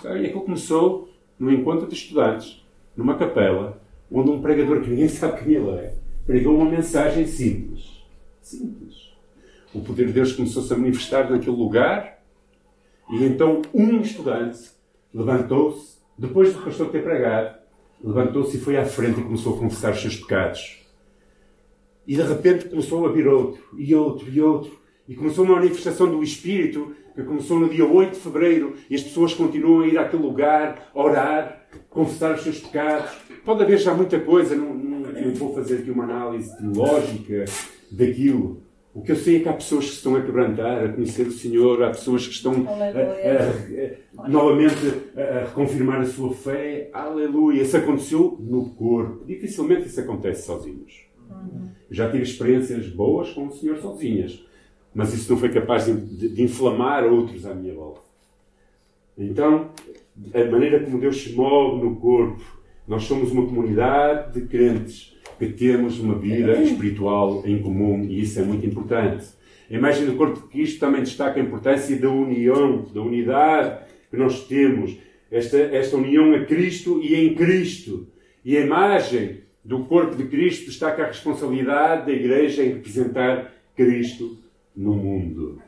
E 0.04 0.26
aquilo 0.26 0.42
começou 0.42 1.08
num 1.38 1.50
encontro 1.50 1.86
de 1.86 1.94
estudantes, 1.94 2.64
numa 2.96 3.16
capela, 3.16 3.80
onde 4.10 4.30
um 4.30 4.42
pregador 4.42 4.80
que 4.80 4.90
ninguém 4.90 5.08
sabe 5.08 5.44
quem 5.44 5.54
ele 5.54 5.70
é, 5.70 5.94
pregou 6.26 6.56
uma 6.56 6.68
mensagem 6.68 7.26
simples. 7.26 8.02
Simples. 8.42 9.12
O 9.72 9.80
poder 9.80 10.06
de 10.06 10.12
Deus 10.12 10.32
começou-se 10.32 10.72
a 10.72 10.76
manifestar 10.76 11.30
naquele 11.30 11.56
lugar 11.56 12.17
E 13.10 13.24
então 13.24 13.62
um 13.72 14.00
estudante 14.00 14.70
levantou-se, 15.12 15.98
depois 16.16 16.52
do 16.52 16.62
pastor 16.62 16.90
ter 16.90 17.02
pregado, 17.02 17.56
levantou-se 18.02 18.56
e 18.56 18.60
foi 18.60 18.76
à 18.76 18.84
frente 18.84 19.20
e 19.20 19.24
começou 19.24 19.56
a 19.56 19.58
confessar 19.58 19.92
os 19.92 20.00
seus 20.00 20.16
pecados. 20.16 20.86
E 22.06 22.14
de 22.14 22.22
repente 22.22 22.68
começou 22.68 23.06
a 23.06 23.12
vir 23.12 23.26
outro, 23.26 23.62
e 23.76 23.94
outro, 23.94 24.28
e 24.30 24.40
outro. 24.40 24.78
E 25.08 25.14
começou 25.14 25.44
uma 25.44 25.56
manifestação 25.56 26.10
do 26.10 26.22
Espírito 26.22 26.94
que 27.14 27.22
começou 27.22 27.58
no 27.58 27.68
dia 27.68 27.84
8 27.84 28.12
de 28.12 28.20
fevereiro 28.20 28.76
e 28.88 28.94
as 28.94 29.02
pessoas 29.02 29.34
continuam 29.34 29.80
a 29.80 29.86
ir 29.86 29.98
àquele 29.98 30.22
lugar, 30.22 30.90
orar, 30.94 31.66
confessar 31.90 32.34
os 32.34 32.42
seus 32.42 32.60
pecados. 32.60 33.10
Pode 33.44 33.62
haver 33.62 33.78
já 33.78 33.92
muita 33.94 34.20
coisa, 34.20 34.54
não, 34.54 34.72
não, 34.74 35.00
não 35.00 35.34
vou 35.34 35.54
fazer 35.54 35.78
aqui 35.78 35.90
uma 35.90 36.04
análise 36.04 36.56
teológica 36.56 37.44
daquilo. 37.90 38.62
O 38.98 39.02
que 39.02 39.12
eu 39.12 39.16
sei 39.16 39.36
é 39.36 39.40
que 39.40 39.48
há 39.48 39.52
pessoas 39.52 39.84
que 39.84 39.92
estão 39.92 40.16
a 40.16 40.22
quebrantar, 40.22 40.84
a 40.84 40.92
conhecer 40.92 41.24
o 41.28 41.30
Senhor, 41.30 41.80
há 41.84 41.90
pessoas 41.90 42.26
que 42.26 42.32
estão 42.32 42.66
a, 42.66 44.22
a, 44.22 44.24
a, 44.24 44.28
novamente 44.28 44.74
a, 45.16 45.46
reconfirmar 45.46 46.00
a 46.00 46.04
sua 46.04 46.34
fé. 46.34 46.90
Aleluia! 46.92 47.62
Isso 47.62 47.76
aconteceu 47.76 48.36
no 48.40 48.70
corpo. 48.70 49.24
Dificilmente 49.24 49.86
isso 49.86 50.00
acontece 50.00 50.46
sozinhos. 50.46 51.06
Uhum. 51.30 51.68
Já 51.88 52.10
tive 52.10 52.24
experiências 52.24 52.88
boas 52.88 53.30
com 53.30 53.46
o 53.46 53.52
Senhor 53.52 53.78
sozinhas, 53.78 54.44
mas 54.92 55.14
isso 55.14 55.30
não 55.30 55.38
foi 55.38 55.50
capaz 55.50 55.86
de, 55.86 55.94
de, 55.94 56.28
de 56.30 56.42
inflamar 56.42 57.04
outros 57.04 57.46
à 57.46 57.54
minha 57.54 57.74
volta. 57.74 58.00
Então, 59.16 59.70
a 60.34 60.50
maneira 60.50 60.80
como 60.80 60.98
Deus 60.98 61.22
se 61.22 61.34
move 61.34 61.84
no 61.84 61.94
corpo, 61.96 62.42
nós 62.88 63.04
somos 63.04 63.30
uma 63.30 63.46
comunidade 63.46 64.40
de 64.40 64.48
crentes 64.48 65.16
que 65.38 65.46
temos 65.46 65.98
uma 66.00 66.16
vida 66.18 66.60
espiritual 66.62 67.42
em 67.46 67.62
comum 67.62 68.04
e 68.04 68.20
isso 68.20 68.40
é 68.40 68.42
muito 68.42 68.66
importante. 68.66 69.26
A 69.70 69.74
imagem 69.74 70.06
do 70.06 70.16
corpo 70.16 70.40
de 70.40 70.48
Cristo 70.48 70.80
também 70.80 71.02
destaca 71.02 71.38
a 71.38 71.42
importância 71.42 71.96
da 71.96 72.10
união, 72.10 72.86
da 72.92 73.00
unidade 73.02 73.84
que 74.10 74.16
nós 74.16 74.46
temos, 74.46 74.96
esta, 75.30 75.58
esta 75.58 75.96
união 75.96 76.34
a 76.34 76.44
Cristo 76.44 77.00
e 77.02 77.14
em 77.14 77.34
Cristo. 77.34 78.08
E 78.44 78.56
a 78.56 78.60
imagem 78.60 79.42
do 79.62 79.84
corpo 79.84 80.16
de 80.16 80.24
Cristo 80.24 80.66
destaca 80.66 81.02
a 81.02 81.06
responsabilidade 81.08 82.06
da 82.06 82.12
Igreja 82.12 82.64
em 82.64 82.68
representar 82.68 83.52
Cristo 83.76 84.38
no 84.74 84.94
mundo. 84.94 85.60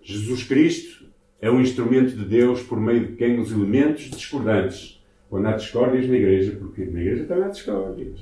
Jesus 0.00 0.42
Cristo 0.44 1.04
é 1.40 1.50
um 1.50 1.60
instrumento 1.60 2.16
de 2.16 2.24
Deus 2.24 2.62
por 2.62 2.80
meio 2.80 3.08
de 3.08 3.16
quem 3.16 3.38
os 3.38 3.52
elementos 3.52 4.10
discordantes 4.10 4.93
quando 5.34 5.46
há 5.46 5.52
discórdias 5.56 6.06
na 6.06 6.14
igreja, 6.14 6.56
porque 6.60 6.84
na 6.84 7.00
igreja 7.00 7.24
também 7.24 7.42
há 7.42 7.48
discórdias. 7.48 8.20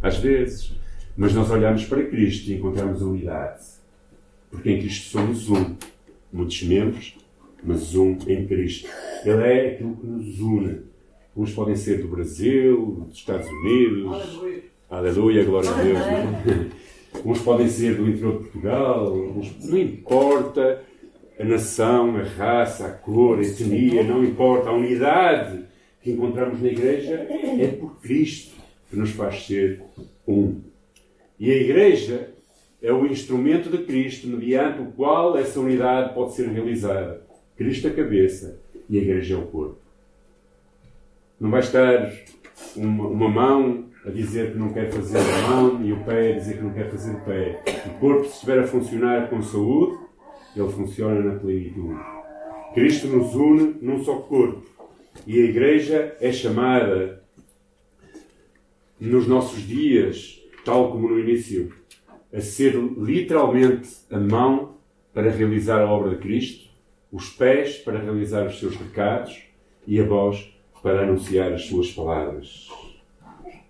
Às 0.00 0.18
vezes. 0.18 0.72
Mas 1.16 1.34
nós 1.34 1.50
olhamos 1.50 1.84
para 1.86 2.04
Cristo 2.04 2.48
e 2.48 2.54
encontramos 2.54 3.02
a 3.02 3.06
unidade. 3.06 3.64
Porque 4.48 4.70
em 4.70 4.78
Cristo 4.78 5.10
somos 5.10 5.50
um. 5.50 5.74
Muitos 6.32 6.62
membros, 6.62 7.18
mas 7.60 7.92
um 7.96 8.16
em 8.28 8.46
Cristo. 8.46 8.88
Ele 9.24 9.42
é 9.42 9.70
aquilo 9.72 9.96
que 9.96 10.06
nos 10.06 10.38
une. 10.38 10.82
Uns 11.36 11.52
podem 11.52 11.74
ser 11.74 12.02
do 12.02 12.06
Brasil, 12.06 13.04
dos 13.08 13.18
Estados 13.18 13.48
Unidos. 13.48 14.06
Aleluia, 14.06 14.62
Aleluia 14.88 15.44
glória 15.44 15.70
a 15.70 15.82
Deus. 15.82 15.98
Né? 15.98 16.70
Uns 17.24 17.40
podem 17.40 17.66
ser 17.66 17.96
do 17.96 18.08
interior 18.08 18.34
de 18.34 18.38
Portugal. 18.44 19.12
Uns... 19.12 19.56
Não 19.64 19.76
importa 19.76 20.84
a 21.36 21.44
nação, 21.44 22.16
a 22.16 22.22
raça, 22.22 22.86
a 22.86 22.92
cor, 22.92 23.40
a 23.40 23.42
etnia, 23.42 24.04
não 24.04 24.22
importa. 24.22 24.68
A 24.68 24.72
unidade 24.72 25.66
encontramos 26.10 26.60
na 26.60 26.68
Igreja 26.68 27.26
é 27.60 27.68
por 27.78 28.00
Cristo 28.00 28.56
que 28.90 28.96
nos 28.96 29.10
faz 29.10 29.46
ser 29.46 29.82
um. 30.26 30.60
E 31.38 31.50
a 31.50 31.56
Igreja 31.56 32.30
é 32.82 32.92
o 32.92 33.06
instrumento 33.06 33.70
de 33.70 33.84
Cristo 33.84 34.26
mediante 34.26 34.80
o 34.80 34.86
qual 34.92 35.36
essa 35.36 35.60
unidade 35.60 36.14
pode 36.14 36.34
ser 36.34 36.48
realizada. 36.48 37.22
Cristo 37.56 37.88
a 37.88 37.90
cabeça 37.90 38.60
e 38.88 38.98
a 38.98 39.02
Igreja 39.02 39.34
é 39.34 39.38
o 39.38 39.46
corpo. 39.46 39.78
Não 41.40 41.50
vai 41.50 41.60
estar 41.60 42.12
uma, 42.76 43.06
uma 43.08 43.28
mão 43.28 43.88
a 44.04 44.10
dizer 44.10 44.52
que 44.52 44.58
não 44.58 44.72
quer 44.72 44.90
fazer 44.90 45.18
a 45.18 45.48
mão 45.48 45.84
e 45.84 45.92
o 45.92 46.04
pé 46.04 46.32
a 46.32 46.38
dizer 46.38 46.56
que 46.56 46.62
não 46.62 46.72
quer 46.72 46.90
fazer 46.90 47.12
o 47.12 47.20
pé. 47.20 47.62
O 47.86 47.98
corpo, 47.98 48.24
se 48.24 48.34
estiver 48.34 48.60
a 48.60 48.66
funcionar 48.66 49.28
com 49.28 49.42
saúde, 49.42 49.98
ele 50.56 50.68
funciona 50.70 51.20
na 51.20 51.38
plenitude. 51.38 52.00
Cristo 52.74 53.06
nos 53.08 53.34
une 53.34 53.76
num 53.80 54.02
só 54.02 54.16
corpo 54.16 54.77
e 55.26 55.40
a 55.40 55.44
Igreja 55.44 56.16
é 56.20 56.32
chamada 56.32 57.22
nos 59.00 59.26
nossos 59.26 59.66
dias, 59.66 60.42
tal 60.64 60.90
como 60.90 61.08
no 61.08 61.18
início, 61.18 61.72
a 62.32 62.40
ser 62.40 62.74
literalmente 62.74 63.88
a 64.10 64.18
mão 64.18 64.76
para 65.12 65.30
realizar 65.30 65.80
a 65.80 65.90
obra 65.90 66.10
de 66.10 66.16
Cristo, 66.16 66.68
os 67.10 67.30
pés 67.30 67.76
para 67.76 67.98
realizar 67.98 68.46
os 68.46 68.58
seus 68.58 68.76
pecados 68.76 69.42
e 69.86 70.00
a 70.00 70.04
voz 70.04 70.52
para 70.82 71.02
anunciar 71.02 71.52
as 71.52 71.64
suas 71.64 71.90
palavras. 71.90 72.68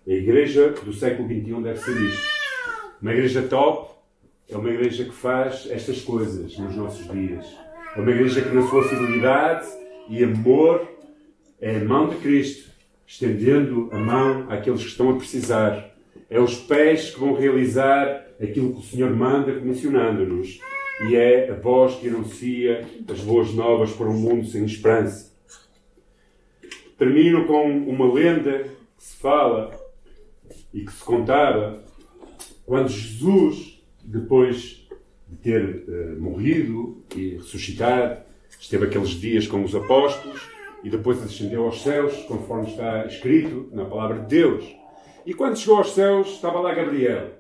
A 0.07 0.11
igreja 0.11 0.71
do 0.71 0.93
século 0.93 1.29
XXI 1.29 1.63
deve 1.63 1.79
ser 1.79 2.03
isto. 2.03 2.29
Uma 3.01 3.13
igreja 3.13 3.43
top 3.43 3.93
é 4.49 4.57
uma 4.57 4.71
igreja 4.71 5.05
que 5.05 5.13
faz 5.13 5.69
estas 5.71 6.01
coisas 6.01 6.59
nos 6.59 6.75
nossos 6.75 7.07
dias. 7.13 7.47
É 7.95 8.01
uma 8.01 8.11
igreja 8.11 8.41
que, 8.41 8.55
na 8.55 8.67
sua 8.67 8.83
fidelidade 8.89 9.67
e 10.09 10.25
amor, 10.25 10.89
é 11.61 11.77
a 11.77 11.85
mão 11.85 12.09
de 12.09 12.17
Cristo, 12.17 12.71
estendendo 13.07 13.89
a 13.93 13.99
mão 13.99 14.51
àqueles 14.51 14.83
que 14.83 14.89
estão 14.89 15.11
a 15.11 15.17
precisar. 15.17 15.95
É 16.31 16.41
os 16.41 16.57
pés 16.57 17.11
que 17.11 17.21
vão 17.21 17.35
realizar 17.35 18.27
aquilo 18.41 18.75
que 18.75 18.81
o 18.81 18.83
Senhor 18.83 19.15
manda, 19.15 19.53
comissionando-nos. 19.55 20.61
E 21.09 21.17
é 21.17 21.51
a 21.51 21.55
voz 21.55 21.95
que 21.97 22.09
anuncia 22.09 22.85
as 23.09 23.21
boas 23.21 23.53
novas 23.55 23.93
para 23.93 24.07
um 24.07 24.19
mundo 24.19 24.47
sem 24.47 24.65
esperança. 24.65 25.33
Termino 26.99 27.47
com 27.47 27.71
uma 27.89 28.13
lenda 28.13 28.65
que 28.97 29.05
se 29.05 29.17
fala 29.17 29.71
e 30.75 30.85
que 30.85 30.93
se 30.93 31.05
contava 31.05 31.83
quando 32.67 32.89
Jesus, 32.89 33.83
depois 34.05 34.87
de 35.29 35.37
ter 35.37 35.85
uh, 35.89 36.21
morrido 36.21 37.03
e 37.17 37.37
ressuscitado, 37.37 38.21
esteve 38.61 38.87
aqueles 38.87 39.11
dias 39.11 39.47
com 39.47 39.63
os 39.63 39.75
apóstolos 39.75 40.58
e 40.83 40.91
depois 40.91 41.23
ascendeu 41.23 41.65
aos 41.65 41.83
céus, 41.83 42.15
conforme 42.25 42.69
está 42.69 43.07
escrito 43.07 43.69
na 43.73 43.85
palavra 43.85 44.21
de 44.21 44.27
Deus. 44.27 44.77
E 45.27 45.35
quando 45.35 45.59
chegou 45.59 45.79
aos 45.79 45.93
céus, 45.93 46.29
estava 46.29 46.61
lá 46.61 46.73
Gabriel. 46.75 47.33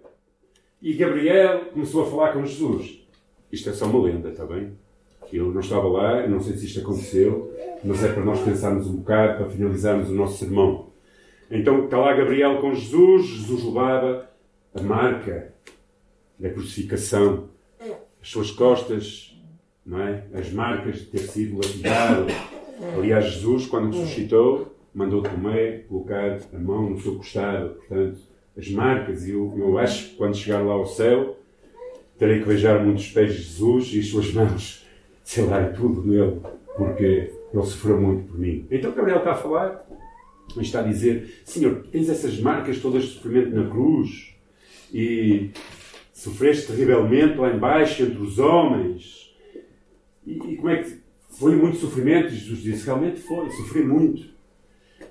E 0.80 0.92
Gabriel 0.94 1.66
começou 1.72 2.02
a 2.02 2.10
falar 2.10 2.32
com 2.32 2.44
Jesus. 2.44 3.06
Isto 3.50 3.70
é 3.70 3.72
só 3.72 3.86
uma 3.86 4.04
lenda, 4.04 4.28
está 4.28 4.44
bem? 4.44 4.72
Eu 5.32 5.52
não 5.52 5.60
estava 5.60 5.88
lá, 5.88 6.26
não 6.26 6.40
sei 6.40 6.56
se 6.56 6.66
isto 6.66 6.80
aconteceu, 6.80 7.52
mas 7.84 8.02
é 8.02 8.12
para 8.12 8.24
nós 8.24 8.40
pensarmos 8.40 8.86
um 8.86 8.96
bocado, 8.96 9.38
para 9.38 9.50
finalizarmos 9.50 10.10
o 10.10 10.14
nosso 10.14 10.38
sermão. 10.38 10.88
Então 11.50 11.84
está 11.84 11.98
lá 11.98 12.12
Gabriel 12.14 12.60
com 12.60 12.74
Jesus, 12.74 13.26
Jesus 13.26 13.64
levava 13.64 14.30
a 14.74 14.82
marca 14.82 15.54
da 16.38 16.50
crucificação, 16.50 17.48
as 18.20 18.28
suas 18.28 18.50
costas, 18.50 19.36
não 19.84 20.00
é? 20.00 20.24
as 20.34 20.52
marcas 20.52 20.98
de 20.98 21.06
ter 21.06 21.18
sido 21.18 21.56
lapidado, 21.56 22.26
Aliás, 22.96 23.24
Jesus, 23.24 23.66
quando 23.66 23.96
ressuscitou, 23.96 24.74
mandou 24.94 25.22
Tomé 25.22 25.84
colocar 25.88 26.38
a 26.52 26.58
mão 26.58 26.90
no 26.90 27.00
seu 27.00 27.16
costado. 27.16 27.74
Portanto, 27.74 28.18
as 28.56 28.70
marcas, 28.70 29.26
e 29.26 29.30
eu, 29.30 29.54
eu 29.56 29.78
acho 29.78 30.10
que 30.10 30.16
quando 30.16 30.36
chegar 30.36 30.60
lá 30.60 30.74
ao 30.74 30.86
céu, 30.86 31.36
terei 32.18 32.40
que 32.40 32.46
beijar 32.46 32.84
muitos 32.84 33.08
pés 33.10 33.34
de 33.34 33.42
Jesus 33.42 33.94
e 33.94 34.00
as 34.00 34.06
suas 34.08 34.32
mãos, 34.32 34.86
e 35.24 35.76
tudo 35.76 36.02
nele, 36.04 36.40
porque 36.76 37.32
ele 37.52 37.62
sofreu 37.62 38.00
muito 38.00 38.28
por 38.28 38.38
mim. 38.38 38.66
Então 38.70 38.92
Gabriel 38.92 39.18
está 39.18 39.32
a 39.32 39.36
falar 39.36 39.86
e 40.56 40.60
está 40.60 40.80
a 40.80 40.82
dizer: 40.82 41.42
Senhor, 41.44 41.84
tens 41.90 42.08
essas 42.08 42.38
marcas 42.40 42.78
todas 42.80 43.04
de 43.04 43.10
sofrimento 43.10 43.54
na 43.54 43.68
cruz 43.70 44.34
e 44.92 45.50
sofreste 46.12 46.66
terrivelmente 46.66 47.38
lá 47.38 47.54
embaixo 47.54 48.02
entre 48.02 48.18
os 48.18 48.38
homens. 48.38 49.32
E, 50.26 50.32
e 50.32 50.56
como 50.56 50.68
é 50.70 50.82
que 50.82 50.98
foi 51.38 51.54
muito 51.54 51.78
sofrimento. 51.78 52.30
Jesus 52.30 52.60
disse: 52.60 52.86
Realmente 52.86 53.20
foi, 53.20 53.48
sofri 53.50 53.82
muito. 53.82 54.26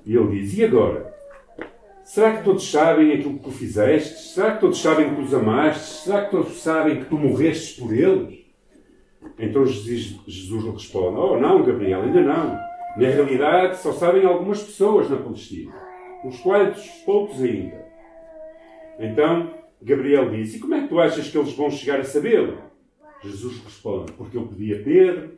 E 0.06 0.16
ele 0.16 0.40
diz: 0.40 0.58
E 0.58 0.66
agora? 0.66 1.16
Será 2.04 2.38
que 2.38 2.44
todos 2.44 2.70
sabem 2.70 3.12
aquilo 3.12 3.38
que 3.38 3.44
tu 3.44 3.52
fizeste? 3.52 4.34
Será 4.34 4.56
que 4.56 4.62
todos 4.62 4.82
sabem 4.82 5.14
que 5.14 5.22
os 5.22 5.34
amaste? 5.34 6.04
Será 6.04 6.24
que 6.24 6.32
todos 6.32 6.62
sabem 6.62 7.02
que 7.02 7.10
tu 7.10 7.18
morrestes 7.18 7.78
por 7.78 7.94
eles? 7.94 8.46
Então 9.38 9.66
Jesus, 9.66 10.20
Jesus 10.26 10.64
lhe 10.64 10.72
responde: 10.72 11.18
Oh, 11.18 11.40
não, 11.40 11.64
Gabriel, 11.64 12.04
ainda 12.04 12.22
não. 12.22 12.68
Na 12.98 13.10
realidade, 13.10 13.78
só 13.78 13.92
sabem 13.92 14.26
algumas 14.26 14.64
pessoas 14.64 15.10
na 15.10 15.18
Palestina. 15.18 15.74
Uns 16.24 16.40
quantos, 16.40 16.88
poucos 17.06 17.42
ainda. 17.44 17.86
Então, 19.00 19.54
Gabriel 19.82 20.30
disse: 20.32 20.58
E 20.58 20.60
como 20.60 20.76
é 20.76 20.82
que 20.82 20.88
tu 20.88 21.00
achas 21.00 21.30
que 21.30 21.38
eles 21.38 21.54
vão 21.54 21.70
chegar 21.70 22.00
a 22.00 22.04
sabê-lo? 22.04 22.58
Jesus 23.24 23.60
responde: 23.64 24.12
Porque 24.14 24.38
eu 24.38 24.48
pedi 24.48 24.74
a 24.74 24.84
Pedro, 24.84 25.32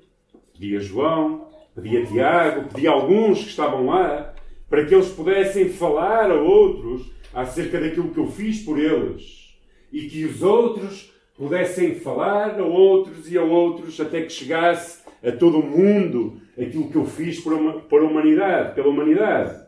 Pedi 0.59 0.75
a 0.75 0.79
João, 0.81 1.47
pedi 1.73 1.97
a 1.97 2.05
Tiago, 2.05 2.69
pedi 2.73 2.85
a 2.85 2.91
alguns 2.91 3.39
que 3.39 3.49
estavam 3.49 3.85
lá, 3.85 4.33
para 4.69 4.85
que 4.85 4.93
eles 4.93 5.07
pudessem 5.07 5.69
falar 5.69 6.29
a 6.29 6.35
outros 6.35 7.09
acerca 7.33 7.79
daquilo 7.79 8.11
que 8.11 8.19
eu 8.19 8.27
fiz 8.27 8.61
por 8.63 8.77
eles. 8.77 9.57
E 9.89 10.07
que 10.09 10.25
os 10.25 10.43
outros 10.43 11.13
pudessem 11.37 11.95
falar 11.95 12.59
a 12.59 12.65
outros 12.65 13.31
e 13.31 13.37
a 13.37 13.41
outros 13.41 13.97
até 14.01 14.21
que 14.21 14.33
chegasse 14.33 14.99
a 15.23 15.31
todo 15.31 15.59
o 15.59 15.65
mundo 15.65 16.41
aquilo 16.53 16.89
que 16.89 16.97
eu 16.97 17.05
fiz 17.05 17.39
por 17.39 17.53
uma, 17.53 17.79
por 17.79 18.03
humanidade, 18.03 18.75
pela 18.75 18.89
humanidade. 18.89 19.65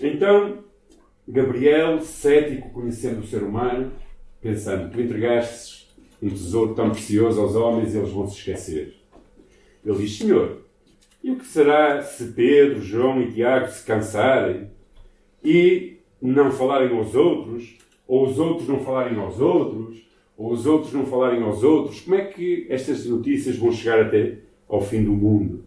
Então, 0.00 0.62
Gabriel, 1.26 2.00
cético, 2.00 2.70
conhecendo 2.70 3.20
o 3.20 3.26
ser 3.26 3.42
humano, 3.42 3.92
pensando: 4.40 4.92
tu 4.92 5.00
entregastes 5.00 5.81
um 6.22 6.30
tesouro 6.30 6.74
tão 6.74 6.90
precioso 6.90 7.40
aos 7.40 7.56
homens 7.56 7.94
e 7.94 7.98
eles 7.98 8.10
vão 8.10 8.28
se 8.28 8.38
esquecer. 8.38 8.94
Ele 9.84 9.98
diz: 9.98 10.16
Senhor, 10.16 10.62
e 11.22 11.30
o 11.30 11.36
que 11.36 11.46
será 11.46 12.00
se 12.02 12.32
Pedro, 12.32 12.80
João 12.80 13.20
e 13.20 13.32
Tiago 13.32 13.68
se 13.68 13.84
cansarem 13.84 14.70
e 15.44 15.98
não 16.20 16.52
falarem 16.52 16.96
aos 16.96 17.14
outros, 17.14 17.76
ou 18.06 18.26
os 18.26 18.38
outros 18.38 18.68
não 18.68 18.78
falarem 18.80 19.18
aos 19.18 19.40
outros, 19.40 20.06
ou 20.36 20.52
os 20.52 20.66
outros 20.66 20.92
não 20.92 21.04
falarem 21.04 21.42
aos 21.42 21.64
outros? 21.64 22.00
Como 22.00 22.14
é 22.14 22.24
que 22.24 22.66
estas 22.70 23.04
notícias 23.06 23.56
vão 23.56 23.72
chegar 23.72 24.00
até 24.00 24.38
ao 24.68 24.80
fim 24.80 25.02
do 25.02 25.12
mundo? 25.12 25.64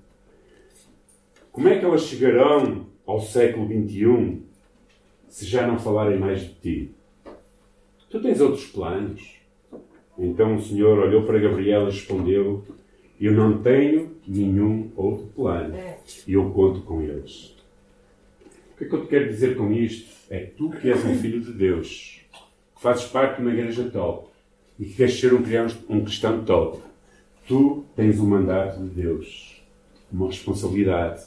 Como 1.51 1.67
é 1.67 1.77
que 1.77 1.85
elas 1.85 2.03
chegarão 2.03 2.85
ao 3.05 3.19
século 3.19 3.67
XXI 3.67 4.41
se 5.27 5.45
já 5.45 5.67
não 5.67 5.77
falarem 5.77 6.19
mais 6.19 6.41
de 6.41 6.53
ti? 6.55 6.91
Tu 8.09 8.21
tens 8.21 8.39
outros 8.39 8.65
planos? 8.67 9.44
Então 10.17 10.55
o 10.55 10.61
Senhor 10.61 10.97
olhou 10.97 11.23
para 11.23 11.39
Gabriel 11.39 11.83
e 11.83 11.91
respondeu: 11.91 12.63
Eu 13.19 13.33
não 13.33 13.61
tenho 13.61 14.15
nenhum 14.27 14.91
outro 14.95 15.27
plano 15.35 15.75
e 16.27 16.33
eu 16.33 16.49
conto 16.51 16.81
com 16.81 17.01
eles. 17.01 17.55
O 18.73 18.77
que 18.77 18.85
é 18.85 18.87
que 18.87 18.95
eu 18.95 19.01
te 19.03 19.07
quero 19.07 19.29
dizer 19.29 19.55
com 19.55 19.71
isto? 19.71 20.13
É 20.29 20.39
que 20.39 20.51
tu 20.51 20.69
que 20.69 20.89
és 20.89 21.03
um 21.05 21.15
filho 21.15 21.39
de 21.41 21.51
Deus, 21.51 22.21
que 22.75 22.81
fazes 22.81 23.05
parte 23.05 23.37
de 23.37 23.41
uma 23.41 23.53
igreja 23.53 23.89
top 23.89 24.29
e 24.79 24.85
que 24.85 24.95
queres 24.95 25.19
ser 25.19 25.33
um, 25.33 25.43
um 25.89 26.03
cristão 26.03 26.43
top, 26.43 26.79
tu 27.47 27.85
tens 27.95 28.19
um 28.19 28.25
mandato 28.25 28.81
de 28.81 28.89
Deus, 28.89 29.61
uma 30.11 30.27
responsabilidade, 30.27 31.23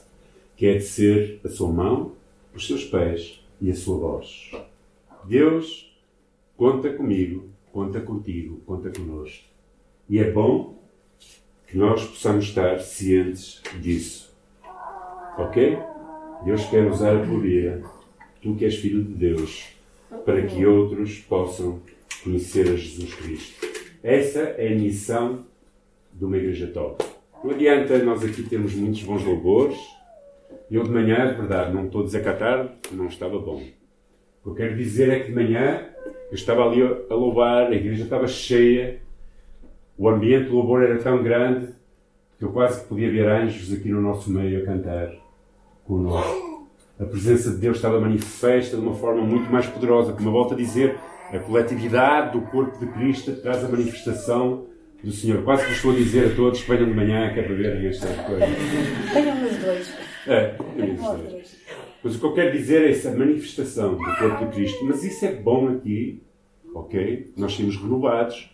que 0.55 0.67
é 0.67 0.73
de 0.73 0.83
ser 0.83 1.39
a 1.43 1.49
sua 1.49 1.71
mão, 1.71 2.11
os 2.53 2.67
seus 2.67 2.83
pés 2.83 3.41
e 3.61 3.71
a 3.71 3.75
sua 3.75 3.97
voz. 3.97 4.51
Deus 5.25 5.89
Conta 6.59 6.91
comigo, 6.91 7.47
conta 7.71 7.99
contigo, 8.01 8.61
conta 8.65 8.89
connosco. 8.89 9.45
E 10.09 10.19
é 10.19 10.31
bom 10.31 10.79
que 11.67 11.77
nós 11.77 12.03
possamos 12.03 12.45
estar 12.45 12.79
cientes 12.79 13.61
disso. 13.79 14.33
Ok? 15.37 15.77
Deus 16.43 16.65
quer 16.65 16.89
usar 16.89 17.15
a 17.15 17.25
tua 17.25 17.39
vida, 17.39 17.81
tu 18.41 18.55
que 18.55 18.65
és 18.65 18.75
filho 18.75 19.03
de 19.03 19.13
Deus, 19.13 19.67
para 20.25 20.45
que 20.45 20.65
outros 20.65 21.19
possam 21.19 21.81
conhecer 22.23 22.67
a 22.69 22.75
Jesus 22.75 23.13
Cristo. 23.13 23.67
Essa 24.01 24.39
é 24.39 24.73
a 24.73 24.75
missão 24.75 25.45
de 26.13 26.25
uma 26.25 26.37
igreja 26.37 26.67
top. 26.67 27.03
Não 27.43 27.51
adianta 27.51 27.97
nós 27.99 28.23
aqui 28.23 28.43
termos 28.43 28.73
muitos 28.73 29.03
bons 29.03 29.23
louvores. 29.23 29.77
Eu 30.71 30.83
de 30.83 30.89
manhã, 30.89 31.27
de 31.29 31.37
verdade, 31.37 31.73
não 31.73 31.85
estou 31.85 32.01
a 32.01 32.05
desacatar, 32.05 32.75
não 32.91 33.07
estava 33.07 33.37
bom. 33.39 33.61
O 34.43 34.43
que 34.43 34.49
eu 34.49 34.55
quero 34.55 34.77
dizer 34.77 35.09
é 35.09 35.19
que 35.19 35.27
de 35.27 35.35
manhã 35.35 35.88
eu 36.29 36.35
estava 36.35 36.63
ali 36.63 36.81
a 36.81 37.13
louvar, 37.13 37.67
a 37.67 37.75
igreja 37.75 38.03
estava 38.03 38.27
cheia, 38.27 39.01
o 39.97 40.07
ambiente 40.07 40.49
do 40.49 40.55
louvor 40.55 40.83
era 40.83 40.97
tão 40.99 41.21
grande 41.23 41.69
que 42.37 42.45
eu 42.45 42.51
quase 42.51 42.85
podia 42.85 43.11
ver 43.11 43.27
anjos 43.27 43.73
aqui 43.73 43.89
no 43.89 44.01
nosso 44.01 44.29
meio 44.31 44.61
a 44.61 44.65
cantar 44.65 45.11
conosco. 45.83 46.69
A 46.99 47.05
presença 47.05 47.51
de 47.51 47.57
Deus 47.57 47.77
estava 47.77 47.99
manifesta 47.99 48.77
de 48.77 48.81
uma 48.81 48.95
forma 48.95 49.21
muito 49.21 49.51
mais 49.51 49.65
poderosa. 49.65 50.13
Como 50.13 50.27
eu 50.27 50.31
volto 50.33 50.53
a 50.53 50.57
dizer, 50.57 50.97
a 51.33 51.39
coletividade 51.39 52.37
do 52.37 52.41
corpo 52.47 52.77
de 52.77 52.91
Cristo 52.91 53.33
traz 53.41 53.63
a 53.63 53.67
manifestação 53.67 54.65
do 55.03 55.11
Senhor. 55.11 55.43
Quase 55.43 55.65
que 55.65 55.71
estou 55.71 55.91
a 55.91 55.95
dizer 55.95 56.31
a 56.31 56.35
todos 56.35 56.61
que 56.61 56.69
venham 56.69 56.85
de 56.85 56.93
manhã, 56.93 57.33
que 57.33 57.39
é 57.39 57.43
para 57.43 57.55
verem 57.55 57.87
estas 57.87 58.15
coisas. 58.25 58.49
Tenham 59.13 59.43
os 59.43 59.57
dois. 59.57 59.93
É, 60.27 60.55
tenham 60.77 60.95
os 60.95 61.21
dois. 61.21 61.57
Mas 62.03 62.15
o 62.15 62.19
que 62.19 62.25
eu 62.25 62.33
quero 62.33 62.57
dizer 62.57 62.81
é 62.83 62.91
essa 62.91 63.11
manifestação 63.11 63.95
do 63.95 64.15
corpo 64.17 64.45
de 64.45 64.51
Cristo. 64.51 64.85
Mas 64.85 65.03
isso 65.03 65.25
é 65.25 65.35
bom 65.35 65.67
aqui, 65.67 66.21
ok? 66.73 67.31
Nós 67.35 67.57
temos 67.57 67.75
renovados, 67.75 68.49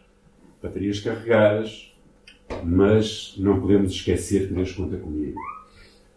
baterias 0.62 1.00
carregadas, 1.00 1.94
mas 2.64 3.36
não 3.38 3.60
podemos 3.60 3.92
esquecer 3.92 4.48
que 4.48 4.54
Deus 4.54 4.72
conta 4.72 4.98
comigo. 4.98 5.40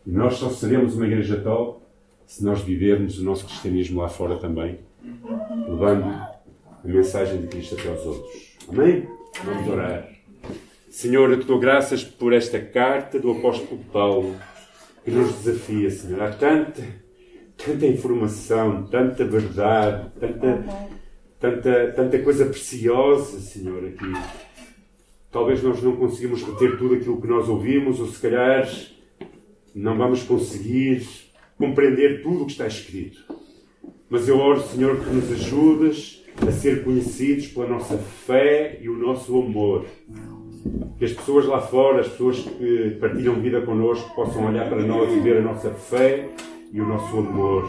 E 0.06 0.10
nós 0.10 0.34
só 0.34 0.48
seremos 0.48 0.94
uma 0.94 1.06
igreja 1.06 1.40
tal 1.40 1.82
se 2.26 2.44
nós 2.44 2.62
vivermos 2.62 3.18
o 3.18 3.24
nosso 3.24 3.46
cristianismo 3.46 4.00
lá 4.00 4.08
fora 4.08 4.36
também, 4.36 4.78
levando 5.66 6.04
a 6.04 6.40
mensagem 6.84 7.42
de 7.42 7.46
Cristo 7.48 7.74
até 7.78 7.88
aos 7.88 8.04
outros. 8.04 8.56
Amém? 8.68 9.08
Vamos 9.44 9.68
orar. 9.68 10.08
Senhor, 10.90 11.30
eu 11.30 11.40
te 11.40 11.46
dou 11.46 11.58
graças 11.58 12.02
por 12.02 12.32
esta 12.32 12.58
carta 12.58 13.18
do 13.18 13.30
apóstolo 13.32 13.80
Paulo 13.92 14.34
que 15.04 15.10
nos 15.10 15.42
desafia, 15.42 15.90
Senhor. 15.90 16.22
Há 16.22 16.30
tanta 16.32 16.82
tanta 17.64 17.86
informação, 17.86 18.84
tanta 18.84 19.24
verdade, 19.24 20.10
tanta, 20.18 20.64
tanta, 21.40 21.92
tanta 21.94 22.18
coisa 22.20 22.46
preciosa, 22.46 23.40
Senhor, 23.40 23.84
aqui. 23.84 24.12
Talvez 25.30 25.62
nós 25.62 25.82
não 25.82 25.96
conseguimos 25.96 26.42
reter 26.42 26.78
tudo 26.78 26.94
aquilo 26.94 27.20
que 27.20 27.26
nós 27.26 27.48
ouvimos, 27.48 28.00
ou 28.00 28.06
se 28.06 28.20
calhar 28.20 28.66
não 29.74 29.98
vamos 29.98 30.22
conseguir 30.22 31.06
compreender 31.58 32.22
tudo 32.22 32.42
o 32.42 32.46
que 32.46 32.52
está 32.52 32.66
escrito. 32.66 33.24
Mas 34.08 34.28
eu 34.28 34.38
oro, 34.38 34.62
Senhor, 34.62 34.98
que 34.98 35.10
nos 35.10 35.30
ajudes 35.32 36.24
a 36.46 36.50
ser 36.52 36.84
conhecidos 36.84 37.48
pela 37.48 37.66
nossa 37.66 37.98
fé 37.98 38.78
e 38.80 38.88
o 38.88 38.96
nosso 38.96 39.36
amor. 39.38 39.84
Que 40.96 41.04
as 41.04 41.12
pessoas 41.12 41.44
lá 41.44 41.60
fora, 41.60 42.00
as 42.00 42.08
pessoas 42.08 42.38
que 42.38 42.96
partilham 43.00 43.40
vida 43.40 43.60
connosco, 43.60 44.14
possam 44.14 44.46
olhar 44.46 44.68
para 44.68 44.82
nós 44.82 45.12
e 45.12 45.20
ver 45.20 45.38
a 45.38 45.42
nossa 45.42 45.70
fé 45.70 46.28
e 46.72 46.80
o 46.80 46.86
nosso 46.86 47.18
amor. 47.18 47.68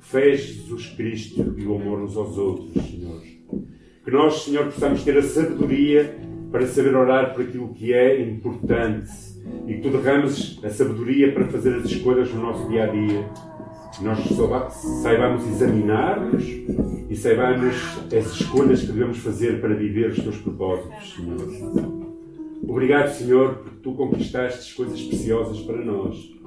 Fé 0.00 0.36
Jesus 0.36 0.86
Cristo 0.96 1.54
e 1.58 1.66
o 1.66 1.76
amor 1.76 2.00
uns 2.00 2.16
aos 2.16 2.38
outros, 2.38 2.72
Senhor. 2.84 3.20
Que 4.04 4.10
nós, 4.10 4.42
Senhor, 4.42 4.64
possamos 4.66 5.04
ter 5.04 5.18
a 5.18 5.22
sabedoria 5.22 6.18
para 6.50 6.66
saber 6.66 6.94
orar 6.94 7.34
por 7.34 7.42
aquilo 7.44 7.74
que 7.74 7.92
é 7.92 8.22
importante 8.22 9.10
e 9.66 9.74
que 9.74 9.80
tu 9.82 9.90
derrames 9.90 10.58
a 10.64 10.70
sabedoria 10.70 11.32
para 11.32 11.46
fazer 11.48 11.74
as 11.74 11.84
escolhas 11.84 12.32
no 12.32 12.40
nosso 12.40 12.66
dia 12.68 12.84
a 12.84 12.86
dia. 12.86 13.28
Nós 14.00 14.20
saibamos 15.02 15.46
examinar-nos 15.46 16.44
e 17.10 17.16
saibamos 17.16 17.74
as 18.06 18.32
escolhas 18.32 18.80
que 18.80 18.92
devemos 18.92 19.18
fazer 19.18 19.60
para 19.60 19.74
viver 19.74 20.10
os 20.10 20.22
teus 20.22 20.36
propósitos, 20.36 21.14
Senhor. 21.14 22.08
Obrigado, 22.62 23.08
Senhor, 23.08 23.56
porque 23.56 23.76
tu 23.82 23.94
conquistaste 23.94 24.74
coisas 24.74 25.00
preciosas 25.02 25.58
para 25.60 25.84
nós. 25.84 26.37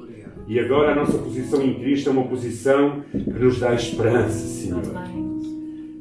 E 0.51 0.59
agora 0.59 0.91
a 0.91 0.95
nossa 0.95 1.17
posição 1.17 1.63
em 1.63 1.75
Cristo 1.75 2.09
é 2.09 2.11
uma 2.11 2.25
posição 2.25 3.05
que 3.09 3.39
nos 3.39 3.61
dá 3.61 3.73
esperança, 3.73 4.45
Senhor. 4.47 4.81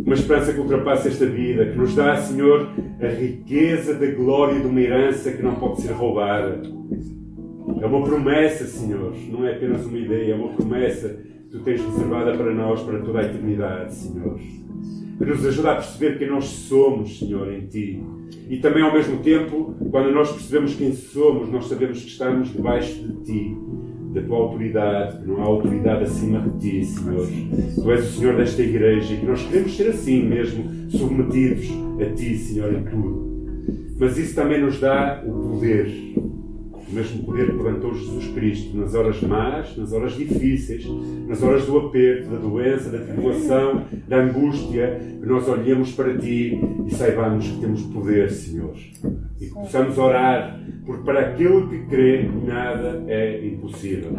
Uma 0.00 0.14
esperança 0.16 0.52
que 0.52 0.58
ultrapassa 0.58 1.06
esta 1.06 1.24
vida, 1.24 1.66
que 1.66 1.78
nos 1.78 1.94
dá, 1.94 2.16
Senhor, 2.16 2.68
a 3.00 3.06
riqueza 3.06 3.94
da 3.94 4.10
glória 4.10 4.58
de 4.58 4.66
uma 4.66 4.80
herança 4.80 5.30
que 5.30 5.40
não 5.40 5.54
pode 5.54 5.82
ser 5.82 5.92
roubada. 5.92 6.62
É 7.80 7.86
uma 7.86 8.02
promessa, 8.02 8.64
Senhor, 8.64 9.14
não 9.30 9.46
é 9.46 9.54
apenas 9.54 9.86
uma 9.86 9.98
ideia, 9.98 10.32
é 10.32 10.34
uma 10.34 10.48
promessa 10.48 11.10
que 11.10 11.50
tu 11.52 11.60
tens 11.60 11.80
reservada 11.80 12.36
para 12.36 12.52
nós 12.52 12.82
para 12.82 12.98
toda 12.98 13.20
a 13.20 13.22
eternidade, 13.22 13.94
Senhor. 13.94 14.36
Que 14.36 15.26
nos 15.26 15.46
ajuda 15.46 15.70
a 15.70 15.74
perceber 15.76 16.18
quem 16.18 16.28
nós 16.28 16.46
somos, 16.46 17.20
Senhor, 17.20 17.52
em 17.52 17.68
Ti. 17.68 18.02
E 18.48 18.56
também, 18.56 18.82
ao 18.82 18.92
mesmo 18.92 19.18
tempo, 19.18 19.76
quando 19.92 20.10
nós 20.10 20.32
percebemos 20.32 20.74
quem 20.74 20.92
somos, 20.92 21.48
nós 21.48 21.66
sabemos 21.66 22.02
que 22.02 22.08
estamos 22.08 22.52
debaixo 22.52 22.94
de 22.94 23.14
Ti 23.22 23.69
da 24.12 24.22
tua 24.22 24.38
autoridade, 24.38 25.18
que 25.18 25.28
não 25.28 25.40
há 25.40 25.44
autoridade 25.44 26.04
acima 26.04 26.40
de 26.40 26.58
ti, 26.58 26.84
Senhor. 26.84 27.26
Tu 27.74 27.90
és 27.90 28.04
o 28.04 28.18
Senhor 28.18 28.36
desta 28.36 28.62
igreja 28.62 29.14
e 29.14 29.18
que 29.18 29.26
nós 29.26 29.42
queremos 29.42 29.76
ser 29.76 29.88
assim 29.90 30.22
mesmo, 30.24 30.64
submetidos 30.90 31.68
a 32.00 32.14
ti, 32.14 32.36
Senhor, 32.36 32.72
em 32.72 32.84
tudo. 32.84 33.30
Mas 33.98 34.16
isso 34.16 34.34
também 34.34 34.60
nos 34.60 34.80
dá 34.80 35.22
o 35.26 35.32
poder 35.32 36.10
o 36.90 36.94
mesmo 36.94 37.22
poder 37.22 37.46
que 37.46 37.52
levantou 37.52 37.94
Jesus 37.94 38.26
Cristo 38.34 38.76
nas 38.76 38.94
horas 38.94 39.22
más, 39.22 39.76
nas 39.76 39.92
horas 39.92 40.14
difíceis, 40.14 40.84
nas 41.28 41.40
horas 41.42 41.64
do 41.64 41.78
aperto, 41.78 42.30
da 42.30 42.36
doença, 42.36 42.90
da 42.90 42.98
tribulação, 42.98 43.84
da 44.08 44.16
angústia, 44.16 45.00
que 45.20 45.26
nós 45.26 45.48
olhemos 45.48 45.92
para 45.92 46.18
Ti 46.18 46.60
e 46.86 46.94
saibamos 46.94 47.46
que 47.46 47.60
temos 47.60 47.82
poder, 47.82 48.30
Senhor. 48.30 48.74
E 49.40 49.46
que 49.46 49.54
possamos 49.54 49.96
orar, 49.96 50.60
porque 50.84 51.04
para 51.04 51.20
aquele 51.20 51.66
que 51.66 51.78
crê, 51.86 52.28
nada 52.46 53.04
é 53.06 53.46
impossível. 53.46 54.12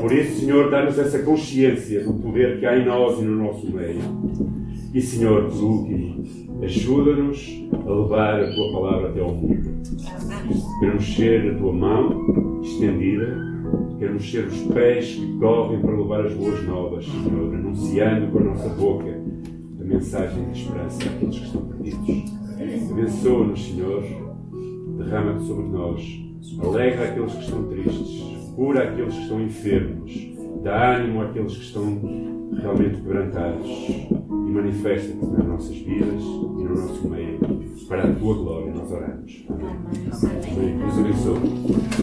Por 0.00 0.12
isso, 0.12 0.40
Senhor, 0.40 0.70
dá-nos 0.70 0.98
essa 0.98 1.18
consciência 1.20 2.04
do 2.04 2.14
poder 2.14 2.58
que 2.58 2.66
há 2.66 2.78
em 2.78 2.86
nós 2.86 3.18
e 3.20 3.24
no 3.24 3.36
nosso 3.44 3.70
meio. 3.70 4.00
E, 4.94 5.00
Senhor, 5.00 5.44
por 5.50 5.62
último, 5.62 6.24
ajuda-nos 6.62 7.68
a 7.72 7.90
levar 7.90 8.40
a 8.40 8.54
Tua 8.54 8.72
palavra 8.72 9.08
até 9.10 9.20
ao 9.20 9.34
mundo. 9.34 9.68
Queremos 10.80 11.14
ser 11.14 11.52
a 11.52 11.58
Tua 11.58 11.72
mão 11.72 12.60
estendida, 12.62 13.36
queremos 13.98 14.30
ser 14.30 14.46
os 14.46 14.60
pés 14.72 15.14
que 15.14 15.38
correm 15.38 15.80
para 15.80 15.96
levar 15.96 16.26
as 16.26 16.32
boas 16.34 16.64
novas, 16.64 17.04
Senhor, 17.04 17.54
anunciando 17.54 18.28
com 18.32 18.38
a 18.38 18.44
nossa 18.44 18.68
boca 18.70 19.20
a 19.80 19.84
mensagem 19.84 20.44
de 20.50 20.60
esperança 20.60 21.02
àqueles 21.04 21.38
que 21.38 21.46
estão 21.46 21.62
perdidos. 21.62 22.38
Abençoa-nos, 22.90 23.66
Senhor, 23.66 24.27
derrama-te 24.98 25.46
sobre 25.46 25.66
nós, 25.68 26.02
alegra 26.62 27.04
aqueles 27.04 27.32
que 27.32 27.44
estão 27.44 27.64
tristes, 27.68 28.52
cura 28.54 28.82
aqueles 28.84 29.14
que 29.14 29.22
estão 29.22 29.40
enfermos, 29.40 30.28
dá 30.62 30.96
ânimo 30.96 31.22
àqueles 31.22 31.56
que 31.56 31.62
estão 31.62 32.00
realmente 32.60 32.96
quebrantados 32.96 33.68
e 33.68 34.50
manifesta-te 34.50 35.26
nas 35.26 35.46
nossas 35.46 35.76
vidas 35.76 36.22
e 36.22 36.64
no 36.64 36.68
nosso 36.68 37.08
meio, 37.08 37.38
para 37.88 38.04
a 38.04 38.14
tua 38.14 38.34
glória 38.34 38.74
nós 38.74 38.90
oramos. 38.90 39.46
Amém. 39.48 39.76
Amém. 40.52 40.78
Deus 40.78 40.98
abençoe. 40.98 41.88